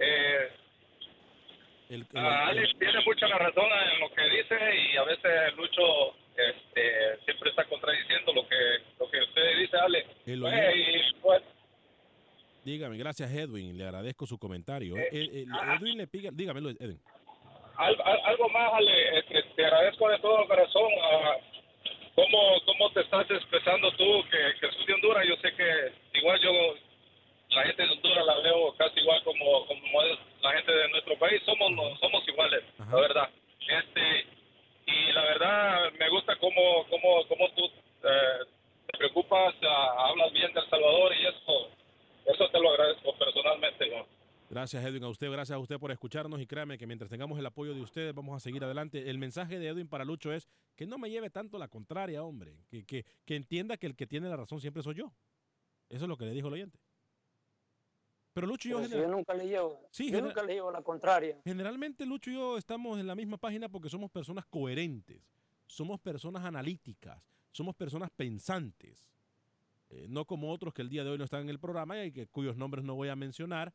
Eh, 0.00 0.48
El- 1.90 2.00
el- 2.00 2.06
el- 2.12 2.26
Alex 2.26 2.70
tiene 2.76 3.00
mucha 3.06 3.28
la 3.28 3.38
razón 3.38 3.66
en 3.94 4.00
lo 4.00 4.10
que 4.12 4.22
dice 4.30 4.56
y 4.92 4.96
a 4.96 5.04
veces 5.04 5.54
Lucho 5.56 6.16
este, 6.36 7.18
siempre 7.24 7.50
está 7.50 7.64
contradiciendo 7.66 8.32
lo 8.34 8.48
que 8.48 8.56
lo 8.98 9.08
que 9.08 9.20
usted 9.20 9.58
dice, 9.60 9.76
Ale. 9.76 10.06
El 10.26 10.40
Pues, 10.40 10.74
y, 10.74 11.12
pues, 11.20 11.42
dígame, 12.64 12.96
gracias 12.98 13.30
Edwin, 13.30 13.78
le 13.78 13.84
agradezco 13.84 14.26
su 14.26 14.38
comentario. 14.40 14.96
Eh, 14.96 15.08
el- 15.12 15.46
ah. 15.52 15.76
Edwin 15.78 15.98
le 15.98 16.08
pica, 16.08 16.30
dígamelo, 16.32 16.70
Edwin. 16.70 16.98
al- 17.76 18.00
al- 18.04 18.20
algo 18.24 18.48
más, 18.48 18.72
Ale, 18.74 19.18
este, 19.20 19.40
te 19.54 19.64
agradezco 19.66 20.08
de 20.08 20.18
todo 20.18 20.48
corazón 20.48 20.90
ah, 21.00 21.36
cómo 22.14 22.60
te 22.92 23.00
estás 23.00 23.30
expresando 23.30 23.90
tú, 23.92 24.22
que, 24.30 24.60
que 24.60 24.72
sos 24.72 24.86
de 24.86 24.94
Honduras. 24.94 25.26
Yo 25.26 25.36
sé 25.36 25.54
que 25.54 25.92
igual 26.18 26.40
yo, 26.40 26.52
la 27.50 27.64
gente 27.64 27.82
de 27.82 27.90
Honduras 27.90 28.26
la 28.26 28.40
veo 28.40 28.74
casi 28.76 29.00
igual 29.00 29.22
como, 29.24 29.66
como 29.66 30.02
es 30.02 30.18
la 30.42 30.52
gente 30.52 30.72
de 30.72 30.88
nuestro 30.88 31.18
país. 31.18 31.42
Somos, 31.44 31.98
somos 32.00 32.26
iguales, 32.28 32.62
la 32.78 32.96
verdad. 32.96 33.30
Este, 33.60 34.26
y 34.86 35.12
la 35.12 35.22
verdad 35.22 35.92
me 35.98 36.08
gusta 36.10 36.36
cómo, 36.36 36.86
cómo, 36.90 37.26
cómo 37.28 37.50
tú 37.54 37.64
eh, 38.04 38.44
te 38.86 38.98
preocupas, 38.98 39.54
ah, 39.62 40.08
hablas 40.08 40.32
bien 40.32 40.52
de 40.52 40.60
El 40.60 40.68
Salvador 40.68 41.12
y 41.14 41.26
eso, 41.26 41.70
eso 42.26 42.48
te 42.50 42.60
lo 42.60 42.70
agradezco 42.70 43.16
personalmente. 43.16 43.88
¿no? 43.90 44.06
Gracias 44.50 44.84
Edwin 44.84 45.04
a 45.04 45.08
usted, 45.08 45.30
gracias 45.30 45.56
a 45.56 45.58
usted 45.58 45.78
por 45.78 45.92
escucharnos 45.92 46.38
y 46.40 46.46
créame 46.46 46.76
que 46.76 46.86
mientras 46.86 47.10
tengamos 47.10 47.38
el 47.38 47.46
apoyo 47.46 47.72
de 47.72 47.80
ustedes 47.80 48.14
vamos 48.14 48.36
a 48.36 48.40
seguir 48.40 48.62
adelante. 48.62 49.08
El 49.08 49.16
mensaje 49.16 49.58
de 49.58 49.68
Edwin 49.68 49.88
para 49.88 50.04
Lucho 50.04 50.30
es 50.30 50.46
que 50.82 50.86
no 50.88 50.98
me 50.98 51.10
lleve 51.10 51.30
tanto 51.30 51.58
la 51.58 51.68
contraria, 51.68 52.24
hombre, 52.24 52.56
que, 52.68 52.84
que, 52.84 53.06
que 53.24 53.36
entienda 53.36 53.76
que 53.76 53.86
el 53.86 53.94
que 53.94 54.04
tiene 54.06 54.28
la 54.28 54.36
razón 54.36 54.60
siempre 54.60 54.82
soy 54.82 54.96
yo. 54.96 55.12
Eso 55.88 56.04
es 56.04 56.08
lo 56.08 56.16
que 56.16 56.24
le 56.24 56.32
dijo 56.32 56.48
el 56.48 56.54
oyente. 56.54 56.80
Pero 58.32 58.48
Lucho 58.48 58.66
y 58.68 58.72
yo, 58.72 58.84
si 58.84 58.90
yo 58.90 59.06
nunca 59.06 59.34
le 59.34 59.46
llevo, 59.46 59.86
Sí, 59.90 60.10
yo 60.10 60.20
nunca 60.20 60.42
le 60.42 60.54
llevo 60.54 60.72
la 60.72 60.82
contraria. 60.82 61.38
generalmente 61.44 62.04
Lucho 62.04 62.30
y 62.30 62.34
yo 62.34 62.58
estamos 62.58 62.98
en 62.98 63.06
la 63.06 63.14
misma 63.14 63.36
página 63.36 63.68
porque 63.68 63.88
somos 63.88 64.10
personas 64.10 64.44
coherentes, 64.46 65.22
somos 65.66 66.00
personas 66.00 66.44
analíticas, 66.44 67.22
somos 67.52 67.76
personas 67.76 68.10
pensantes. 68.10 69.08
Eh, 69.90 70.06
no 70.08 70.24
como 70.24 70.50
otros 70.50 70.74
que 70.74 70.82
el 70.82 70.88
día 70.88 71.04
de 71.04 71.10
hoy 71.10 71.18
no 71.18 71.24
están 71.24 71.42
en 71.42 71.50
el 71.50 71.60
programa 71.60 72.02
y 72.04 72.10
que, 72.10 72.26
cuyos 72.26 72.56
nombres 72.56 72.84
no 72.84 72.94
voy 72.96 73.08
a 73.08 73.14
mencionar 73.14 73.72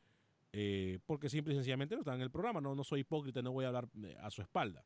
eh, 0.51 0.99
porque 1.05 1.29
simple 1.29 1.53
y 1.53 1.55
sencillamente 1.55 1.95
no 1.95 2.01
están 2.01 2.15
en 2.15 2.23
el 2.23 2.31
programa. 2.31 2.59
No, 2.59 2.75
no 2.75 2.83
soy 2.83 3.01
hipócrita, 3.01 3.41
no 3.41 3.51
voy 3.53 3.63
a 3.63 3.67
hablar 3.69 3.87
eh, 4.03 4.17
a 4.19 4.29
su 4.29 4.41
espalda. 4.41 4.83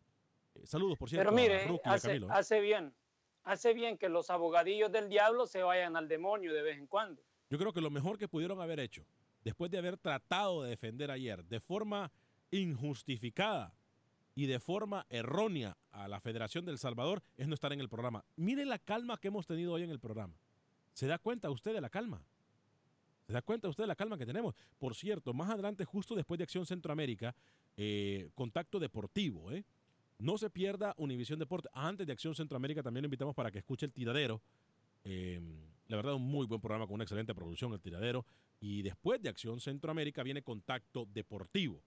Eh, 0.55 0.65
saludos, 0.65 0.97
por 0.97 1.09
cierto, 1.09 1.29
Pero 1.29 1.35
mire, 1.35 1.67
Ruki 1.67 1.81
hace, 1.89 2.07
Camilo. 2.07 2.27
¿eh? 2.27 2.31
hace 2.33 2.59
bien, 2.61 2.93
hace 3.43 3.73
bien 3.73 3.97
que 3.97 4.09
los 4.09 4.29
abogadillos 4.29 4.91
del 4.91 5.09
diablo 5.09 5.47
se 5.47 5.63
vayan 5.63 5.95
al 5.95 6.07
demonio 6.07 6.53
de 6.53 6.61
vez 6.61 6.77
en 6.77 6.87
cuando. 6.87 7.21
Yo 7.49 7.57
creo 7.57 7.73
que 7.73 7.81
lo 7.81 7.89
mejor 7.89 8.17
que 8.17 8.27
pudieron 8.27 8.61
haber 8.61 8.79
hecho, 8.79 9.05
después 9.43 9.69
de 9.71 9.77
haber 9.77 9.97
tratado 9.97 10.63
de 10.63 10.69
defender 10.69 11.11
ayer 11.11 11.43
de 11.45 11.59
forma 11.59 12.11
injustificada 12.51 13.73
y 14.35 14.45
de 14.45 14.59
forma 14.59 15.05
errónea 15.09 15.77
a 15.91 16.07
la 16.07 16.21
Federación 16.21 16.65
del 16.65 16.77
Salvador, 16.77 17.21
es 17.37 17.47
no 17.47 17.53
estar 17.53 17.73
en 17.73 17.81
el 17.81 17.89
programa. 17.89 18.23
Mire 18.37 18.65
la 18.65 18.79
calma 18.79 19.17
que 19.17 19.27
hemos 19.27 19.45
tenido 19.45 19.73
hoy 19.73 19.83
en 19.83 19.89
el 19.89 19.99
programa. 19.99 20.33
¿Se 20.93 21.07
da 21.07 21.17
cuenta 21.17 21.49
usted 21.49 21.73
de 21.73 21.81
la 21.81 21.89
calma? 21.89 22.23
¿Se 23.27 23.33
da 23.33 23.41
cuenta 23.41 23.67
usted 23.69 23.83
de 23.83 23.87
la 23.87 23.95
calma 23.95 24.17
que 24.17 24.25
tenemos? 24.25 24.55
Por 24.77 24.95
cierto, 24.95 25.33
más 25.33 25.49
adelante, 25.49 25.85
justo 25.85 26.15
después 26.15 26.37
de 26.37 26.43
Acción 26.43 26.65
Centroamérica, 26.65 27.35
eh, 27.77 28.29
contacto 28.35 28.79
deportivo, 28.79 29.51
¿eh? 29.51 29.63
No 30.21 30.37
se 30.37 30.51
pierda 30.51 30.93
Univisión 30.97 31.39
Deporte. 31.39 31.67
Antes 31.73 32.05
de 32.05 32.13
Acción 32.13 32.35
Centroamérica 32.35 32.83
también 32.83 33.01
lo 33.01 33.07
invitamos 33.07 33.33
para 33.33 33.49
que 33.49 33.57
escuche 33.57 33.87
el 33.87 33.91
tiradero. 33.91 34.39
Eh, 35.03 35.41
la 35.87 35.97
verdad, 35.97 36.13
un 36.13 36.27
muy 36.27 36.45
buen 36.45 36.61
programa 36.61 36.85
con 36.85 36.93
una 36.93 37.05
excelente 37.05 37.33
producción, 37.33 37.73
El 37.73 37.81
Tiradero. 37.81 38.23
Y 38.59 38.83
después 38.83 39.19
de 39.19 39.29
Acción 39.29 39.59
Centroamérica 39.59 40.21
viene 40.21 40.43
Contacto 40.43 41.07
Deportivo. 41.11 41.81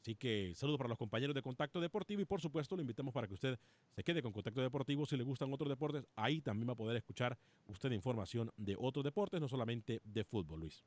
Así 0.00 0.14
que 0.14 0.54
saludos 0.56 0.78
para 0.78 0.88
los 0.88 0.96
compañeros 0.96 1.34
de 1.34 1.42
Contacto 1.42 1.80
Deportivo 1.80 2.22
y 2.22 2.24
por 2.24 2.40
supuesto 2.40 2.76
lo 2.76 2.80
invitamos 2.80 3.12
para 3.12 3.26
que 3.26 3.34
usted 3.34 3.58
se 3.94 4.02
quede 4.02 4.22
con 4.22 4.32
Contacto 4.32 4.62
Deportivo. 4.62 5.04
Si 5.04 5.16
le 5.18 5.22
gustan 5.22 5.52
otros 5.52 5.68
deportes, 5.68 6.06
ahí 6.16 6.40
también 6.40 6.68
va 6.68 6.72
a 6.72 6.76
poder 6.76 6.96
escuchar 6.96 7.36
usted 7.66 7.90
información 7.92 8.50
de 8.56 8.74
otros 8.80 9.04
deportes, 9.04 9.38
no 9.38 9.48
solamente 9.48 10.00
de 10.02 10.24
fútbol, 10.24 10.60
Luis. 10.60 10.82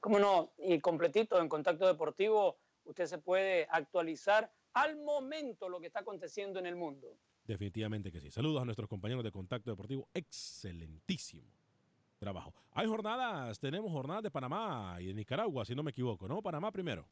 Cómo 0.00 0.18
no, 0.18 0.50
y 0.58 0.80
completito 0.80 1.40
en 1.40 1.48
Contacto 1.48 1.86
Deportivo, 1.86 2.58
usted 2.84 3.06
se 3.06 3.18
puede 3.18 3.68
actualizar 3.70 4.50
al 4.74 4.96
momento 4.96 5.68
lo 5.68 5.80
que 5.80 5.86
está 5.86 6.00
aconteciendo 6.00 6.58
en 6.58 6.66
el 6.66 6.76
mundo. 6.76 7.16
Definitivamente 7.44 8.12
que 8.12 8.20
sí. 8.20 8.30
Saludos 8.30 8.62
a 8.62 8.64
nuestros 8.64 8.88
compañeros 8.88 9.24
de 9.24 9.32
Contacto 9.32 9.70
Deportivo. 9.70 10.08
Excelentísimo 10.14 11.50
trabajo. 12.18 12.54
Hay 12.70 12.86
jornadas, 12.86 13.58
tenemos 13.58 13.90
jornadas 13.90 14.22
de 14.22 14.30
Panamá 14.30 14.96
y 15.00 15.06
de 15.06 15.14
Nicaragua, 15.14 15.64
si 15.64 15.74
no 15.74 15.82
me 15.82 15.90
equivoco, 15.90 16.28
¿no? 16.28 16.40
Panamá 16.40 16.70
primero. 16.70 17.08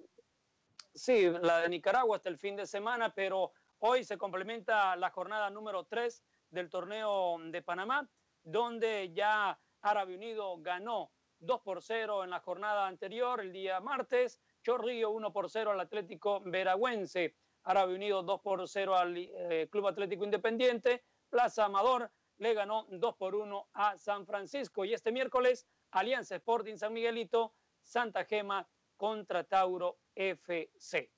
Sí, 0.95 1.29
la 1.43 1.61
de 1.63 1.69
Nicaragua 1.69 2.17
hasta 2.17 2.29
el 2.29 2.39
fin 2.39 2.55
de 2.55 2.67
semana, 2.67 3.13
pero 3.13 3.53
hoy 3.81 4.05
se 4.05 4.17
complementa 4.17 4.95
la 4.95 5.11
jornada 5.11 5.51
número 5.51 5.85
3 5.85 6.23
del 6.51 6.71
torneo 6.71 7.39
de 7.51 7.61
Panamá, 7.61 8.09
donde 8.45 9.13
ya 9.13 9.59
Árabe 9.83 10.15
Unido 10.15 10.57
ganó 10.59 11.11
2 11.41 11.61
por 11.63 11.83
0 11.83 12.25
en 12.25 12.31
la 12.31 12.41
jornada 12.41 12.87
anterior, 12.87 13.41
el 13.41 13.53
día 13.53 13.81
martes, 13.81 14.41
Chorrillo 14.63 15.11
1 15.11 15.33
por 15.33 15.51
0 15.51 15.73
al 15.73 15.81
Atlético 15.81 16.41
Veragüense, 16.45 17.35
Árabe 17.65 17.95
Unido 17.95 18.23
2 18.23 18.41
por 18.41 18.67
0 18.67 18.97
al 18.97 19.17
eh, 19.17 19.69
Club 19.71 19.87
Atlético 19.89 20.25
Independiente, 20.25 21.05
Plaza 21.29 21.67
Amador 21.67 22.11
le 22.39 22.55
ganó 22.55 22.87
2 22.91 23.17
por 23.17 23.35
1 23.35 23.69
a 23.75 23.99
San 23.99 24.27
Francisco 24.27 24.85
y 24.85 24.95
este 24.95 25.13
miércoles 25.13 25.67
Alianza 25.91 26.37
Sporting 26.37 26.77
San 26.77 26.93
Miguelito, 26.93 27.55
Santa 27.83 28.25
Gema 28.25 28.67
contra 28.97 29.45
Tauro 29.45 29.99
FC. 30.15 31.11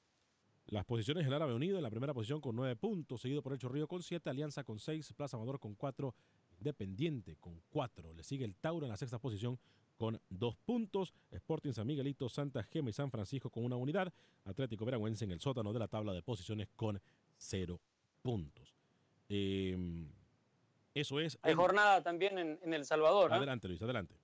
Las 0.67 0.85
posiciones 0.85 1.27
el 1.27 1.33
Árabe 1.33 1.55
Unido 1.55 1.77
en 1.77 1.83
la 1.83 1.91
primera 1.91 2.15
posición 2.15 2.41
con 2.41 2.57
nueve 2.57 2.77
puntos, 2.77 3.21
seguido 3.21 3.43
por 3.43 3.53
el 3.53 3.59
Chorrillo 3.59 3.89
con 3.89 4.03
siete, 4.03 4.31
Alianza 4.31 4.65
con 4.65 4.79
seis, 4.79 5.13
Plaza 5.13 5.37
Amador 5.37 5.59
con 5.59 5.75
cuatro, 5.75 6.15
Independiente 6.59 7.37
con 7.41 7.61
cuatro. 7.71 8.13
Le 8.15 8.23
sigue 8.23 8.45
el 8.45 8.55
Tauro 8.55 8.87
en 8.87 8.91
la 8.91 8.97
sexta 8.97 9.19
posición 9.19 9.59
con 10.03 10.21
dos 10.29 10.57
puntos, 10.57 11.15
Sporting 11.31 11.71
San 11.71 11.87
Miguelito, 11.87 12.29
Santa 12.29 12.65
Gema 12.65 12.91
y 12.91 12.93
San 12.93 13.09
Francisco 13.09 13.51
con 13.51 13.65
una 13.65 13.77
unidad, 13.77 14.13
Atlético 14.45 14.85
Veragüense 14.85 15.27
en 15.27 15.31
el 15.31 15.41
sótano 15.41 15.73
de 15.73 15.79
la 15.79 15.87
tabla 15.87 16.13
de 16.13 16.23
posiciones 16.23 16.67
con 16.75 17.01
cero 17.37 17.79
puntos. 18.21 18.75
Eh, 19.29 19.79
eso 20.93 21.21
es. 21.21 21.39
Hay 21.43 21.55
jornada 21.55 22.03
también 22.03 22.37
en, 22.37 22.59
en 22.65 22.75
El 22.75 22.85
Salvador. 22.85 23.33
Adelante, 23.33 23.69
Luis, 23.69 23.81
adelante. 23.81 24.17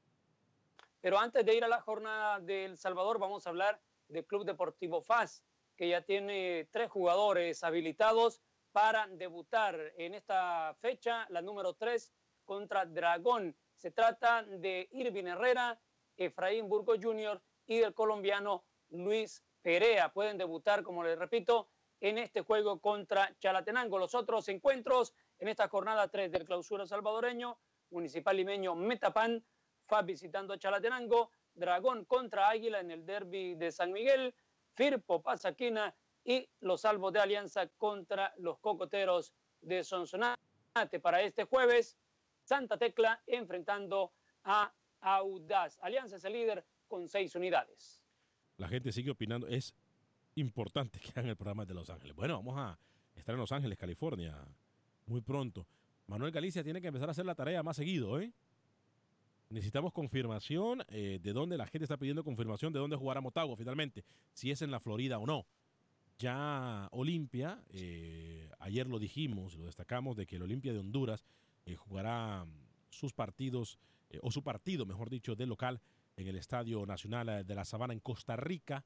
Pero 1.01 1.17
antes 1.17 1.47
de 1.47 1.57
ir 1.57 1.63
a 1.63 1.69
la 1.69 1.81
jornada 1.81 2.41
de 2.41 2.65
El 2.65 2.77
Salvador, 2.77 3.21
vamos 3.21 3.47
a 3.47 3.51
hablar 3.51 3.81
del 4.09 4.25
Club 4.25 4.45
Deportivo 4.45 5.01
FAS, 5.01 5.45
que 5.77 5.89
ya 5.89 6.03
tiene 6.03 6.67
tres 6.73 6.91
jugadores 6.91 7.63
habilitados 7.63 8.41
para 8.73 9.07
debutar 9.07 9.79
en 9.97 10.15
esta 10.15 10.75
fecha, 10.81 11.29
la 11.31 11.41
número 11.41 11.75
tres 11.75 12.13
contra 12.45 12.85
Dragón. 12.85 13.55
Se 13.79 13.93
trata 13.93 14.43
de 14.43 14.89
Irving 14.91 15.27
Herrera, 15.27 15.81
Efraín 16.17 16.69
Burgo 16.69 16.95
Jr. 17.01 17.41
y 17.65 17.79
del 17.79 17.95
colombiano 17.95 18.65
Luis 18.91 19.45
Perea. 19.63 20.13
Pueden 20.13 20.37
debutar, 20.37 20.83
como 20.83 21.05
les 21.05 21.17
repito, 21.17 21.69
en 22.01 22.19
este 22.19 22.41
juego 22.41 22.81
contra 22.81 23.33
Chalatenango. 23.39 23.97
Los 23.99 24.17
otros 24.17 24.49
encuentros 24.49 25.15
en 25.39 25.47
esta 25.47 25.69
jornada 25.69 26.09
3 26.09 26.33
del 26.33 26.45
clausura 26.45 26.87
salvadoreño, 26.87 27.57
Municipal 27.91 28.37
Limeño 28.37 28.75
Metapan, 28.75 29.45
FAS 29.87 30.05
visitando 30.05 30.55
a 30.55 30.59
Chalatenango, 30.59 31.31
Dragón 31.55 32.05
contra 32.05 32.49
Águila 32.49 32.81
en 32.81 32.91
el 32.91 33.07
derby 33.07 33.55
de 33.55 33.71
San 33.71 33.93
Miguel, 33.93 34.35
Firpo 34.75 35.23
Pasaquina 35.23 35.95
y 36.25 36.51
los 36.59 36.81
salvos 36.81 37.13
de 37.13 37.21
Alianza 37.21 37.69
contra 37.77 38.35
los 38.39 38.59
Cocoteros 38.59 39.33
de 39.61 39.85
Sonsonate. 39.85 40.37
Para 41.01 41.23
este 41.23 41.45
jueves, 41.45 41.97
Santa 42.49 42.79
Tecla 42.79 43.21
enfrentando 43.27 44.11
a 44.45 44.73
Audaz. 45.01 45.79
Alianza 45.83 46.17
es 46.17 46.25
el 46.25 46.33
líder 46.33 46.65
con 46.89 47.07
seis 47.07 47.35
unidades. 47.35 48.03
La 48.57 48.69
gente 48.69 48.91
sigue 48.91 49.11
opinando. 49.11 49.47
Es 49.49 49.75
importante 50.37 50.99
que 50.99 51.11
hagan 51.11 51.29
el 51.29 51.37
programa 51.37 51.67
de 51.67 51.75
Los 51.75 51.91
Ángeles. 51.91 52.17
Bueno, 52.17 52.37
vamos 52.39 52.55
a 52.57 52.79
estar 53.15 53.35
en 53.35 53.41
Los 53.41 53.53
Ángeles, 53.53 53.77
California, 53.77 54.35
muy 55.05 55.21
pronto. 55.21 55.67
Manuel 56.07 56.33
Galicia 56.33 56.65
tiene 56.65 56.81
que 56.81 56.87
empezar 56.87 57.11
a 57.11 57.13
hacer 57.13 57.27
la 57.27 57.35
tarea 57.35 57.63
más 57.63 57.77
seguido, 57.77 58.19
¿eh? 58.19 58.33
Necesitamos 59.51 59.93
confirmación 59.93 60.83
eh, 60.89 61.19
de 61.23 61.33
dónde 61.35 61.59
la 61.59 61.67
gente 61.67 61.85
está 61.85 61.99
pidiendo 61.99 62.25
confirmación 62.25 62.73
de 62.73 62.79
dónde 62.79 62.97
jugará 62.97 63.21
Motagua 63.21 63.59
finalmente, 63.59 64.05
si 64.33 64.51
es 64.51 64.63
en 64.63 64.71
la 64.71 64.81
Florida 64.81 65.19
o 65.19 65.27
no. 65.27 65.47
Ya 66.19 66.89
Olimpia, 66.93 67.63
eh, 67.69 68.51
ayer 68.59 68.87
lo 68.87 68.99
dijimos, 68.99 69.55
lo 69.55 69.67
destacamos, 69.67 70.17
de 70.17 70.27
que 70.27 70.37
el 70.37 70.43
Olimpia 70.43 70.73
de 70.73 70.79
Honduras 70.79 71.27
eh, 71.69 71.77
jugará 71.77 72.47
sus 72.89 73.13
partidos, 73.13 73.79
eh, 74.11 74.19
o 74.23 74.31
su 74.31 74.43
partido, 74.43 74.87
mejor 74.87 75.11
dicho, 75.11 75.37
de 75.37 75.47
local 75.47 75.81
en 76.17 76.27
el 76.27 76.37
Estadio 76.37 76.87
Nacional 76.87 77.29
eh, 77.29 77.45
de 77.45 77.55
la 77.55 77.67
Sabana 77.67 77.93
en 77.93 78.01
Costa 78.01 78.37
Rica 78.37 78.85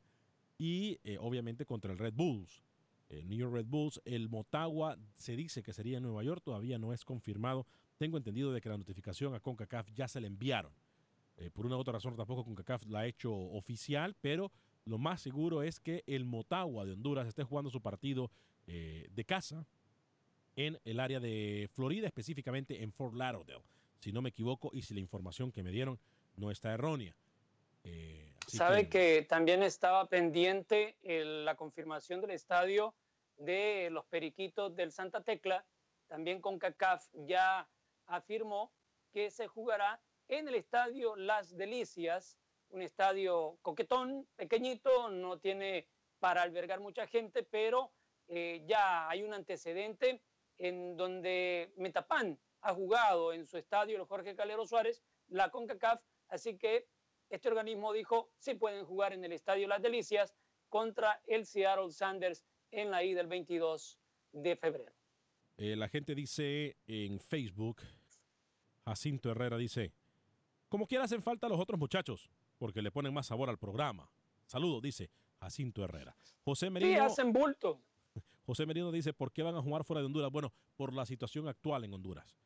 y 0.58 1.00
obviamente 1.18 1.64
contra 1.64 1.92
el 1.92 1.98
Red 1.98 2.14
Bulls. 2.14 2.62
Eh, 3.08 3.24
New 3.24 3.36
York 3.36 3.52
Red 3.52 3.66
Bulls, 3.66 4.00
el 4.04 4.28
Motagua 4.28 4.96
se 5.16 5.34
dice 5.34 5.62
que 5.62 5.72
sería 5.72 5.96
en 5.96 6.04
Nueva 6.04 6.22
York, 6.22 6.42
todavía 6.44 6.78
no 6.78 6.92
es 6.92 7.04
confirmado. 7.04 7.66
Tengo 7.98 8.16
entendido 8.16 8.52
de 8.52 8.60
que 8.60 8.68
la 8.68 8.76
notificación 8.76 9.34
a 9.34 9.40
CONCACAF 9.40 9.90
ya 9.92 10.06
se 10.06 10.20
le 10.20 10.26
enviaron. 10.28 10.72
Por 11.52 11.66
una 11.66 11.76
u 11.76 11.80
otra 11.80 11.94
razón 11.94 12.14
tampoco 12.14 12.44
CONCACAF 12.44 12.86
la 12.86 13.00
ha 13.00 13.06
hecho 13.06 13.32
oficial, 13.32 14.14
pero 14.20 14.52
lo 14.84 14.98
más 14.98 15.20
seguro 15.20 15.62
es 15.62 15.80
que 15.80 16.04
el 16.06 16.24
Motagua 16.24 16.84
de 16.84 16.92
Honduras 16.92 17.26
esté 17.26 17.42
jugando 17.42 17.70
su 17.70 17.80
partido 17.80 18.30
de 18.66 19.24
casa 19.26 19.66
en 20.56 20.78
el 20.84 21.00
área 21.00 21.20
de 21.20 21.68
Florida, 21.74 22.06
específicamente 22.06 22.82
en 22.82 22.92
Fort 22.92 23.14
Lauderdale, 23.14 23.62
si 24.00 24.12
no 24.12 24.20
me 24.22 24.28
equivoco 24.30 24.70
y 24.72 24.82
si 24.82 24.94
la 24.94 25.00
información 25.00 25.50
que 25.52 25.62
me 25.62 25.70
dieron 25.70 25.98
no 26.36 26.50
está 26.50 26.72
errónea. 26.72 27.14
Eh, 27.84 28.32
Sabe 28.46 28.88
que... 28.88 29.22
también 29.28 29.62
estaba 29.62 30.08
pendiente 30.08 30.96
el- 31.02 31.44
la 31.44 31.54
confirmación 31.56 32.20
del 32.20 32.30
estadio 32.32 32.94
de 33.38 33.88
los 33.90 34.04
Periquitos 34.06 34.74
del 34.76 34.92
Santa 34.92 35.22
Tecla. 35.22 35.64
También 36.08 36.40
con 36.40 36.58
CACAF 36.58 37.06
ya 37.26 37.66
afirmó 38.06 38.70
que 39.12 39.30
se 39.30 39.46
jugará 39.46 40.00
en 40.28 40.48
el 40.48 40.54
estadio 40.54 41.16
Las 41.16 41.56
Delicias, 41.56 42.36
un 42.70 42.82
estadio 42.82 43.56
coquetón, 43.62 44.26
pequeñito, 44.36 45.10
no 45.10 45.38
tiene 45.38 45.86
para 46.18 46.42
albergar 46.42 46.80
mucha 46.80 47.06
gente, 47.06 47.42
pero 47.42 47.90
eh, 48.28 48.62
ya 48.66 49.08
hay 49.08 49.22
un 49.22 49.34
antecedente 49.34 50.20
en 50.58 50.96
donde 50.96 51.72
Metapan 51.76 52.38
ha 52.60 52.74
jugado 52.74 53.32
en 53.32 53.46
su 53.46 53.58
estadio, 53.58 53.96
el 53.96 54.04
Jorge 54.04 54.36
Calero 54.36 54.66
Suárez, 54.66 55.02
la 55.28 55.50
CONCACAF, 55.50 56.00
así 56.28 56.56
que 56.56 56.86
este 57.28 57.48
organismo 57.48 57.92
dijo 57.92 58.30
sí 58.38 58.54
pueden 58.54 58.84
jugar 58.84 59.12
en 59.12 59.24
el 59.24 59.32
estadio 59.32 59.66
Las 59.66 59.82
Delicias 59.82 60.34
contra 60.68 61.20
el 61.26 61.46
Seattle 61.46 61.90
Sanders 61.90 62.44
en 62.70 62.90
la 62.90 63.02
ida 63.04 63.18
del 63.18 63.26
22 63.26 63.98
de 64.32 64.56
febrero. 64.56 64.92
Eh, 65.56 65.76
la 65.76 65.88
gente 65.88 66.14
dice 66.14 66.76
en 66.86 67.20
Facebook, 67.20 67.82
Jacinto 68.84 69.30
Herrera 69.30 69.56
dice, 69.56 69.92
como 70.68 70.86
quiera 70.86 71.04
hacen 71.04 71.22
falta 71.22 71.48
los 71.48 71.60
otros 71.60 71.78
muchachos, 71.78 72.30
porque 72.58 72.80
le 72.82 72.90
ponen 72.90 73.12
más 73.12 73.26
sabor 73.26 73.50
al 73.50 73.58
programa. 73.58 74.10
Saludos, 74.46 74.82
dice 74.82 75.10
Jacinto 75.40 75.84
Herrera. 75.84 76.16
José 76.44 76.66
Sí, 76.66 76.70
Merino, 76.70 77.04
hacen 77.04 77.32
bulto. 77.32 77.82
José 78.44 78.66
Merino 78.66 78.90
dice, 78.90 79.12
¿por 79.12 79.32
qué 79.32 79.42
van 79.42 79.56
a 79.56 79.62
jugar 79.62 79.84
fuera 79.84 80.00
de 80.00 80.06
Honduras? 80.06 80.30
Bueno, 80.30 80.52
por 80.76 80.92
la 80.92 81.06
situación 81.06 81.48
actual 81.48 81.84
en 81.84 81.94
Honduras. 81.94 82.36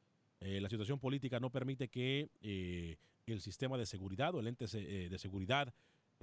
Eh, 0.41 0.61
la 0.61 0.69
situación 0.69 0.99
política 0.99 1.41
no 1.41 1.51
permite 1.51 1.89
que 1.89 2.31
eh, 2.41 2.97
el 3.27 3.41
sistema 3.41 3.79
de 3.79 3.87
seguridad 3.87 4.35
o 4.35 4.41
el 4.41 4.47
ente 4.47 4.67
eh, 4.75 5.09
de 5.09 5.19
seguridad 5.19 5.73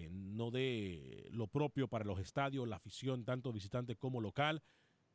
no 0.09 0.49
dé 0.49 1.27
lo 1.31 1.45
propio 1.45 1.87
para 1.87 2.03
los 2.03 2.19
estadios, 2.19 2.67
la 2.67 2.77
afición, 2.77 3.25
tanto 3.25 3.53
visitante 3.53 3.95
como 3.95 4.21
local. 4.21 4.63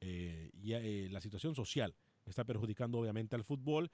y 0.01 1.09
la 1.09 1.21
situación 1.21 1.57
social 1.57 1.97
está 2.27 2.45
perjudicando 2.45 3.01
obviamente 3.01 3.35
al 3.35 3.43
fútbol, 3.43 3.91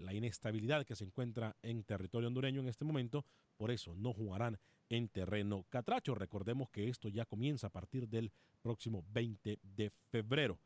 la 0.00 0.12
inestabilidad 0.12 0.84
que 0.84 0.96
se 0.96 1.04
encuentra 1.04 1.54
en 1.62 1.84
territorio 1.84 2.26
hondureño 2.26 2.60
en 2.60 2.66
este 2.66 2.84
momento, 2.84 3.24
por 3.56 3.70
eso 3.70 3.94
no 3.94 4.12
jugarán 4.12 4.58
en 4.88 5.08
terreno 5.08 5.64
catracho. 5.68 6.14
Recordemos 6.14 6.70
que 6.70 6.88
esto 6.88 7.08
ya 7.08 7.24
comienza 7.24 7.68
a 7.68 7.70
partir 7.70 8.08
del 8.08 8.30
próximo 8.62 9.04
20 9.08 9.58
de 9.62 9.90
febrero. 9.90 10.58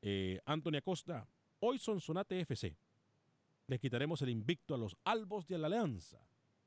Eh, 0.00 0.40
Anthony 0.44 0.78
Acosta, 0.78 1.26
hoy 1.60 1.78
son 1.78 2.00
Sonate 2.00 2.40
FC. 2.40 2.76
Le 3.66 3.78
quitaremos 3.78 4.20
el 4.22 4.28
invicto 4.28 4.74
a 4.74 4.78
los 4.78 4.96
albos 5.04 5.46
de 5.46 5.58
la 5.58 5.68
alianza, 5.68 6.20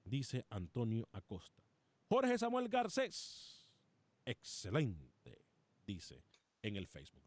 dice 0.03 0.45
Antonio 0.49 1.07
Acosta. 1.11 1.61
Jorge 2.09 2.37
Samuel 2.37 2.69
Garcés, 2.69 3.67
excelente, 4.25 5.41
dice 5.85 6.23
en 6.61 6.77
el 6.77 6.87
Facebook. 6.87 7.23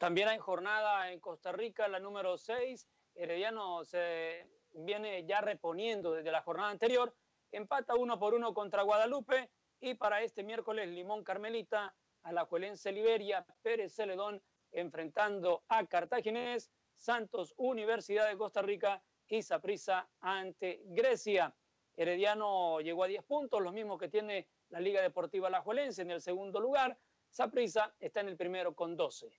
También 0.00 0.28
hay 0.28 0.38
jornada 0.38 1.12
en 1.12 1.20
Costa 1.20 1.52
Rica, 1.52 1.86
la 1.88 2.00
número 2.00 2.38
6. 2.38 2.88
Herediano 3.16 3.84
se 3.84 4.46
viene 4.72 5.26
ya 5.26 5.42
reponiendo 5.42 6.12
desde 6.12 6.32
la 6.32 6.40
jornada 6.40 6.70
anterior. 6.70 7.14
Empata 7.52 7.94
uno 7.94 8.18
por 8.18 8.34
uno 8.34 8.54
contra 8.54 8.82
Guadalupe. 8.82 9.50
Y 9.80 9.94
para 9.94 10.22
este 10.22 10.42
miércoles, 10.42 10.88
Limón 10.88 11.24
Carmelita, 11.24 11.94
Alajuelense 12.22 12.92
Liberia, 12.92 13.46
Pérez 13.62 13.94
Celedón 13.94 14.42
enfrentando 14.72 15.64
a 15.68 15.86
Cartaginés, 15.86 16.70
Santos 16.94 17.54
Universidad 17.56 18.28
de 18.28 18.36
Costa 18.36 18.62
Rica 18.62 19.02
y 19.28 19.42
Saprissa 19.42 20.08
ante 20.20 20.82
Grecia. 20.86 21.54
Herediano 21.96 22.80
llegó 22.80 23.04
a 23.04 23.08
10 23.08 23.24
puntos, 23.24 23.60
los 23.60 23.72
mismos 23.72 23.98
que 23.98 24.08
tiene 24.08 24.48
la 24.68 24.80
Liga 24.80 25.02
Deportiva 25.02 25.48
Alajuelense 25.48 26.02
en 26.02 26.10
el 26.10 26.20
segundo 26.20 26.60
lugar. 26.60 26.98
Saprissa 27.30 27.94
está 28.00 28.20
en 28.20 28.28
el 28.28 28.36
primero 28.36 28.74
con 28.74 28.96
12. 28.96 29.30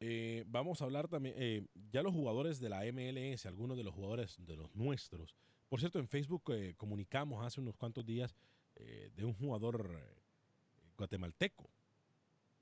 Eh, 0.00 0.44
vamos 0.48 0.80
a 0.80 0.84
hablar 0.84 1.06
también, 1.06 1.36
eh, 1.38 1.64
ya 1.92 2.02
los 2.02 2.12
jugadores 2.12 2.58
de 2.58 2.68
la 2.68 2.84
MLS, 2.92 3.46
algunos 3.46 3.76
de 3.76 3.84
los 3.84 3.94
jugadores 3.94 4.44
de 4.44 4.56
los 4.56 4.74
nuestros. 4.74 5.36
Por 5.72 5.80
cierto, 5.80 5.98
en 5.98 6.06
Facebook 6.06 6.42
eh, 6.52 6.74
comunicamos 6.76 7.42
hace 7.46 7.58
unos 7.58 7.74
cuantos 7.76 8.04
días 8.04 8.36
eh, 8.76 9.10
de 9.16 9.24
un 9.24 9.32
jugador 9.32 9.98
eh, 9.98 10.18
guatemalteco 10.98 11.66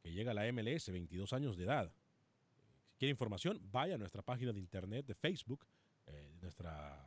que 0.01 0.13
llega 0.13 0.31
a 0.31 0.35
la 0.35 0.53
MLS, 0.53 0.93
22 0.93 1.33
años 1.33 1.57
de 1.57 1.65
edad. 1.65 1.93
Si 2.87 2.99
quiere 2.99 3.11
información, 3.11 3.61
vaya 3.73 3.97
a 3.97 3.99
nuestra 3.99 4.23
página 4.23 4.53
de 4.53 4.61
internet 4.61 5.07
de 5.07 5.17
Facebook, 5.17 5.67
nuestra 6.41 7.05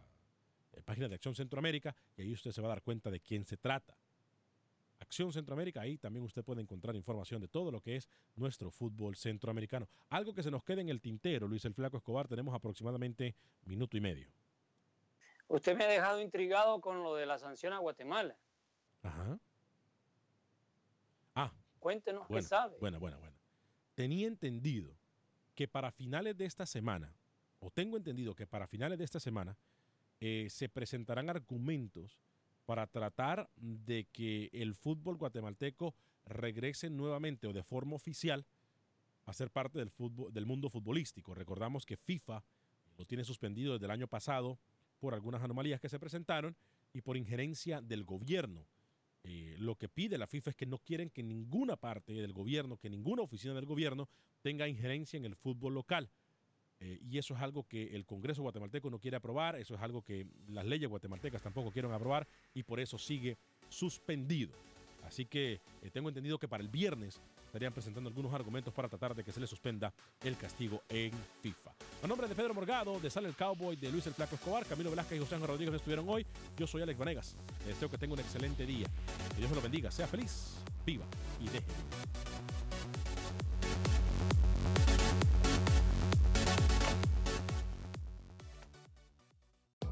página 0.84 1.08
de 1.08 1.16
Acción 1.16 1.36
Centroamérica, 1.36 1.96
y 2.18 2.24
ahí 2.24 2.34
usted 2.34 2.52
se 2.52 2.60
va 2.60 2.68
a 2.68 2.76
dar 2.76 2.82
cuenta 2.82 3.10
de 3.10 3.22
quién 3.22 3.46
se 3.46 3.56
trata. 3.56 3.98
Acción 5.00 5.32
Centroamérica, 5.32 5.80
ahí 5.80 5.98
también 5.98 6.26
usted 6.26 6.44
puede 6.44 6.60
encontrar 6.60 6.98
información 6.98 7.40
de 7.40 7.48
todo 7.48 7.72
lo 7.72 7.80
que 7.80 7.96
es 7.96 8.10
nuestro 8.36 8.72
fútbol 8.72 9.16
centroamericano. 9.16 9.88
Algo 10.10 10.34
que 10.34 10.44
se 10.44 10.52
nos 10.52 10.66
quede 10.66 10.82
en 10.82 10.90
el 10.90 11.00
tintero, 11.00 11.48
Luis 11.48 11.64
el 11.64 11.74
Flaco 11.74 11.96
Escobar, 11.96 12.28
tenemos 12.28 12.54
aproximadamente 12.54 13.36
minuto 13.64 13.96
y 13.96 14.02
medio. 14.02 14.43
Usted 15.54 15.78
me 15.78 15.84
ha 15.84 15.88
dejado 15.88 16.20
intrigado 16.20 16.82
con 16.82 17.04
lo 17.04 17.14
de 17.14 17.28
la 17.28 17.38
sanción 17.38 17.74
a 17.74 17.78
Guatemala. 17.78 18.36
Ajá. 19.04 19.40
Cuéntenos 21.80 22.28
Bueno, 22.28 22.42
qué 22.42 22.48
sabe. 22.48 22.78
Bueno, 22.80 23.00
bueno, 23.00 23.20
bueno. 23.20 23.36
Tenía 23.94 24.26
entendido 24.26 24.96
que 25.54 25.68
para 25.68 25.92
finales 25.92 26.38
de 26.38 26.46
esta 26.46 26.66
semana, 26.66 27.14
o 27.60 27.70
tengo 27.70 27.98
entendido 27.98 28.34
que 28.34 28.48
para 28.48 28.68
finales 28.68 28.98
de 28.98 29.04
esta 29.04 29.20
semana, 29.20 29.56
eh, 30.22 30.48
se 30.50 30.70
presentarán 30.70 31.30
argumentos 31.30 32.18
para 32.66 32.88
tratar 32.88 33.50
de 33.58 34.08
que 34.14 34.50
el 34.54 34.74
fútbol 34.74 35.18
guatemalteco 35.18 35.94
regrese 36.26 36.90
nuevamente 36.90 37.46
o 37.46 37.54
de 37.54 37.64
forma 37.64 37.96
oficial 37.96 38.46
a 39.26 39.34
ser 39.34 39.52
parte 39.52 39.78
del, 39.78 39.92
fútbol, 39.92 40.34
del 40.34 40.46
mundo 40.46 40.70
futbolístico. 40.70 41.36
Recordamos 41.36 41.86
que 41.86 41.98
FIFA 41.98 42.44
lo 42.98 43.06
tiene 43.06 43.24
suspendido 43.24 43.74
desde 43.74 43.86
el 43.86 43.92
año 43.92 44.08
pasado 44.08 44.58
por 45.04 45.14
algunas 45.14 45.44
anomalías 45.44 45.82
que 45.82 45.90
se 45.90 46.00
presentaron 46.00 46.56
y 46.94 47.02
por 47.02 47.18
injerencia 47.18 47.82
del 47.82 48.06
gobierno. 48.06 48.66
Eh, 49.26 49.58
lo 49.60 49.76
que 49.76 49.90
pide 49.90 50.18
la 50.18 50.28
FIFA 50.28 50.52
es 50.52 50.56
que 50.56 50.66
no 50.66 50.78
quieren 50.78 51.10
que 51.10 51.22
ninguna 51.22 51.76
parte 51.76 52.14
del 52.14 52.32
gobierno, 52.32 52.78
que 52.78 52.90
ninguna 52.90 53.22
oficina 53.22 53.54
del 53.54 53.66
gobierno 53.66 54.08
tenga 54.42 54.66
injerencia 54.66 55.18
en 55.18 55.26
el 55.26 55.36
fútbol 55.36 55.74
local. 55.74 56.10
Eh, 56.80 57.02
y 57.02 57.18
eso 57.18 57.36
es 57.36 57.42
algo 57.42 57.68
que 57.68 57.94
el 57.94 58.06
Congreso 58.06 58.44
guatemalteco 58.44 58.90
no 58.90 58.98
quiere 58.98 59.18
aprobar, 59.18 59.58
eso 59.58 59.76
es 59.76 59.82
algo 59.82 60.04
que 60.04 60.26
las 60.48 60.66
leyes 60.66 60.90
guatemaltecas 60.90 61.42
tampoco 61.42 61.70
quieren 61.70 61.92
aprobar 61.92 62.26
y 62.54 62.64
por 62.64 62.80
eso 62.80 62.98
sigue 62.98 63.36
suspendido. 63.68 64.54
Así 65.04 65.26
que 65.26 65.60
eh, 65.82 65.90
tengo 65.92 66.08
entendido 66.08 66.40
que 66.40 66.48
para 66.48 66.64
el 66.64 66.70
viernes 66.70 67.20
estarían 67.54 67.72
presentando 67.72 68.10
algunos 68.10 68.34
argumentos 68.34 68.74
para 68.74 68.90
tratar 68.90 69.14
de 69.14 69.24
que 69.24 69.32
se 69.32 69.40
le 69.40 69.46
suspenda 69.46 69.94
el 70.24 70.36
castigo 70.38 70.82
en 70.90 71.12
FIFA. 71.44 71.72
A 72.02 72.08
nombre 72.08 72.28
de 72.28 72.34
Pedro 72.34 72.56
Morgado, 72.56 73.00
de 73.00 73.12
Sale 73.12 73.28
el 73.28 73.36
Cowboy, 73.36 73.76
de 73.76 73.92
Luis 73.92 74.08
el 74.08 74.16
Flaco 74.16 74.34
Escobar, 74.34 74.66
Camilo 74.66 74.90
Velázquez 74.90 75.18
y 75.18 75.22
José 75.22 75.36
Ángel 75.36 75.50
Rodríguez 75.50 75.76
estuvieron 75.76 76.10
hoy. 76.10 76.26
Yo 76.58 76.66
soy 76.66 76.82
Alex 76.82 76.98
Vanegas. 76.98 77.36
Les 77.60 77.76
deseo 77.76 77.92
que 77.92 78.00
tenga 78.00 78.16
un 78.16 78.20
excelente 78.22 78.66
día. 78.66 78.88
Que 79.36 79.38
Dios 79.38 79.52
me 79.52 79.56
lo 79.56 79.62
bendiga. 79.62 79.92
Sea 79.92 80.08
feliz, 80.08 80.56
viva 80.84 81.06
y 81.40 81.46
deje. 81.46 82.33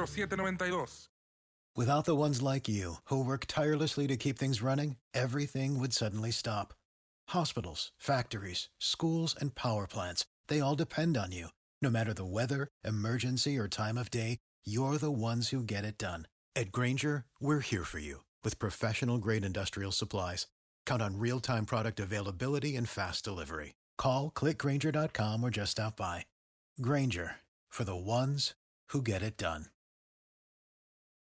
833-699-0792. 0.00 1.08
Without 1.76 2.04
the 2.04 2.16
ones 2.16 2.42
like 2.42 2.68
you, 2.68 2.96
who 3.04 3.24
work 3.24 3.44
tirelessly 3.46 4.06
to 4.08 4.16
keep 4.16 4.38
things 4.38 4.60
running, 4.60 4.96
everything 5.14 5.78
would 5.78 5.92
suddenly 5.92 6.32
stop. 6.32 6.74
Hospitals, 7.28 7.92
factories, 7.96 8.68
schools, 8.78 9.36
and 9.40 9.54
power 9.54 9.86
plants, 9.86 10.26
they 10.48 10.60
all 10.60 10.74
depend 10.74 11.16
on 11.16 11.30
you. 11.32 11.48
No 11.80 11.88
matter 11.88 12.12
the 12.12 12.24
weather, 12.24 12.68
emergency, 12.84 13.56
or 13.56 13.68
time 13.68 13.96
of 13.96 14.10
day, 14.10 14.38
you're 14.64 14.98
the 14.98 15.12
ones 15.12 15.48
who 15.50 15.62
get 15.62 15.84
it 15.84 15.96
done. 15.96 16.26
At 16.56 16.72
Granger, 16.72 17.24
we're 17.40 17.60
here 17.60 17.84
for 17.84 18.00
you 18.00 18.24
with 18.44 18.58
professional 18.58 19.18
grade 19.18 19.44
industrial 19.44 19.92
supplies. 19.92 20.48
Count 20.84 21.00
on 21.00 21.18
real 21.18 21.40
time 21.40 21.64
product 21.66 22.00
availability 22.00 22.76
and 22.76 22.88
fast 22.88 23.24
delivery. 23.24 23.74
Call 23.96 24.30
clickgranger.com 24.30 25.42
or 25.44 25.50
just 25.50 25.72
stop 25.72 25.96
by. 25.96 26.26
Granger 26.80 27.36
for 27.68 27.84
the 27.84 27.96
ones 27.96 28.54
who 28.88 29.00
get 29.00 29.22
it 29.22 29.36
done. 29.36 29.66